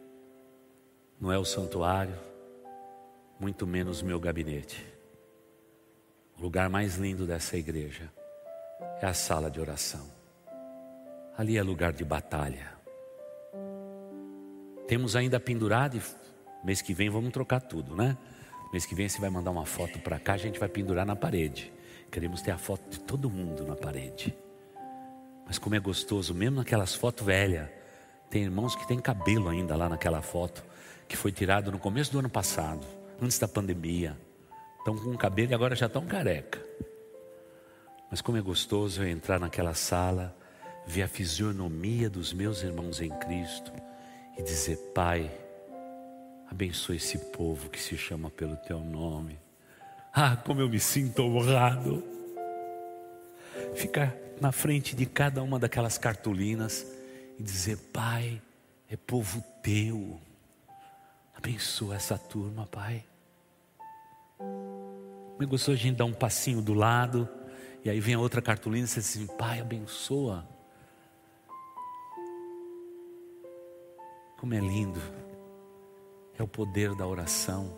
não 1.19 1.33
é 1.33 1.37
o 1.37 1.43
santuário, 1.43 2.17
muito 3.37 3.67
menos 3.67 4.01
o 4.01 4.05
meu 4.05 4.21
gabinete. 4.21 4.87
O 6.37 6.41
lugar 6.41 6.69
mais 6.69 6.95
lindo 6.95 7.27
dessa 7.27 7.57
igreja 7.57 8.09
é 9.01 9.05
a 9.05 9.13
sala 9.13 9.51
de 9.51 9.59
oração. 9.59 10.09
Ali 11.37 11.57
é 11.57 11.61
lugar 11.61 11.91
de 11.91 12.05
batalha. 12.05 12.71
Temos 14.87 15.13
ainda 15.13 15.41
pendurado, 15.41 15.97
e 15.97 16.65
mês 16.65 16.81
que 16.81 16.93
vem 16.93 17.09
vamos 17.09 17.33
trocar 17.33 17.59
tudo, 17.59 17.97
né? 17.97 18.17
Mês 18.71 18.85
que 18.85 18.95
vem 18.95 19.09
você 19.09 19.19
vai 19.19 19.29
mandar 19.29 19.51
uma 19.51 19.65
foto 19.65 19.99
para 19.99 20.17
cá, 20.17 20.33
a 20.33 20.37
gente 20.37 20.59
vai 20.59 20.69
pendurar 20.69 21.05
na 21.05 21.15
parede. 21.15 21.71
Queremos 22.09 22.41
ter 22.41 22.51
a 22.51 22.57
foto 22.57 22.89
de 22.89 22.99
todo 22.99 23.29
mundo 23.29 23.65
na 23.65 23.75
parede. 23.75 24.33
Mas 25.45 25.57
como 25.57 25.75
é 25.75 25.79
gostoso, 25.79 26.33
mesmo 26.33 26.57
naquelas 26.57 26.95
fotos 26.95 27.25
velhas, 27.25 27.67
tem 28.29 28.43
irmãos 28.43 28.73
que 28.73 28.87
têm 28.87 28.99
cabelo 28.99 29.49
ainda 29.49 29.75
lá 29.75 29.89
naquela 29.89 30.21
foto, 30.21 30.63
que 31.05 31.17
foi 31.17 31.33
tirado 31.33 31.69
no 31.69 31.77
começo 31.77 32.13
do 32.13 32.19
ano 32.19 32.29
passado, 32.29 32.85
antes 33.21 33.37
da 33.37 33.47
pandemia. 33.47 34.17
Estão 34.77 34.97
com 34.97 35.17
cabelo 35.17 35.51
e 35.51 35.53
agora 35.53 35.75
já 35.75 35.87
estão 35.87 36.05
careca. 36.05 36.63
Mas 38.09 38.21
como 38.21 38.37
é 38.37 38.41
gostoso 38.41 39.03
eu 39.03 39.07
entrar 39.09 39.39
naquela 39.39 39.73
sala, 39.73 40.35
ver 40.85 41.03
a 41.03 41.07
fisionomia 41.07 42.09
dos 42.09 42.33
meus 42.33 42.63
irmãos 42.63 43.01
em 43.01 43.09
Cristo 43.09 43.73
e 44.37 44.41
dizer: 44.41 44.77
Pai, 44.93 45.29
Abençoe 46.51 46.97
esse 46.97 47.17
povo 47.17 47.69
que 47.69 47.79
se 47.79 47.97
chama 47.97 48.29
pelo 48.29 48.57
teu 48.57 48.81
nome. 48.81 49.39
Ah, 50.13 50.35
como 50.35 50.59
eu 50.59 50.67
me 50.67 50.81
sinto 50.81 51.23
honrado. 51.23 52.03
Ficar 53.73 54.13
na 54.41 54.51
frente 54.51 54.93
de 54.93 55.05
cada 55.05 55.41
uma 55.41 55.57
daquelas 55.57 55.97
cartolinas 55.97 56.85
e 57.39 57.43
dizer: 57.43 57.77
Pai, 57.93 58.41
é 58.89 58.97
povo 58.97 59.41
teu. 59.63 60.19
Abençoa 61.33 61.95
essa 61.95 62.17
turma, 62.17 62.67
Pai. 62.67 63.05
Me 65.39 65.45
gostou 65.45 65.73
a 65.73 65.77
gente 65.77 65.95
dar 65.95 66.05
um 66.05 66.13
passinho 66.13 66.61
do 66.61 66.73
lado, 66.73 67.29
e 67.85 67.89
aí 67.89 68.01
vem 68.01 68.15
a 68.15 68.19
outra 68.19 68.41
cartolina 68.41 68.83
e 68.83 68.87
diz 68.87 68.97
assim: 68.97 69.25
Pai, 69.25 69.61
abençoa. 69.61 70.45
Como 74.37 74.53
é 74.53 74.59
lindo 74.59 75.20
é 76.37 76.43
o 76.43 76.47
poder 76.47 76.95
da 76.95 77.05
oração. 77.07 77.77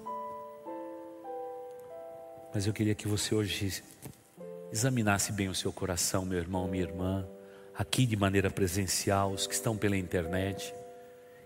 Mas 2.54 2.68
eu 2.68 2.74
queria 2.74 2.93
que 2.93 3.08
você 3.08 3.34
hoje 3.34 3.84
examinasse 4.72 5.32
bem 5.32 5.49
o 5.49 5.56
seu 5.56 5.72
coração, 5.74 6.26
meu 6.26 6.38
irmão, 6.38 6.68
minha 6.68 6.84
irmã, 6.84 7.28
aqui 7.76 8.06
de 8.06 8.16
maneira 8.16 8.49
presencial, 8.49 9.32
os 9.32 9.47
que 9.47 9.54
estão 9.54 9.78
pela 9.78 9.97
internet. 9.97 10.74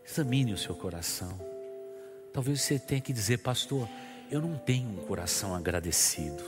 Examine 0.05 0.53
o 0.53 0.58
seu 0.58 0.76
coração. 0.76 1.39
Talvez 2.34 2.62
você 2.62 2.78
tenha 2.78 3.01
que 3.01 3.14
dizer, 3.14 3.39
pastor, 3.39 3.88
eu 4.30 4.41
não 4.41 4.58
tenho 4.58 4.89
um 4.89 5.05
coração 5.05 5.55
agradecido. 5.55 6.43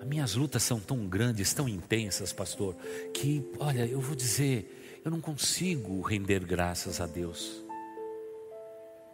As 0.00 0.06
minhas 0.06 0.34
lutas 0.34 0.62
são 0.62 0.78
tão 0.78 1.08
grandes, 1.08 1.52
tão 1.52 1.68
intensas, 1.68 2.32
pastor, 2.32 2.76
que, 3.12 3.48
olha, 3.58 3.86
eu 3.86 4.00
vou 4.00 4.14
dizer, 4.14 5.00
eu 5.04 5.10
não 5.10 5.20
consigo 5.20 6.00
render 6.02 6.44
graças 6.44 7.00
a 7.00 7.06
Deus. 7.06 7.64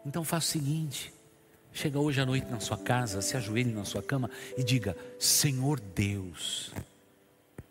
Então 0.04 0.24
faça 0.24 0.46
o 0.46 0.50
seguinte: 0.50 1.12
chega 1.72 1.98
hoje 1.98 2.20
à 2.20 2.26
noite 2.26 2.46
na 2.50 2.60
sua 2.60 2.78
casa, 2.78 3.22
se 3.22 3.36
ajoelhe 3.36 3.72
na 3.72 3.84
sua 3.84 4.02
cama 4.02 4.30
e 4.56 4.62
diga: 4.62 4.96
Senhor 5.18 5.80
Deus, 5.80 6.72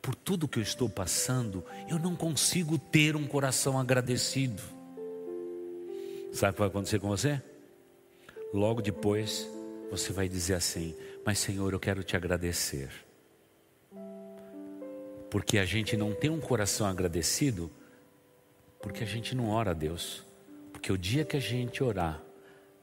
por 0.01 0.15
tudo 0.15 0.47
que 0.47 0.59
eu 0.59 0.63
estou 0.63 0.89
passando, 0.89 1.63
eu 1.87 1.99
não 1.99 2.15
consigo 2.15 2.77
ter 2.77 3.15
um 3.15 3.27
coração 3.27 3.79
agradecido. 3.79 4.61
Sabe 6.33 6.51
o 6.51 6.53
que 6.53 6.59
vai 6.59 6.67
acontecer 6.67 6.99
com 6.99 7.07
você? 7.07 7.41
Logo 8.51 8.81
depois, 8.81 9.47
você 9.91 10.11
vai 10.11 10.27
dizer 10.27 10.55
assim: 10.55 10.95
Mas 11.25 11.39
Senhor, 11.39 11.71
eu 11.71 11.79
quero 11.79 12.03
te 12.03 12.15
agradecer. 12.15 12.89
Porque 15.29 15.57
a 15.57 15.65
gente 15.65 15.97
não 15.97 16.13
tem 16.13 16.29
um 16.29 16.39
coração 16.39 16.85
agradecido, 16.85 17.71
porque 18.79 19.03
a 19.03 19.07
gente 19.07 19.35
não 19.35 19.49
ora 19.49 19.71
a 19.71 19.73
Deus. 19.73 20.23
Porque 20.71 20.91
o 20.91 20.97
dia 20.97 21.23
que 21.23 21.37
a 21.37 21.39
gente 21.39 21.83
orar, 21.83 22.21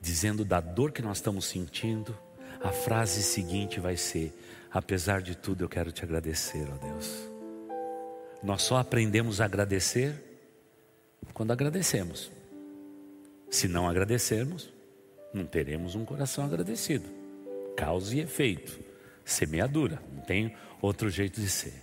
dizendo 0.01 0.44
da 0.44 0.61
dor 0.61 0.92
que 0.92 1.03
nós 1.03 1.18
estamos 1.18 1.44
sentindo, 1.44 2.16
a 2.62 2.70
frase 2.70 3.22
seguinte 3.22 3.78
vai 3.78 3.96
ser: 3.96 4.32
Apesar 4.70 5.20
de 5.20 5.36
tudo, 5.36 5.64
eu 5.64 5.68
quero 5.68 5.90
te 5.90 6.05
agradecer, 6.05 6.66
ó 6.70 6.76
Deus. 6.76 7.28
Nós 8.42 8.62
só 8.62 8.78
aprendemos 8.78 9.40
a 9.40 9.44
agradecer 9.44 10.14
quando 11.34 11.53
agradecemos. 11.53 12.30
Se 13.51 13.66
não 13.66 13.88
agradecermos, 13.88 14.72
não 15.34 15.44
teremos 15.44 15.94
um 15.94 16.05
coração 16.05 16.44
agradecido. 16.44 17.09
Causa 17.76 18.14
e 18.14 18.20
efeito, 18.20 18.78
semeadura, 19.24 20.01
não 20.12 20.22
tem 20.22 20.55
outro 20.80 21.11
jeito 21.11 21.40
de 21.40 21.48
ser. 21.48 21.82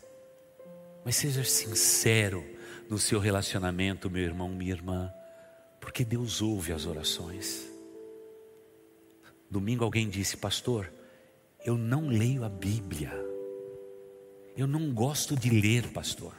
Mas 1.04 1.18
seja 1.18 1.44
sincero 1.44 2.44
no 2.90 2.98
seu 2.98 3.20
relacionamento, 3.20 4.10
meu 4.10 4.24
irmão, 4.24 4.50
minha 4.50 4.72
irmã, 4.72 5.12
porque 5.80 6.06
Deus 6.06 6.42
ouve 6.42 6.72
as 6.72 6.86
orações. 6.86 7.77
Domingo 9.50 9.84
alguém 9.84 10.10
disse, 10.10 10.38
pastor, 10.38 10.92
eu 11.64 11.78
não 11.78 12.08
leio 12.08 12.44
a 12.44 12.50
Bíblia. 12.50 13.12
Eu 14.56 14.68
não 14.68 14.94
gosto 14.94 15.36
de 15.36 15.50
ler, 15.50 15.88
pastor. 15.92 16.34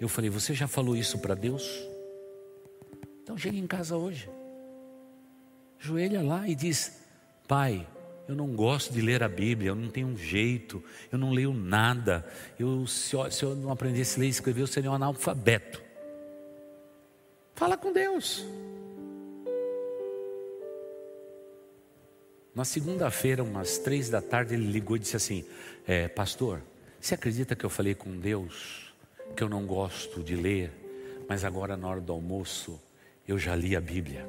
Eu 0.00 0.08
falei, 0.08 0.30
você 0.30 0.54
já 0.54 0.68
falou 0.68 0.96
isso 0.96 1.18
para 1.18 1.34
Deus? 1.34 1.64
Então 3.22 3.36
chega 3.36 3.56
em 3.56 3.66
casa 3.66 3.96
hoje. 3.96 4.28
Joelha 5.78 6.22
lá 6.22 6.48
e 6.48 6.54
diz: 6.54 7.00
Pai, 7.46 7.86
eu 8.28 8.34
não 8.34 8.48
gosto 8.48 8.92
de 8.92 9.00
ler 9.00 9.22
a 9.22 9.28
Bíblia, 9.28 9.70
eu 9.70 9.74
não 9.74 9.88
tenho 9.88 10.08
um 10.08 10.16
jeito, 10.16 10.82
eu 11.10 11.18
não 11.18 11.30
leio 11.30 11.52
nada. 11.52 12.26
Eu, 12.58 12.86
se, 12.86 13.14
eu, 13.14 13.30
se 13.30 13.44
eu 13.44 13.54
não 13.54 13.70
aprendesse 13.70 14.16
a 14.16 14.20
ler 14.20 14.26
e 14.26 14.30
escrever, 14.30 14.62
eu 14.62 14.66
seria 14.66 14.90
um 14.90 14.94
analfabeto. 14.94 15.82
Fala 17.54 17.76
com 17.76 17.92
Deus. 17.92 18.44
Na 22.56 22.64
segunda-feira, 22.64 23.44
umas 23.44 23.76
três 23.76 24.08
da 24.08 24.22
tarde, 24.22 24.54
ele 24.54 24.64
ligou 24.72 24.96
e 24.96 24.98
disse 24.98 25.14
assim: 25.14 25.44
é, 25.86 26.08
Pastor, 26.08 26.62
você 26.98 27.14
acredita 27.14 27.54
que 27.54 27.66
eu 27.66 27.68
falei 27.68 27.94
com 27.94 28.18
Deus 28.18 28.94
que 29.36 29.42
eu 29.42 29.48
não 29.50 29.66
gosto 29.66 30.22
de 30.22 30.34
ler, 30.34 30.72
mas 31.28 31.44
agora 31.44 31.76
na 31.76 31.86
hora 31.86 32.00
do 32.00 32.14
almoço 32.14 32.80
eu 33.28 33.38
já 33.38 33.54
li 33.54 33.76
a 33.76 33.80
Bíblia? 33.80 34.26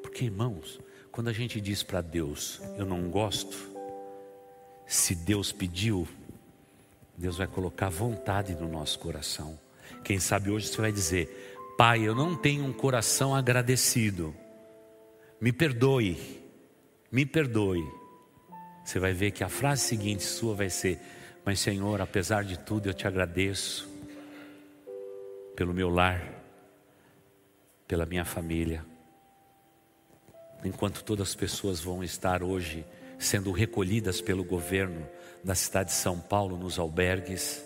Porque, 0.00 0.26
irmãos, 0.26 0.78
quando 1.10 1.26
a 1.26 1.32
gente 1.32 1.60
diz 1.60 1.82
para 1.82 2.00
Deus, 2.00 2.62
eu 2.78 2.86
não 2.86 3.10
gosto, 3.10 3.56
se 4.86 5.16
Deus 5.16 5.50
pediu, 5.50 6.06
Deus 7.18 7.38
vai 7.38 7.48
colocar 7.48 7.88
vontade 7.88 8.54
no 8.54 8.68
nosso 8.68 9.00
coração. 9.00 9.58
Quem 10.04 10.20
sabe 10.20 10.48
hoje 10.48 10.68
você 10.68 10.80
vai 10.80 10.92
dizer: 10.92 11.74
Pai, 11.76 12.06
eu 12.06 12.14
não 12.14 12.36
tenho 12.36 12.64
um 12.64 12.72
coração 12.72 13.34
agradecido 13.34 14.32
me 15.40 15.52
perdoe, 15.52 16.42
me 17.10 17.26
perdoe. 17.26 17.84
Você 18.84 18.98
vai 18.98 19.12
ver 19.12 19.32
que 19.32 19.42
a 19.42 19.48
frase 19.48 19.82
seguinte 19.82 20.22
sua 20.22 20.54
vai 20.54 20.70
ser: 20.70 20.98
Mas 21.44 21.60
Senhor, 21.60 22.00
apesar 22.00 22.44
de 22.44 22.58
tudo, 22.58 22.88
eu 22.88 22.94
te 22.94 23.06
agradeço 23.06 23.88
pelo 25.54 25.74
meu 25.74 25.88
lar, 25.88 26.22
pela 27.88 28.06
minha 28.06 28.24
família. 28.24 28.84
Enquanto 30.64 31.02
todas 31.04 31.28
as 31.28 31.34
pessoas 31.34 31.80
vão 31.80 32.02
estar 32.02 32.42
hoje 32.42 32.84
sendo 33.18 33.50
recolhidas 33.50 34.20
pelo 34.20 34.44
governo 34.44 35.06
da 35.42 35.54
cidade 35.54 35.90
de 35.90 35.96
São 35.96 36.18
Paulo 36.18 36.56
nos 36.56 36.78
albergues, 36.78 37.64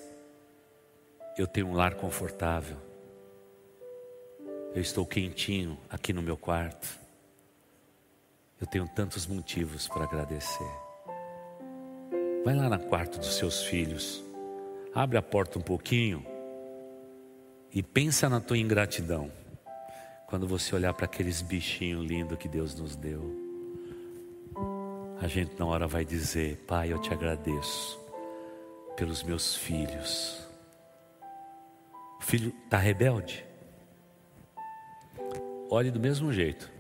eu 1.37 1.47
tenho 1.47 1.69
um 1.69 1.75
lar 1.75 1.95
confortável. 1.95 2.77
Eu 4.75 4.81
estou 4.81 5.05
quentinho 5.05 5.79
aqui 5.89 6.13
no 6.13 6.23
meu 6.23 6.37
quarto. 6.37 7.01
Eu 8.61 8.67
tenho 8.67 8.87
tantos 8.87 9.27
motivos 9.27 9.89
para 9.89 10.05
agradecer. 10.05 10.71
Vai 12.45 12.55
lá 12.55 12.69
no 12.69 12.79
quarto 12.79 13.19
dos 13.19 13.37
seus 13.37 13.63
filhos, 13.63 14.23
abre 14.95 15.17
a 15.17 15.23
porta 15.23 15.59
um 15.59 15.63
pouquinho 15.63 16.25
e 17.73 17.83
pensa 17.83 18.29
na 18.29 18.41
tua 18.41 18.59
ingratidão. 18.59 19.31
Quando 20.27 20.47
você 20.47 20.75
olhar 20.75 20.93
para 20.93 21.07
aqueles 21.07 21.41
bichinhos 21.41 22.07
lindos 22.07 22.39
que 22.39 22.49
Deus 22.49 22.75
nos 22.75 22.97
deu, 22.97 23.35
a 25.21 25.27
gente 25.27 25.59
na 25.59 25.67
hora 25.67 25.87
vai 25.87 26.05
dizer: 26.05 26.57
Pai, 26.67 26.93
eu 26.93 26.99
te 26.99 27.13
agradeço 27.13 27.99
pelos 28.97 29.23
meus 29.23 29.57
filhos. 29.57 30.47
O 32.21 32.23
filho 32.23 32.53
está 32.65 32.77
rebelde? 32.77 33.45
Olhe 35.71 35.91
do 35.91 35.99
mesmo 35.99 36.33
jeito. 36.33 36.71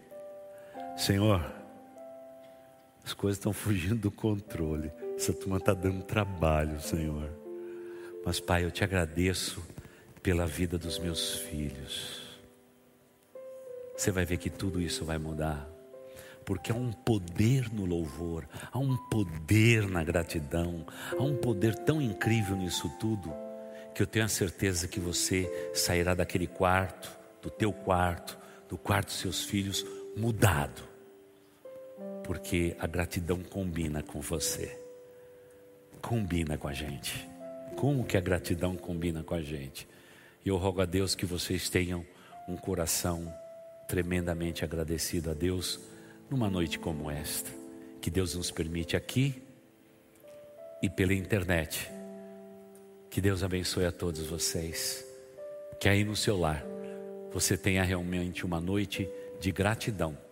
Senhor, 0.96 1.59
as 3.10 3.14
coisas 3.14 3.38
estão 3.38 3.52
fugindo 3.52 4.02
do 4.02 4.10
controle. 4.10 4.92
Essa 5.16 5.32
turma 5.32 5.56
está 5.56 5.74
dando 5.74 6.04
trabalho, 6.04 6.80
Senhor. 6.80 7.28
Mas, 8.24 8.38
Pai, 8.38 8.64
eu 8.64 8.70
te 8.70 8.84
agradeço 8.84 9.60
pela 10.22 10.46
vida 10.46 10.78
dos 10.78 10.96
meus 10.96 11.34
filhos. 11.40 12.20
Você 13.96 14.12
vai 14.12 14.24
ver 14.24 14.36
que 14.36 14.48
tudo 14.48 14.80
isso 14.80 15.04
vai 15.04 15.18
mudar. 15.18 15.68
Porque 16.44 16.70
há 16.70 16.74
um 16.74 16.92
poder 16.92 17.68
no 17.72 17.84
louvor, 17.84 18.48
há 18.70 18.78
um 18.78 18.96
poder 18.96 19.88
na 19.88 20.04
gratidão, 20.04 20.86
há 21.18 21.22
um 21.22 21.36
poder 21.36 21.74
tão 21.74 22.00
incrível 22.00 22.56
nisso 22.56 22.88
tudo, 23.00 23.32
que 23.92 24.02
eu 24.02 24.06
tenho 24.06 24.24
a 24.24 24.28
certeza 24.28 24.86
que 24.86 25.00
você 25.00 25.70
sairá 25.74 26.14
daquele 26.14 26.46
quarto, 26.46 27.10
do 27.42 27.50
teu 27.50 27.72
quarto, 27.72 28.38
do 28.68 28.78
quarto 28.78 29.08
dos 29.08 29.18
seus 29.18 29.44
filhos, 29.44 29.84
mudado 30.16 30.89
porque 32.30 32.76
a 32.78 32.86
gratidão 32.86 33.42
combina 33.42 34.04
com 34.04 34.20
você, 34.20 34.78
combina 36.00 36.56
com 36.56 36.68
a 36.68 36.72
gente. 36.72 37.28
Como 37.74 38.04
que 38.04 38.16
a 38.16 38.20
gratidão 38.20 38.76
combina 38.76 39.24
com 39.24 39.34
a 39.34 39.42
gente? 39.42 39.88
E 40.44 40.48
eu 40.48 40.56
rogo 40.56 40.80
a 40.80 40.84
Deus 40.84 41.16
que 41.16 41.26
vocês 41.26 41.68
tenham 41.68 42.06
um 42.46 42.56
coração 42.56 43.34
tremendamente 43.88 44.64
agradecido 44.64 45.28
a 45.28 45.34
Deus 45.34 45.80
numa 46.30 46.48
noite 46.48 46.78
como 46.78 47.10
esta. 47.10 47.50
Que 48.00 48.12
Deus 48.12 48.36
nos 48.36 48.52
permite 48.52 48.96
aqui 48.96 49.42
e 50.80 50.88
pela 50.88 51.12
internet. 51.12 51.90
Que 53.10 53.20
Deus 53.20 53.42
abençoe 53.42 53.86
a 53.86 53.90
todos 53.90 54.24
vocês. 54.26 55.04
Que 55.80 55.88
aí 55.88 56.04
no 56.04 56.14
seu 56.14 56.38
lar 56.38 56.64
você 57.32 57.58
tenha 57.58 57.82
realmente 57.82 58.46
uma 58.46 58.60
noite 58.60 59.10
de 59.40 59.50
gratidão 59.50 60.29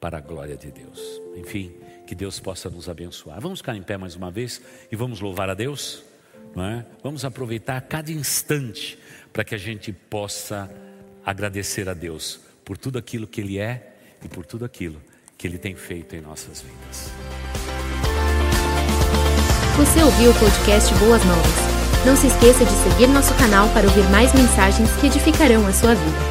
para 0.00 0.18
a 0.18 0.20
glória 0.20 0.56
de 0.56 0.70
Deus. 0.70 1.00
Enfim, 1.36 1.72
que 2.06 2.14
Deus 2.14 2.38
possa 2.40 2.70
nos 2.70 2.88
abençoar. 2.88 3.40
Vamos 3.40 3.60
ficar 3.60 3.76
em 3.76 3.82
pé 3.82 3.96
mais 3.96 4.14
uma 4.16 4.30
vez 4.30 4.60
e 4.90 4.96
vamos 4.96 5.20
louvar 5.20 5.50
a 5.50 5.54
Deus? 5.54 6.02
Não 6.54 6.64
é? 6.64 6.86
Vamos 7.02 7.24
aproveitar 7.24 7.80
cada 7.82 8.10
instante 8.10 8.98
para 9.32 9.44
que 9.44 9.54
a 9.54 9.58
gente 9.58 9.92
possa 9.92 10.70
agradecer 11.24 11.88
a 11.88 11.94
Deus 11.94 12.40
por 12.64 12.78
tudo 12.78 12.98
aquilo 12.98 13.26
que 13.26 13.40
Ele 13.40 13.58
é 13.58 13.94
e 14.24 14.28
por 14.28 14.46
tudo 14.46 14.64
aquilo 14.64 15.00
que 15.36 15.46
Ele 15.46 15.58
tem 15.58 15.74
feito 15.74 16.16
em 16.16 16.20
nossas 16.20 16.62
vidas. 16.62 17.10
Você 19.76 20.02
ouviu 20.02 20.30
o 20.30 20.34
podcast 20.34 20.92
Boas 20.94 21.24
Novas? 21.24 21.68
Não 22.04 22.16
se 22.16 22.26
esqueça 22.26 22.64
de 22.64 22.72
seguir 22.72 23.06
nosso 23.08 23.32
canal 23.34 23.68
para 23.70 23.86
ouvir 23.86 24.08
mais 24.10 24.32
mensagens 24.34 24.90
que 24.96 25.06
edificarão 25.06 25.66
a 25.66 25.72
sua 25.72 25.94
vida. 25.94 26.27